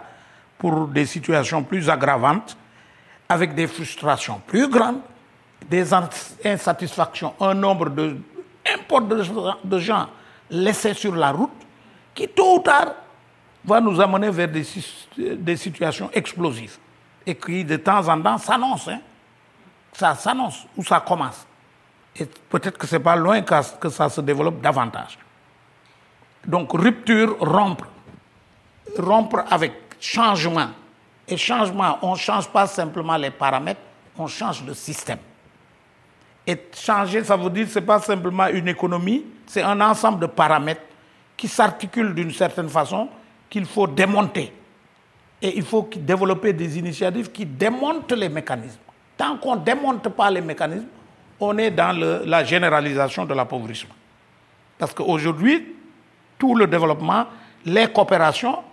pour 0.57 0.87
des 0.87 1.05
situations 1.05 1.63
plus 1.63 1.89
aggravantes, 1.89 2.57
avec 3.29 3.53
des 3.53 3.67
frustrations 3.67 4.41
plus 4.45 4.67
grandes, 4.67 5.01
des 5.69 5.93
insatisfactions, 6.43 7.35
un 7.39 7.53
nombre 7.53 7.89
de, 7.89 8.17
de 9.63 9.79
gens 9.79 10.07
laissés 10.49 10.95
sur 10.95 11.15
la 11.15 11.31
route, 11.31 11.51
qui 12.15 12.27
tôt 12.27 12.57
ou 12.57 12.59
tard 12.59 12.95
va 13.63 13.79
nous 13.79 14.01
amener 14.01 14.31
vers 14.31 14.47
des, 14.47 14.65
des 15.17 15.57
situations 15.57 16.09
explosives 16.11 16.77
et 17.25 17.35
qui 17.35 17.63
de 17.63 17.77
temps 17.77 18.07
en 18.07 18.19
temps 18.19 18.39
s'annoncent. 18.39 18.89
Hein. 18.89 18.99
Ça 19.93 20.15
s'annonce 20.15 20.65
ou 20.75 20.83
ça 20.83 20.99
commence. 21.01 21.45
Et 22.15 22.25
peut-être 22.25 22.77
que 22.77 22.87
ce 22.87 22.95
n'est 22.95 23.03
pas 23.03 23.15
loin 23.15 23.41
que 23.41 23.89
ça 23.89 24.09
se 24.09 24.21
développe 24.21 24.59
davantage. 24.59 25.19
Donc 26.45 26.71
rupture, 26.73 27.37
rompre. 27.39 27.85
Rompre 28.97 29.43
avec 29.49 29.73
changement. 29.99 30.69
Et 31.29 31.37
changement, 31.37 31.99
on 32.01 32.13
ne 32.13 32.17
change 32.17 32.49
pas 32.49 32.65
simplement 32.65 33.15
les 33.15 33.29
paramètres, 33.29 33.81
on 34.17 34.27
change 34.27 34.63
le 34.65 34.73
système. 34.73 35.19
Et 36.45 36.57
changer, 36.75 37.23
ça 37.23 37.37
veut 37.37 37.51
dire 37.51 37.67
que 37.67 37.71
ce 37.71 37.79
n'est 37.79 37.85
pas 37.85 37.99
simplement 37.99 38.47
une 38.47 38.67
économie, 38.67 39.23
c'est 39.45 39.61
un 39.61 39.79
ensemble 39.79 40.19
de 40.19 40.25
paramètres 40.25 40.81
qui 41.37 41.47
s'articulent 41.47 42.15
d'une 42.15 42.31
certaine 42.31 42.67
façon 42.67 43.07
qu'il 43.49 43.65
faut 43.65 43.85
démonter. 43.85 44.51
Et 45.41 45.55
il 45.57 45.63
faut 45.63 45.87
développer 45.95 46.51
des 46.51 46.79
initiatives 46.79 47.31
qui 47.31 47.45
démontent 47.45 48.11
les 48.11 48.27
mécanismes. 48.27 48.79
Tant 49.15 49.37
qu'on 49.37 49.55
ne 49.55 49.61
démonte 49.63 50.09
pas 50.09 50.31
les 50.31 50.41
mécanismes, 50.41 50.87
on 51.39 51.57
est 51.57 51.71
dans 51.71 51.95
la 52.25 52.43
généralisation 52.43 53.25
de 53.25 53.33
l'appauvrissement. 53.33 53.95
Parce 54.77 54.93
qu'aujourd'hui, 54.93 55.75
tout 56.37 56.55
le 56.55 56.67
développement, 56.67 57.25
les 57.65 57.87
coopérations 57.87 58.63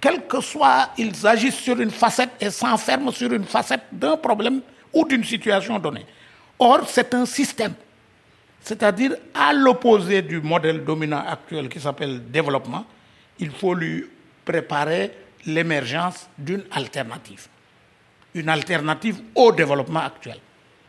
quel 0.00 0.26
que 0.26 0.40
soit, 0.40 0.90
ils 0.98 1.26
agissent 1.26 1.56
sur 1.56 1.80
une 1.80 1.90
facette 1.90 2.30
et 2.40 2.50
s'enferment 2.50 3.10
sur 3.10 3.32
une 3.32 3.44
facette 3.44 3.84
d'un 3.92 4.16
problème 4.16 4.60
ou 4.92 5.06
d'une 5.06 5.24
situation 5.24 5.78
donnée. 5.78 6.06
Or, 6.58 6.88
c'est 6.88 7.12
un 7.14 7.26
système. 7.26 7.74
C'est-à-dire, 8.60 9.12
à, 9.34 9.52
l'opposé 9.52 10.22
du 10.22 10.40
modèle 10.40 10.84
dominant 10.84 11.24
actuel 11.26 11.68
qui 11.68 11.80
s'appelle 11.80 12.30
développement, 12.30 12.84
il 13.38 13.50
faut 13.50 13.74
lui 13.74 14.04
préparer 14.44 15.12
l'émergence 15.46 16.28
d'une 16.36 16.64
alternative. 16.72 17.46
Une 18.34 18.48
alternative 18.48 19.20
au 19.34 19.52
développement 19.52 20.00
actuel, 20.00 20.38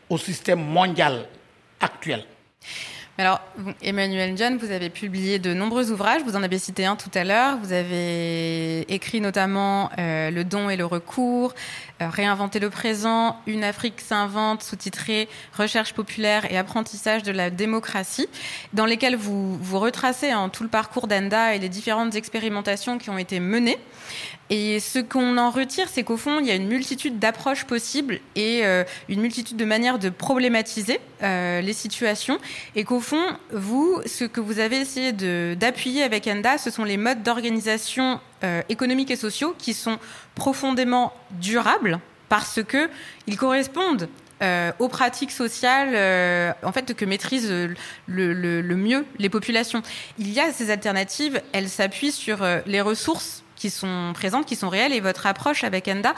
au 0.09 0.17
système 0.17 0.63
mondial 0.63 1.27
actuel. 1.79 2.25
Alors, 3.19 3.41
Emmanuel 3.81 4.37
John, 4.37 4.57
vous 4.57 4.69
avez 4.69 4.91
publié 4.91 5.39
de 5.39 5.51
nombreux 5.51 5.91
ouvrages. 5.91 6.21
Vous 6.21 6.35
en 6.35 6.43
avez 6.43 6.59
cité 6.59 6.85
un 6.85 6.95
tout 6.95 7.09
à 7.15 7.23
l'heure. 7.23 7.57
Vous 7.63 7.73
avez 7.73 8.81
écrit 8.93 9.21
notamment 9.21 9.89
euh, 9.97 10.29
Le 10.29 10.43
don 10.43 10.69
et 10.69 10.77
le 10.77 10.85
recours, 10.85 11.55
Réinventer 11.99 12.59
le 12.59 12.69
présent, 12.69 13.37
Une 13.47 13.63
Afrique 13.63 14.01
s'invente, 14.01 14.61
sous-titré 14.61 15.27
Recherche 15.57 15.93
populaire 15.93 16.51
et 16.51 16.57
apprentissage 16.57 17.23
de 17.23 17.31
la 17.31 17.49
démocratie, 17.49 18.27
dans 18.73 18.85
lesquels 18.85 19.15
vous, 19.15 19.57
vous 19.57 19.79
retracez 19.79 20.33
en 20.33 20.49
tout 20.49 20.63
le 20.63 20.69
parcours 20.69 21.07
d'Enda 21.07 21.55
et 21.55 21.59
les 21.59 21.69
différentes 21.69 22.15
expérimentations 22.15 22.97
qui 22.97 23.09
ont 23.09 23.17
été 23.17 23.39
menées. 23.39 23.77
Et 24.49 24.79
ce 24.79 24.99
qu'on 24.99 25.37
en 25.37 25.49
retire, 25.49 25.89
c'est 25.89 26.03
qu'au 26.03 26.15
fond, 26.15 26.39
il 26.39 26.45
y 26.45 26.51
a 26.51 26.55
une 26.55 26.67
multitude 26.67 27.19
d'approches 27.19 27.65
possibles 27.65 28.19
et 28.35 28.65
euh, 28.65 28.83
une 29.09 29.19
multitude 29.19 29.57
de 29.57 29.65
manières 29.65 29.99
de 29.99 30.09
problématiser 30.09 30.99
euh, 31.23 31.59
les 31.61 31.73
situations. 31.73 32.37
Et 32.75 32.85
qu'au 32.85 33.01
fond, 33.01 33.25
vous, 33.51 34.01
ce 34.05 34.23
que 34.23 34.39
vous 34.39 34.59
avez 34.59 34.77
essayé 34.77 35.11
d'appuyer 35.55 36.03
avec 36.03 36.27
ENDA, 36.27 36.57
ce 36.57 36.69
sont 36.69 36.85
les 36.85 36.97
modes 36.97 37.23
d'organisation 37.23 38.21
euh, 38.43 38.61
économiques 38.69 39.11
et 39.11 39.15
sociaux 39.15 39.55
qui 39.57 39.73
sont 39.73 39.97
profondément 40.35 41.13
durables 41.31 41.99
parce 42.29 42.59
qu'ils 42.63 43.37
correspondent 43.37 44.09
aux 44.77 44.87
pratiques 44.87 45.31
sociales 45.31 46.53
en 46.61 46.71
fait 46.71 46.93
que 46.93 47.05
maîtrisent 47.05 47.51
le, 48.05 48.33
le, 48.33 48.75
mieux 48.75 49.03
les 49.17 49.29
populations. 49.29 49.81
Il 50.19 50.31
y 50.31 50.39
a 50.39 50.51
ces 50.51 50.69
alternatives, 50.69 51.41
elles 51.53 51.69
s'appuient 51.69 52.11
sur 52.11 52.45
les 52.67 52.81
ressources 52.81 53.43
qui 53.57 53.69
sont 53.69 54.11
présentes, 54.13 54.45
qui 54.45 54.55
sont 54.55 54.69
réelles. 54.69 54.93
Et 54.93 55.01
votre 55.01 55.25
approche 55.25 55.63
avec 55.63 55.87
Enda, 55.87 56.13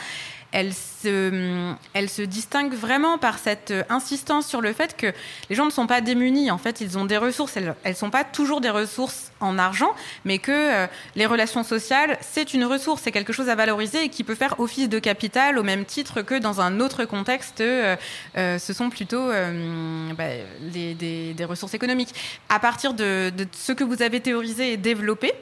elle 0.52 0.74
se, 0.74 1.74
elle 1.94 2.10
se 2.10 2.22
distingue 2.22 2.74
vraiment 2.74 3.18
par 3.18 3.38
cette 3.38 3.74
insistance 3.90 4.48
sur 4.48 4.62
le 4.62 4.74
fait 4.74 4.98
que 4.98 5.14
les 5.50 5.56
gens 5.56 5.66
ne 5.66 5.72
sont 5.72 5.88
pas 5.88 6.02
démunis. 6.02 6.50
En 6.50 6.58
fait, 6.58 6.82
ils 6.82 6.98
ont 6.98 7.06
des 7.06 7.18
ressources. 7.18 7.56
Elles 7.58 7.76
ne 7.86 7.94
sont 7.94 8.10
pas 8.10 8.24
toujours 8.24 8.60
des 8.60 8.70
ressources 8.70 9.32
en 9.40 9.58
argent, 9.58 9.94
mais 10.26 10.40
que 10.40 10.52
euh, 10.52 10.88
les 11.16 11.26
relations 11.26 11.64
sociales, 11.64 12.18
c'est 12.22 12.54
une 12.54 12.66
ressource, 12.66 13.02
c'est 13.04 13.12
quelque 13.12 13.32
chose 13.32 13.48
à 13.50 13.56
valoriser 13.56 14.06
et 14.06 14.10
qui 14.10 14.24
peut 14.24 14.36
faire 14.36 14.60
office 14.60 14.90
de 14.90 15.00
capital 15.00 15.58
au 15.58 15.64
même 15.64 15.86
titre 15.86 16.22
que 16.22 16.36
dans 16.36 16.62
un 16.62 16.80
autre 16.80 17.06
contexte, 17.06 17.62
euh, 17.62 17.96
euh, 18.38 18.58
ce 18.58 18.74
sont 18.74 18.90
plutôt 18.90 19.28
bah, 19.28 20.26
des, 20.62 20.94
des, 21.34 21.46
ressources 21.46 21.74
économiques. 21.74 22.14
À 22.50 22.60
partir 22.60 22.94
de, 22.94 23.32
de 23.36 23.48
ce 23.54 23.72
que 23.72 23.84
vous 23.84 24.02
avez 24.02 24.20
théorisé 24.20 24.74
et 24.74 24.78
développé, 24.78 25.34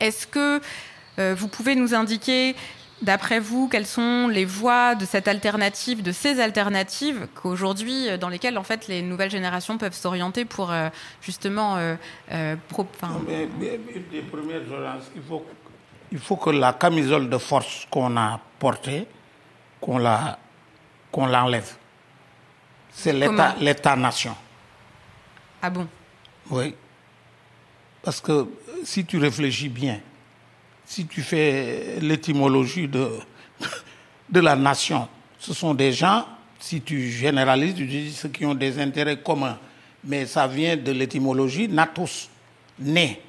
est-ce 0.00 0.26
que 0.26 0.60
euh, 1.18 1.34
vous 1.36 1.48
pouvez 1.48 1.74
nous 1.74 1.94
indiquer, 1.94 2.54
d'après 3.02 3.40
vous, 3.40 3.68
quelles 3.68 3.86
sont 3.86 4.28
les 4.28 4.44
voies 4.44 4.94
de 4.94 5.04
cette 5.04 5.28
alternative, 5.28 6.02
de 6.02 6.12
ces 6.12 6.40
alternatives 6.40 7.28
qu'aujourd'hui, 7.34 8.08
euh, 8.08 8.16
dans 8.16 8.28
lesquelles 8.28 8.58
en 8.58 8.64
fait 8.64 8.88
les 8.88 9.02
nouvelles 9.02 9.30
générations 9.30 9.78
peuvent 9.78 9.94
s'orienter 9.94 10.44
pour 10.44 10.70
euh, 10.70 10.88
justement. 11.22 11.76
Euh, 11.76 12.56
pro, 12.68 12.86
des 14.10 14.22
premières 14.22 14.62
il 15.14 15.22
faut 15.22 15.44
il 16.10 16.18
faut 16.18 16.36
que 16.36 16.50
la 16.50 16.72
camisole 16.72 17.28
de 17.28 17.38
force 17.38 17.86
qu'on 17.90 18.16
a 18.16 18.40
portée, 18.58 19.06
qu'on 19.80 19.98
la, 19.98 20.38
qu'on 21.12 21.26
l'enlève. 21.26 21.76
C'est 22.90 23.12
l'État, 23.12 23.54
l'État-nation. 23.60 24.34
Ah 25.60 25.70
bon? 25.70 25.86
Oui. 26.50 26.74
Parce 28.02 28.20
que 28.20 28.48
si 28.84 29.04
tu 29.04 29.18
réfléchis 29.18 29.68
bien, 29.68 30.00
si 30.88 31.06
tu 31.06 31.20
fais 31.20 31.98
l'étymologie 32.00 32.88
de, 32.88 33.10
de 34.30 34.40
la 34.40 34.56
nation, 34.56 35.06
ce 35.38 35.52
sont 35.52 35.74
des 35.74 35.92
gens, 35.92 36.24
si 36.58 36.80
tu 36.80 37.10
généralises, 37.10 37.74
tu 37.74 37.84
dis 37.84 38.10
ceux 38.10 38.30
qui 38.30 38.46
ont 38.46 38.54
des 38.54 38.80
intérêts 38.80 39.18
communs. 39.18 39.58
Mais 40.02 40.24
ça 40.24 40.46
vient 40.46 40.78
de 40.78 40.90
l'étymologie 40.90 41.68
natus, 41.68 42.30
né, 42.78 43.20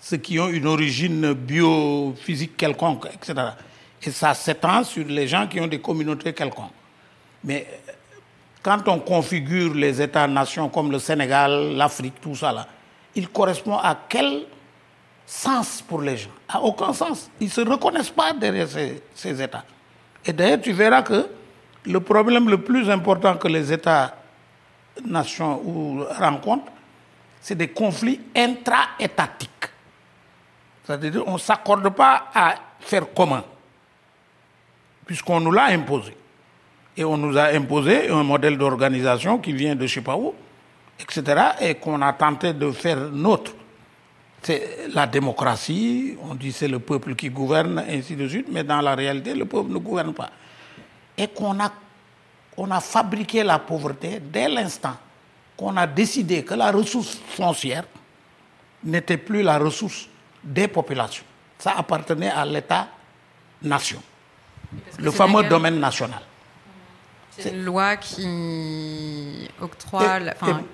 ceux 0.00 0.16
qui 0.16 0.38
ont 0.40 0.48
une 0.48 0.66
origine 0.66 1.34
biophysique 1.34 2.56
quelconque, 2.56 3.06
etc. 3.12 3.34
Et 4.02 4.10
ça 4.10 4.32
s'étend 4.32 4.82
sur 4.82 5.06
les 5.06 5.28
gens 5.28 5.46
qui 5.46 5.60
ont 5.60 5.66
des 5.66 5.80
communautés 5.80 6.32
quelconques. 6.32 6.72
Mais 7.42 7.66
quand 8.62 8.88
on 8.88 8.98
configure 8.98 9.74
les 9.74 10.00
États-nations 10.00 10.70
comme 10.70 10.90
le 10.90 10.98
Sénégal, 10.98 11.74
l'Afrique, 11.76 12.14
tout 12.22 12.34
ça 12.34 12.50
là, 12.50 12.66
il 13.14 13.28
correspond 13.28 13.76
à 13.76 13.94
quel 14.08 14.46
sens 15.26 15.82
pour 15.82 16.00
les 16.00 16.16
gens 16.16 16.30
aucun 16.62 16.92
sens. 16.92 17.30
Ils 17.40 17.46
ne 17.46 17.50
se 17.50 17.60
reconnaissent 17.60 18.10
pas 18.10 18.32
derrière 18.32 18.68
ces, 18.68 19.42
États. 19.42 19.64
Et 20.24 20.32
d'ailleurs, 20.32 20.60
tu 20.60 20.72
verras 20.72 21.02
que 21.02 21.28
le 21.86 22.00
problème 22.00 22.48
le 22.48 22.58
plus 22.58 22.88
important 22.90 23.36
que 23.36 23.48
les 23.48 23.72
États-nations 23.72 25.62
rencontrent, 26.18 26.72
c'est 27.40 27.54
des 27.54 27.68
conflits 27.68 28.20
intra-étatiques. 28.34 29.50
C'est-à-dire 30.84 31.24
qu'on 31.24 31.34
ne 31.34 31.38
s'accorde 31.38 31.88
pas 31.90 32.30
à 32.34 32.54
faire 32.80 33.12
commun, 33.12 33.44
puisqu'on 35.06 35.40
nous 35.40 35.52
l'a 35.52 35.66
imposé. 35.66 36.16
Et 36.96 37.04
on 37.04 37.16
nous 37.16 37.36
a 37.36 37.46
imposé 37.48 38.08
un 38.08 38.22
modèle 38.22 38.56
d'organisation 38.56 39.38
qui 39.38 39.52
vient 39.52 39.74
de 39.74 39.80
je 39.80 39.84
ne 39.84 39.88
sais 39.88 40.00
pas 40.00 40.16
où, 40.16 40.34
etc., 41.00 41.42
et 41.60 41.74
qu'on 41.74 42.00
a 42.02 42.12
tenté 42.12 42.52
de 42.52 42.70
faire 42.70 42.98
nôtre. 43.10 43.52
C'est 44.44 44.88
la 44.92 45.06
démocratie, 45.06 46.18
on 46.22 46.34
dit 46.34 46.52
c'est 46.52 46.68
le 46.68 46.78
peuple 46.78 47.14
qui 47.14 47.30
gouverne, 47.30 47.82
ainsi 47.88 48.14
de 48.14 48.28
suite, 48.28 48.46
mais 48.50 48.62
dans 48.62 48.82
la 48.82 48.94
réalité, 48.94 49.34
le 49.34 49.46
peuple 49.46 49.72
ne 49.72 49.78
gouverne 49.78 50.12
pas. 50.12 50.28
Et 51.16 51.28
qu'on 51.28 51.58
a, 51.60 51.72
on 52.58 52.70
a 52.70 52.80
fabriqué 52.80 53.42
la 53.42 53.58
pauvreté 53.58 54.20
dès 54.20 54.48
l'instant 54.50 54.96
qu'on 55.56 55.74
a 55.78 55.86
décidé 55.86 56.44
que 56.44 56.52
la 56.52 56.70
ressource 56.70 57.18
foncière 57.28 57.84
n'était 58.82 59.16
plus 59.16 59.42
la 59.42 59.56
ressource 59.56 60.08
des 60.42 60.68
populations. 60.68 61.24
Ça 61.58 61.72
appartenait 61.78 62.30
à 62.30 62.44
l'État-nation, 62.44 64.02
le 64.98 65.10
fameux 65.10 65.44
domaine 65.44 65.80
national. 65.80 66.20
C'est 67.30 67.50
une 67.50 67.64
loi 67.64 67.96
qui 67.96 69.48
octroie, 69.60 70.20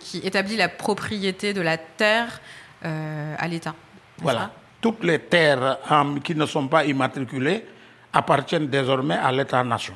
qui 0.00 0.18
établit 0.18 0.56
la 0.56 0.68
propriété 0.68 1.54
de 1.54 1.60
la 1.60 1.78
terre 1.78 2.40
à 2.82 3.48
l'État. 3.48 3.74
Voilà. 4.18 4.50
Toutes 4.80 5.04
les 5.04 5.18
terres 5.18 5.78
qui 6.24 6.34
ne 6.34 6.46
sont 6.46 6.68
pas 6.68 6.84
immatriculées 6.84 7.64
appartiennent 8.12 8.68
désormais 8.68 9.16
à 9.16 9.30
l'État-nation. 9.30 9.94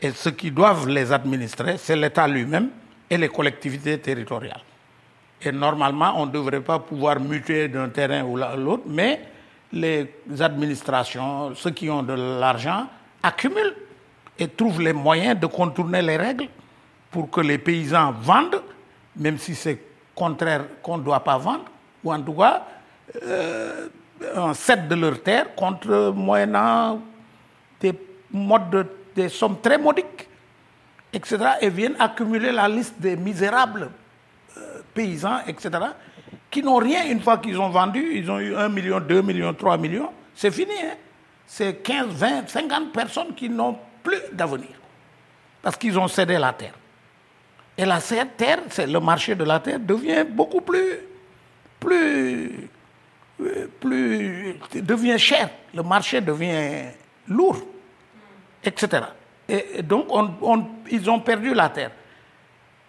Et 0.00 0.10
ceux 0.10 0.32
qui 0.32 0.50
doivent 0.50 0.88
les 0.88 1.12
administrer, 1.12 1.76
c'est 1.78 1.96
l'État 1.96 2.26
lui-même 2.26 2.70
et 3.08 3.16
les 3.16 3.28
collectivités 3.28 3.98
territoriales. 3.98 4.62
Et 5.42 5.52
normalement, 5.52 6.14
on 6.16 6.26
ne 6.26 6.30
devrait 6.32 6.62
pas 6.62 6.78
pouvoir 6.78 7.20
muter 7.20 7.68
d'un 7.68 7.90
terrain 7.90 8.22
ou 8.24 8.36
l'autre, 8.36 8.84
mais 8.86 9.20
les 9.72 10.08
administrations, 10.40 11.54
ceux 11.54 11.70
qui 11.70 11.90
ont 11.90 12.02
de 12.02 12.14
l'argent, 12.14 12.86
accumulent 13.22 13.76
et 14.38 14.48
trouvent 14.48 14.80
les 14.80 14.92
moyens 14.92 15.38
de 15.38 15.46
contourner 15.46 16.00
les 16.00 16.16
règles 16.16 16.48
pour 17.10 17.30
que 17.30 17.40
les 17.40 17.58
paysans 17.58 18.12
vendent, 18.12 18.62
même 19.16 19.38
si 19.38 19.54
c'est 19.54 19.78
contraire 20.14 20.64
qu'on 20.82 20.98
ne 20.98 21.02
doit 21.02 21.22
pas 21.22 21.38
vendre, 21.38 21.64
ou 22.04 22.12
en 22.12 22.20
tout 22.20 22.34
cas 22.34 22.62
euh, 23.22 23.88
un 24.36 24.52
de 24.52 24.94
leur 24.94 25.22
terre 25.22 25.54
contre 25.54 26.12
moyennant 26.14 27.00
des 27.80 27.92
modes 28.30 28.70
de, 28.70 28.86
des 29.14 29.28
sommes 29.28 29.60
très 29.60 29.78
modiques, 29.78 30.28
etc. 31.12 31.38
Et 31.60 31.68
viennent 31.68 31.96
accumuler 31.98 32.52
la 32.52 32.68
liste 32.68 32.94
des 32.98 33.16
misérables 33.16 33.90
euh, 34.56 34.80
paysans, 34.92 35.40
etc., 35.46 35.70
qui 36.50 36.62
n'ont 36.62 36.76
rien 36.76 37.06
une 37.06 37.20
fois 37.20 37.38
qu'ils 37.38 37.58
ont 37.58 37.68
vendu. 37.70 38.12
Ils 38.14 38.30
ont 38.30 38.38
eu 38.38 38.54
1 38.54 38.68
million, 38.68 39.00
2 39.00 39.22
millions, 39.22 39.52
3 39.52 39.76
millions. 39.76 40.10
C'est 40.34 40.52
fini. 40.52 40.72
Hein? 40.82 40.94
C'est 41.46 41.82
15, 41.82 42.06
20, 42.08 42.48
50 42.48 42.92
personnes 42.92 43.34
qui 43.34 43.48
n'ont 43.48 43.76
plus 44.02 44.20
d'avenir. 44.32 44.68
Parce 45.60 45.76
qu'ils 45.76 45.98
ont 45.98 46.08
cédé 46.08 46.38
la 46.38 46.52
terre. 46.52 46.74
Et 47.76 47.84
la 47.84 48.00
terre, 48.00 48.60
c'est 48.70 48.86
le 48.86 49.00
marché 49.00 49.34
de 49.34 49.44
la 49.44 49.58
terre 49.58 49.80
devient 49.80 50.24
beaucoup 50.28 50.60
plus, 50.60 51.00
plus, 51.84 52.70
euh, 53.40 53.66
plus, 53.80 54.56
devient 54.74 55.18
cher. 55.18 55.50
Le 55.74 55.82
marché 55.82 56.20
devient 56.20 56.86
lourd, 57.28 57.58
etc. 58.62 59.02
Et 59.48 59.82
donc, 59.82 60.06
ils 60.90 61.10
ont 61.10 61.20
perdu 61.20 61.52
la 61.52 61.68
terre. 61.68 61.90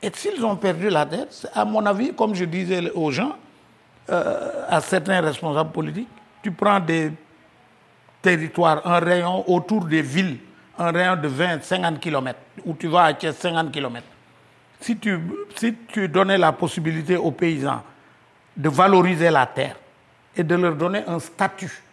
Et 0.01 0.09
s'ils 0.13 0.43
ont 0.45 0.55
perdu 0.55 0.89
la 0.89 1.05
terre, 1.05 1.27
à 1.53 1.65
mon 1.65 1.85
avis, 1.85 2.13
comme 2.13 2.33
je 2.35 2.45
disais 2.45 2.91
aux 2.91 3.11
gens, 3.11 3.35
euh, 4.09 4.65
à 4.69 4.81
certains 4.81 5.21
responsables 5.21 5.71
politiques, 5.71 6.07
tu 6.41 6.51
prends 6.51 6.79
des 6.79 7.11
territoires, 8.21 8.85
un 8.85 8.99
rayon 8.99 9.49
autour 9.49 9.85
des 9.85 10.01
villes 10.01 10.37
un 10.77 10.91
rayon 10.91 11.15
de 11.15 11.27
20, 11.27 11.63
50 11.63 11.99
km, 11.99 12.39
où 12.65 12.73
tu 12.73 12.87
vas 12.87 13.05
à 13.05 13.13
50 13.13 13.71
km. 13.71 14.05
Si 14.79 14.97
tu, 14.97 15.19
si 15.55 15.73
tu 15.87 16.07
donnais 16.09 16.37
la 16.37 16.51
possibilité 16.51 17.15
aux 17.15 17.31
paysans 17.31 17.81
de 18.55 18.69
valoriser 18.69 19.29
la 19.29 19.45
terre 19.45 19.75
et 20.35 20.43
de 20.43 20.55
leur 20.55 20.75
donner 20.75 21.03
un 21.07 21.19
statut 21.19 21.83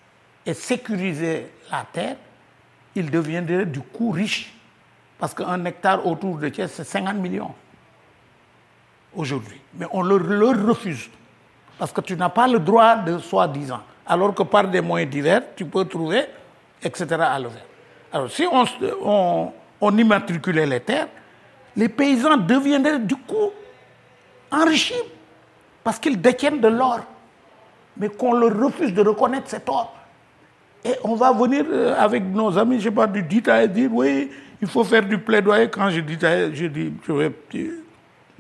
et 0.45 0.55
sécuriser 0.55 1.47
la 1.71 1.85
terre, 1.91 2.17
ils 2.95 3.11
deviendraient 3.11 3.67
du 3.67 3.81
coup 3.81 4.11
riches. 4.11 4.53
Parce 5.19 5.35
qu'un 5.35 5.65
hectare 5.65 6.05
autour 6.07 6.37
de 6.39 6.49
Thiès, 6.49 6.71
c'est 6.73 6.85
50 6.85 7.17
millions 7.17 7.55
aujourd'hui. 9.15 9.61
Mais 9.75 9.87
on 9.93 10.03
leur, 10.03 10.67
refuse. 10.67 11.09
Parce 11.79 11.93
que 11.93 12.01
tu 12.01 12.17
n'as 12.17 12.29
pas 12.29 12.49
le 12.49 12.59
droit 12.59 12.97
de 12.97 13.19
soi-disant. 13.19 13.83
Alors 14.05 14.35
que 14.35 14.43
par 14.43 14.67
des 14.67 14.81
moyens 14.81 15.11
divers, 15.11 15.43
tu 15.55 15.65
peux 15.65 15.85
trouver, 15.85 16.25
etc., 16.83 17.07
à 17.21 17.39
le. 17.39 17.49
Alors, 18.13 18.31
si 18.31 18.45
on, 18.51 19.53
on, 19.81 19.97
immatriculait 19.97 20.67
les 20.67 20.81
terres, 20.81 21.09
les 21.77 21.89
paysans 21.89 22.37
deviendraient 22.37 22.99
du 22.99 23.17
coup 23.17 23.51
enrichis 24.51 24.95
parce 25.83 25.99
qu'ils 25.99 26.21
détiennent 26.21 26.61
de 26.61 26.69
l'or, 26.69 27.01
mais 27.97 28.09
qu'on 28.09 28.35
leur 28.35 28.57
refuse 28.59 28.93
de 28.93 29.03
reconnaître 29.03 29.49
cet 29.49 29.69
or. 29.69 29.95
Et 30.85 30.95
on 31.05 31.15
va 31.15 31.33
venir 31.33 31.65
euh, 31.69 31.95
avec 31.97 32.25
nos 32.25 32.57
amis, 32.59 32.81
je 32.81 32.89
ne 32.89 32.91
sais 32.91 32.95
pas, 32.95 33.07
du 33.07 33.21
et 33.21 33.69
dire 33.69 33.91
oui, 33.93 34.31
il 34.61 34.69
faut 34.69 34.85
faire 34.85 35.05
du 35.05 35.19
plaidoyer. 35.19 35.69
Quand 35.69 35.91
je 35.91 36.01
dis 36.01 36.19
je 36.21 36.67
dis, 36.67 36.93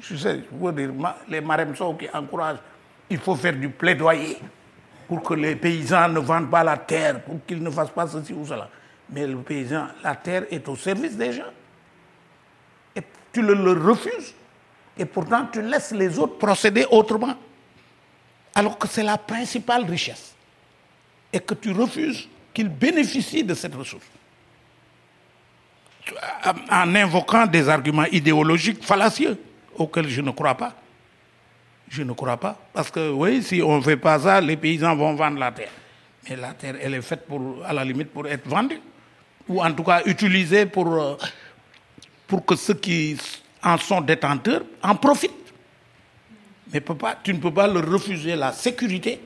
je 0.00 0.16
sais, 0.16 0.40
je 0.40 0.66
veux 0.66 0.72
dire, 0.72 0.90
les 1.28 1.40
maremsons 1.40 1.94
qui 1.94 2.08
encouragent, 2.12 2.58
il 3.08 3.18
faut 3.18 3.36
faire 3.36 3.52
du 3.52 3.68
plaidoyer 3.68 4.38
pour 5.06 5.22
que 5.22 5.34
les 5.34 5.54
paysans 5.56 6.08
ne 6.08 6.18
vendent 6.18 6.50
pas 6.50 6.64
la 6.64 6.76
terre, 6.76 7.20
pour 7.20 7.44
qu'ils 7.46 7.62
ne 7.62 7.70
fassent 7.70 7.90
pas 7.90 8.06
ceci 8.06 8.32
ou 8.32 8.46
cela. 8.46 8.68
Mais 9.10 9.26
le 9.26 9.36
paysan, 9.38 9.88
la 10.02 10.14
terre 10.14 10.44
est 10.50 10.66
au 10.68 10.76
service 10.76 11.16
des 11.16 11.32
gens. 11.32 11.52
Et 12.96 13.02
tu 13.32 13.42
le, 13.42 13.72
refuses. 13.72 14.34
Et 14.96 15.04
pourtant, 15.04 15.46
tu 15.52 15.62
laisses 15.62 15.92
les 15.92 16.18
autres 16.18 16.36
procéder 16.38 16.86
autrement. 16.90 17.34
Alors 18.54 18.78
que 18.78 18.86
c'est 18.86 19.02
la 19.02 19.18
principale 19.18 19.84
richesse. 19.84 20.34
Et 21.32 21.40
que 21.40 21.54
tu 21.54 21.72
refuses 21.72 22.28
qu'ils 22.52 22.68
bénéficient 22.68 23.44
de 23.44 23.54
cette 23.54 23.74
ressource. 23.74 24.04
En 26.70 26.94
invoquant 26.94 27.46
des 27.46 27.68
arguments 27.68 28.04
idéologiques 28.04 28.84
fallacieux 28.84 29.38
auxquels 29.76 30.08
je 30.08 30.20
ne 30.20 30.30
crois 30.30 30.54
pas. 30.54 30.74
Je 31.88 32.02
ne 32.02 32.12
crois 32.12 32.36
pas. 32.36 32.58
Parce 32.72 32.90
que 32.90 33.10
oui, 33.10 33.42
si 33.42 33.62
on 33.62 33.78
ne 33.78 33.82
fait 33.82 33.96
pas 33.96 34.18
ça, 34.18 34.40
les 34.40 34.56
paysans 34.56 34.94
vont 34.96 35.14
vendre 35.14 35.38
la 35.38 35.52
terre. 35.52 35.70
Mais 36.28 36.36
la 36.36 36.52
terre, 36.52 36.76
elle 36.80 36.94
est 36.94 37.02
faite 37.02 37.26
pour, 37.26 37.64
à 37.64 37.72
la 37.72 37.84
limite 37.84 38.10
pour 38.10 38.26
être 38.26 38.46
vendue 38.48 38.80
ou 39.48 39.62
en 39.62 39.72
tout 39.72 39.84
cas 39.84 40.02
utilisé 40.04 40.66
pour, 40.66 40.92
euh, 40.94 41.16
pour 42.26 42.44
que 42.44 42.56
ceux 42.56 42.74
qui 42.74 43.18
en 43.62 43.78
sont 43.78 44.00
détenteurs 44.00 44.62
en 44.82 44.94
profitent. 44.94 45.30
Mais 46.72 46.82
tu 47.22 47.34
ne 47.34 47.38
peux 47.38 47.52
pas 47.52 47.66
leur 47.66 47.86
refuser 47.86 48.34
la 48.34 48.52
sécurité 48.52 49.20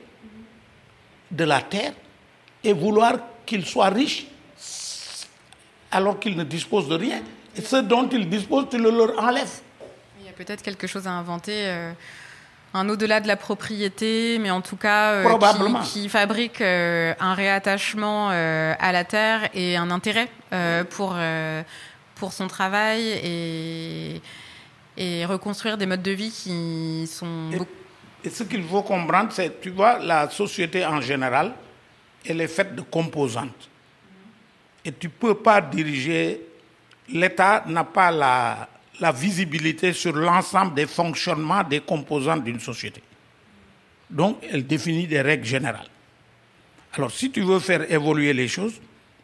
de 1.31 1.43
la 1.43 1.61
terre 1.61 1.93
et 2.63 2.73
vouloir 2.73 3.13
qu'ils 3.45 3.65
soient 3.65 3.89
riches 3.89 4.27
alors 5.91 6.19
qu'ils 6.19 6.35
ne 6.35 6.43
disposent 6.43 6.89
de 6.89 6.95
rien. 6.95 7.21
Et 7.55 7.61
ce 7.61 7.77
dont 7.77 8.07
ils 8.09 8.29
disposent, 8.29 8.67
tu 8.69 8.77
le 8.77 8.91
leur 8.91 9.17
enlèves. 9.23 9.61
Il 10.19 10.25
y 10.25 10.29
a 10.29 10.33
peut-être 10.33 10.61
quelque 10.61 10.85
chose 10.85 11.07
à 11.07 11.11
inventer. 11.11 11.67
Euh, 11.67 11.93
un 12.73 12.89
au-delà 12.89 13.19
de 13.19 13.27
la 13.27 13.35
propriété, 13.35 14.37
mais 14.39 14.51
en 14.51 14.61
tout 14.61 14.75
cas 14.75 15.11
euh, 15.13 15.37
qui, 15.83 16.01
qui 16.01 16.09
fabrique 16.09 16.61
euh, 16.61 17.13
un 17.19 17.33
réattachement 17.33 18.29
euh, 18.31 18.73
à 18.79 18.91
la 18.91 19.03
terre 19.03 19.49
et 19.53 19.77
un 19.77 19.89
intérêt 19.91 20.29
pour, 20.89 21.15
pour 22.17 22.33
son 22.33 22.47
travail 22.47 23.01
et, 23.23 24.21
et 24.97 25.25
reconstruire 25.25 25.77
des 25.77 25.85
modes 25.85 26.01
de 26.03 26.11
vie 26.11 26.31
qui 26.31 27.07
sont 27.07 27.51
Et, 27.53 27.57
beaucoup- 27.57 27.71
et 28.23 28.29
ce 28.29 28.43
qu'il 28.43 28.63
faut 28.63 28.81
comprendre, 28.81 29.31
c'est, 29.31 29.61
tu 29.61 29.69
vois, 29.69 29.99
la 29.99 30.29
société 30.29 30.85
en 30.85 30.99
général, 31.01 31.53
elle 32.25 32.41
est 32.41 32.47
faite 32.47 32.75
de 32.75 32.81
composantes. 32.81 33.69
Et 34.83 34.91
tu 34.91 35.07
ne 35.07 35.11
peux 35.11 35.35
pas 35.35 35.61
diriger, 35.61 36.41
l'État 37.09 37.63
n'a 37.67 37.83
pas 37.83 38.11
la, 38.11 38.67
la 38.99 39.11
visibilité 39.11 39.93
sur 39.93 40.13
l'ensemble 40.13 40.73
des 40.73 40.87
fonctionnements 40.87 41.63
des 41.63 41.79
composantes 41.81 42.43
d'une 42.43 42.59
société. 42.59 43.01
Donc, 44.09 44.37
elle 44.49 44.65
définit 44.65 45.05
des 45.07 45.21
règles 45.21 45.45
générales. 45.45 45.87
Alors, 46.93 47.11
si 47.11 47.29
tu 47.29 47.41
veux 47.41 47.59
faire 47.59 47.89
évoluer 47.91 48.33
les 48.33 48.47
choses, 48.47 48.79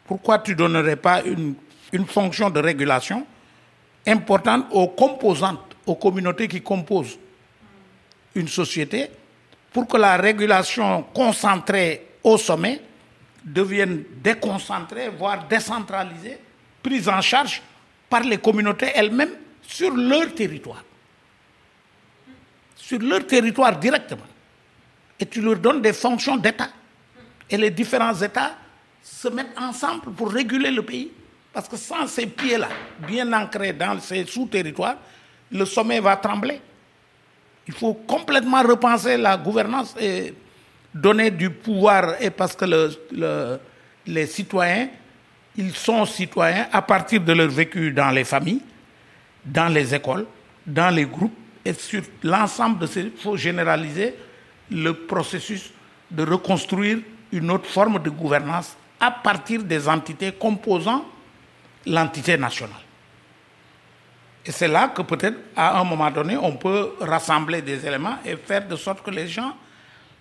pourquoi 0.06 0.38
tu 0.38 0.50
ne 0.52 0.56
donnerais 0.56 0.96
pas 0.96 1.22
une, 1.22 1.54
une 1.94 2.06
fonction 2.06 2.50
de 2.50 2.60
régulation 2.60 3.24
importante 4.06 4.66
aux 4.72 4.88
composantes, 4.88 5.76
aux 5.86 5.94
communautés 5.94 6.48
qui 6.48 6.60
composent 6.60 7.16
une 8.34 8.48
société 8.48 9.08
pour 9.72 9.86
que 9.86 9.96
la 9.96 10.16
régulation 10.16 11.04
concentrée 11.14 12.08
au 12.24 12.36
sommet 12.36 12.82
devienne 13.44 14.02
déconcentrée, 14.22 15.08
voire 15.08 15.46
décentralisée, 15.46 16.38
prise 16.82 17.08
en 17.08 17.20
charge 17.20 17.62
par 18.10 18.20
les 18.20 18.38
communautés 18.38 18.90
elles-mêmes 18.94 19.34
sur 19.62 19.94
leur 19.94 20.34
territoire. 20.34 20.82
Sur 22.76 22.98
leur 22.98 23.24
territoire 23.26 23.78
directement. 23.78 24.26
Et 25.20 25.26
tu 25.26 25.40
leur 25.40 25.56
donnes 25.56 25.80
des 25.80 25.92
fonctions 25.92 26.36
d'État. 26.36 26.68
Et 27.48 27.56
les 27.56 27.70
différents 27.70 28.14
États 28.20 28.56
se 29.00 29.28
mettent 29.28 29.56
ensemble 29.56 30.12
pour 30.12 30.32
réguler 30.32 30.72
le 30.72 30.82
pays. 30.82 31.12
Parce 31.54 31.68
que 31.68 31.76
sans 31.76 32.06
ces 32.08 32.26
pieds-là, 32.26 32.68
bien 33.06 33.32
ancrés 33.32 33.72
dans 33.72 33.98
ces 34.00 34.24
sous-territoires, 34.24 34.96
le 35.52 35.64
sommet 35.64 36.00
va 36.00 36.16
trembler. 36.16 36.60
Il 37.68 37.72
faut 37.74 37.94
complètement 37.94 38.60
repenser 38.62 39.16
la 39.16 39.36
gouvernance 39.36 39.94
et 40.00 40.34
donner 40.92 41.30
du 41.30 41.50
pouvoir, 41.50 42.20
et 42.20 42.30
parce 42.30 42.56
que 42.56 42.64
le- 42.64 42.90
le- 43.12 43.58
les 44.06 44.26
citoyens, 44.26 44.88
ils 45.56 45.74
sont 45.74 46.04
citoyens 46.06 46.66
à 46.72 46.82
partir 46.82 47.20
de 47.20 47.32
leur 47.32 47.48
vécu 47.48 47.92
dans 47.92 48.10
les 48.10 48.24
familles, 48.24 48.60
dans 49.44 49.68
les 49.72 49.94
écoles, 49.94 50.26
dans 50.66 50.90
les 50.92 51.06
groupes, 51.06 51.36
et 51.64 51.72
sur 51.72 52.02
l'ensemble 52.22 52.80
de 52.80 52.86
ces... 52.86 53.00
Il 53.02 53.12
faut 53.16 53.36
généraliser 53.36 54.14
le 54.70 54.92
processus 54.92 55.72
de 56.10 56.24
reconstruire 56.24 56.98
une 57.32 57.50
autre 57.50 57.66
forme 57.66 58.02
de 58.02 58.10
gouvernance 58.10 58.76
à 59.00 59.10
partir 59.10 59.62
des 59.62 59.88
entités 59.88 60.32
composant 60.32 61.04
l'entité 61.86 62.36
nationale. 62.36 62.80
Et 64.46 64.52
c'est 64.52 64.68
là 64.68 64.88
que 64.88 65.02
peut-être, 65.02 65.38
à 65.56 65.80
un 65.80 65.84
moment 65.84 66.10
donné, 66.10 66.36
on 66.36 66.52
peut 66.56 66.92
rassembler 67.00 67.62
des 67.62 67.86
éléments 67.86 68.18
et 68.24 68.36
faire 68.36 68.66
de 68.68 68.76
sorte 68.76 69.02
que 69.02 69.10
les 69.10 69.26
gens, 69.26 69.56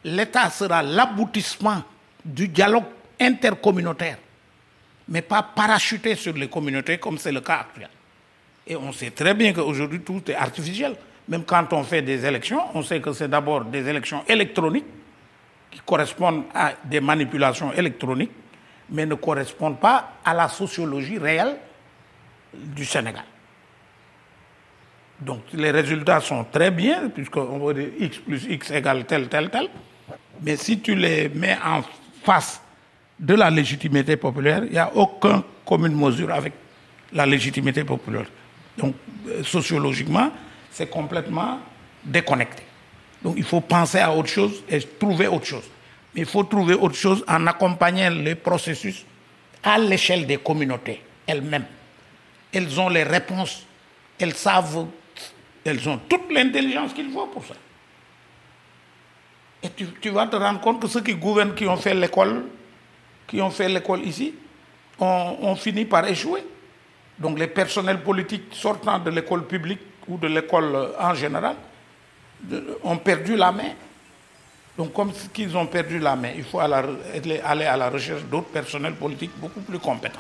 l'État 0.03 0.49
sera 0.49 0.81
l'aboutissement 0.81 1.83
du 2.23 2.47
dialogue 2.47 2.85
intercommunautaire, 3.19 4.17
mais 5.09 5.21
pas 5.21 5.43
parachuté 5.43 6.15
sur 6.15 6.33
les 6.33 6.47
communautés 6.47 6.97
comme 6.97 7.17
c'est 7.17 7.31
le 7.31 7.41
cas 7.41 7.59
actuel. 7.61 7.89
Et 8.65 8.77
on 8.77 8.93
sait 8.93 9.11
très 9.11 9.33
bien 9.33 9.51
qu'aujourd'hui, 9.51 9.99
tout 9.99 10.21
est 10.31 10.35
artificiel. 10.35 10.95
Même 11.27 11.43
quand 11.43 11.71
on 11.73 11.83
fait 11.83 12.01
des 12.01 12.25
élections, 12.25 12.61
on 12.73 12.81
sait 12.81 13.01
que 13.01 13.11
c'est 13.11 13.27
d'abord 13.27 13.65
des 13.65 13.87
élections 13.87 14.23
électroniques 14.27 14.85
qui 15.69 15.81
correspondent 15.85 16.43
à 16.53 16.73
des 16.83 17.01
manipulations 17.01 17.73
électroniques, 17.73 18.31
mais 18.93 19.05
ne 19.05 19.15
correspondent 19.15 19.79
pas 19.79 20.13
à 20.23 20.33
la 20.33 20.47
sociologie 20.47 21.17
réelle 21.17 21.57
du 22.53 22.85
Sénégal. 22.85 23.23
Donc 25.19 25.41
les 25.53 25.71
résultats 25.71 26.21
sont 26.21 26.45
très 26.45 26.69
bien, 26.71 27.09
puisqu'on 27.09 27.71
dire 27.71 27.89
x 27.99 28.17
plus 28.19 28.45
x 28.49 28.71
égale 28.71 29.05
tel, 29.05 29.27
tel, 29.27 29.49
tel. 29.49 29.67
Mais 30.41 30.55
si 30.55 30.79
tu 30.79 30.95
les 30.95 31.29
mets 31.29 31.57
en 31.65 31.81
face 32.23 32.61
de 33.19 33.33
la 33.33 33.49
légitimité 33.49 34.15
populaire, 34.17 34.63
il 34.65 34.71
n'y 34.71 34.77
a 34.77 34.95
aucun 34.95 35.43
commune 35.65 35.95
mesure 35.95 36.31
avec 36.31 36.53
la 37.13 37.25
légitimité 37.25 37.83
populaire. 37.83 38.25
Donc 38.77 38.95
euh, 39.27 39.43
sociologiquement, 39.43 40.31
c'est 40.71 40.89
complètement 40.89 41.59
déconnecté. 42.03 42.63
Donc 43.23 43.35
il 43.37 43.43
faut 43.43 43.61
penser 43.61 43.99
à 43.99 44.11
autre 44.13 44.29
chose 44.29 44.63
et 44.69 44.79
trouver 44.81 45.27
autre 45.27 45.45
chose. 45.45 45.69
Mais 46.13 46.21
il 46.21 46.27
faut 46.27 46.43
trouver 46.43 46.75
autre 46.75 46.95
chose 46.95 47.23
en 47.27 47.47
accompagnant 47.47 48.09
les 48.09 48.35
processus 48.35 49.05
à 49.63 49.77
l'échelle 49.77 50.25
des 50.27 50.37
communautés 50.37 51.01
elles-mêmes. 51.25 51.65
Elles 52.51 52.79
ont 52.79 52.89
les 52.89 53.03
réponses, 53.03 53.65
elles 54.19 54.33
savent, 54.33 54.85
elles 55.65 55.87
ont 55.89 55.99
toute 56.09 56.31
l'intelligence 56.31 56.93
qu'il 56.93 57.09
faut 57.11 57.25
pour 57.27 57.45
ça. 57.45 57.55
Et 59.63 59.69
tu, 59.69 60.09
vas 60.09 60.27
te 60.27 60.35
rendre 60.35 60.59
compte 60.59 60.81
que 60.81 60.87
ceux 60.87 61.01
qui 61.01 61.15
gouvernent, 61.15 61.55
qui 61.55 61.65
ont 61.65 61.77
fait 61.77 61.93
l'école, 61.93 62.43
qui 63.25 63.41
ont 63.41 63.49
fait 63.49 63.69
l'école 63.69 64.01
ici, 64.05 64.33
ont, 64.99 65.55
fini 65.55 65.85
par 65.85 66.05
échouer. 66.05 66.43
Donc 67.17 67.39
les 67.39 67.47
personnels 67.47 68.01
politiques 68.03 68.53
sortant 68.53 68.99
de 68.99 69.09
l'école 69.09 69.47
publique 69.47 69.79
ou 70.07 70.17
de 70.17 70.27
l'école 70.27 70.75
euh, 70.75 70.87
en 70.99 71.13
général 71.13 71.55
ont 72.83 72.97
perdu 72.97 73.37
la 73.37 73.51
main. 73.51 73.71
Donc 74.77 74.91
comme 74.93 75.11
qu'ils 75.33 75.55
ont 75.55 75.67
perdu 75.67 75.99
la 75.99 76.15
main, 76.15 76.31
il 76.35 76.43
faut 76.43 76.59
aller 76.59 77.37
à 77.37 77.77
la 77.77 77.89
recherche 77.89 78.23
d'autres 78.23 78.49
personnels 78.49 78.95
politiques 78.95 79.31
beaucoup 79.37 79.61
plus 79.61 79.79
compétents, 79.79 80.19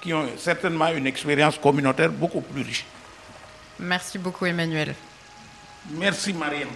qui 0.00 0.12
ont 0.12 0.26
certainement 0.36 0.88
une 0.88 1.06
expérience 1.06 1.58
communautaire 1.58 2.10
beaucoup 2.10 2.42
plus 2.42 2.62
riche. 2.62 2.84
Merci 3.78 4.18
beaucoup, 4.18 4.44
Emmanuel. 4.44 4.94
Merci 5.90 6.32
Mariam. 6.32 6.68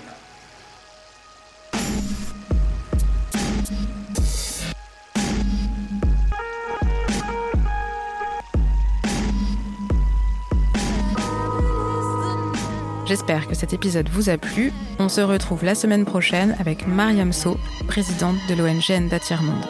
J'espère 13.08 13.48
que 13.48 13.54
cet 13.54 13.72
épisode 13.72 14.10
vous 14.10 14.28
a 14.28 14.36
plu. 14.36 14.70
On 14.98 15.08
se 15.08 15.22
retrouve 15.22 15.64
la 15.64 15.74
semaine 15.74 16.04
prochaine 16.04 16.54
avec 16.60 16.86
Mariam 16.86 17.32
So, 17.32 17.56
présidente 17.86 18.36
de 18.50 18.54
l'ONG 18.54 19.18
Tiers-Monde. 19.18 19.64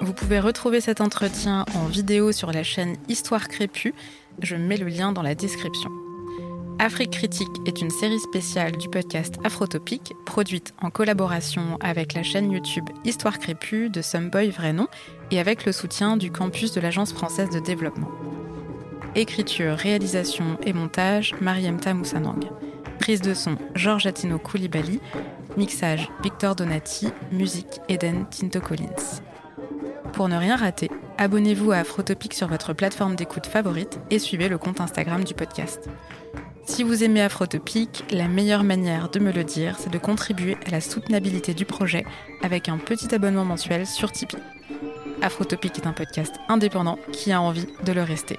Vous 0.00 0.14
pouvez 0.14 0.40
retrouver 0.40 0.80
cet 0.80 1.02
entretien 1.02 1.66
en 1.74 1.84
vidéo 1.84 2.32
sur 2.32 2.50
la 2.50 2.62
chaîne 2.62 2.96
Histoire 3.10 3.48
Crépue. 3.48 3.92
Je 4.40 4.56
mets 4.56 4.78
le 4.78 4.86
lien 4.86 5.12
dans 5.12 5.20
la 5.20 5.34
description. 5.34 5.90
Afrique 6.78 7.10
Critique 7.10 7.48
est 7.66 7.82
une 7.82 7.90
série 7.90 8.20
spéciale 8.20 8.78
du 8.78 8.88
podcast 8.88 9.34
Afrotopique, 9.44 10.14
produite 10.24 10.72
en 10.80 10.88
collaboration 10.88 11.76
avec 11.82 12.14
la 12.14 12.22
chaîne 12.22 12.50
YouTube 12.50 12.88
Histoire 13.04 13.38
Crépue 13.38 13.90
de 13.90 14.00
Someboy 14.00 14.48
Vrai 14.48 14.72
Nom 14.72 14.88
et 15.30 15.38
avec 15.38 15.66
le 15.66 15.72
soutien 15.72 16.16
du 16.16 16.30
campus 16.30 16.72
de 16.72 16.80
l'Agence 16.80 17.12
française 17.12 17.50
de 17.50 17.58
développement. 17.58 18.08
Écriture, 19.14 19.76
réalisation 19.76 20.58
et 20.62 20.72
montage, 20.72 21.34
Mariam 21.40 21.80
Tamoussanang. 21.80 22.44
Prise 22.98 23.20
de 23.20 23.34
son, 23.34 23.56
Georges 23.74 24.06
Atino 24.06 24.38
Koulibaly. 24.38 25.00
Mixage, 25.56 26.08
Victor 26.22 26.54
Donati. 26.54 27.08
Musique, 27.32 27.80
Eden 27.88 28.26
Tinto 28.30 28.60
Collins. 28.60 29.22
Pour 30.12 30.28
ne 30.28 30.36
rien 30.36 30.56
rater, 30.56 30.90
abonnez-vous 31.16 31.72
à 31.72 31.78
Afrotopic 31.78 32.34
sur 32.34 32.48
votre 32.48 32.72
plateforme 32.72 33.16
d'écoute 33.16 33.46
favorite 33.46 33.98
et 34.10 34.18
suivez 34.18 34.48
le 34.48 34.58
compte 34.58 34.80
Instagram 34.80 35.24
du 35.24 35.34
podcast. 35.34 35.88
Si 36.66 36.82
vous 36.82 37.02
aimez 37.02 37.22
Afrotopic, 37.22 38.04
la 38.10 38.28
meilleure 38.28 38.62
manière 38.62 39.08
de 39.08 39.20
me 39.20 39.32
le 39.32 39.42
dire, 39.42 39.76
c'est 39.78 39.92
de 39.92 39.98
contribuer 39.98 40.56
à 40.66 40.70
la 40.70 40.80
soutenabilité 40.80 41.54
du 41.54 41.64
projet 41.64 42.04
avec 42.42 42.68
un 42.68 42.78
petit 42.78 43.14
abonnement 43.14 43.44
mensuel 43.44 43.86
sur 43.86 44.12
Tipeee. 44.12 44.36
Afrotopic 45.22 45.78
est 45.78 45.86
un 45.86 45.92
podcast 45.92 46.34
indépendant 46.48 46.98
qui 47.10 47.32
a 47.32 47.40
envie 47.40 47.66
de 47.84 47.92
le 47.92 48.02
rester. 48.02 48.38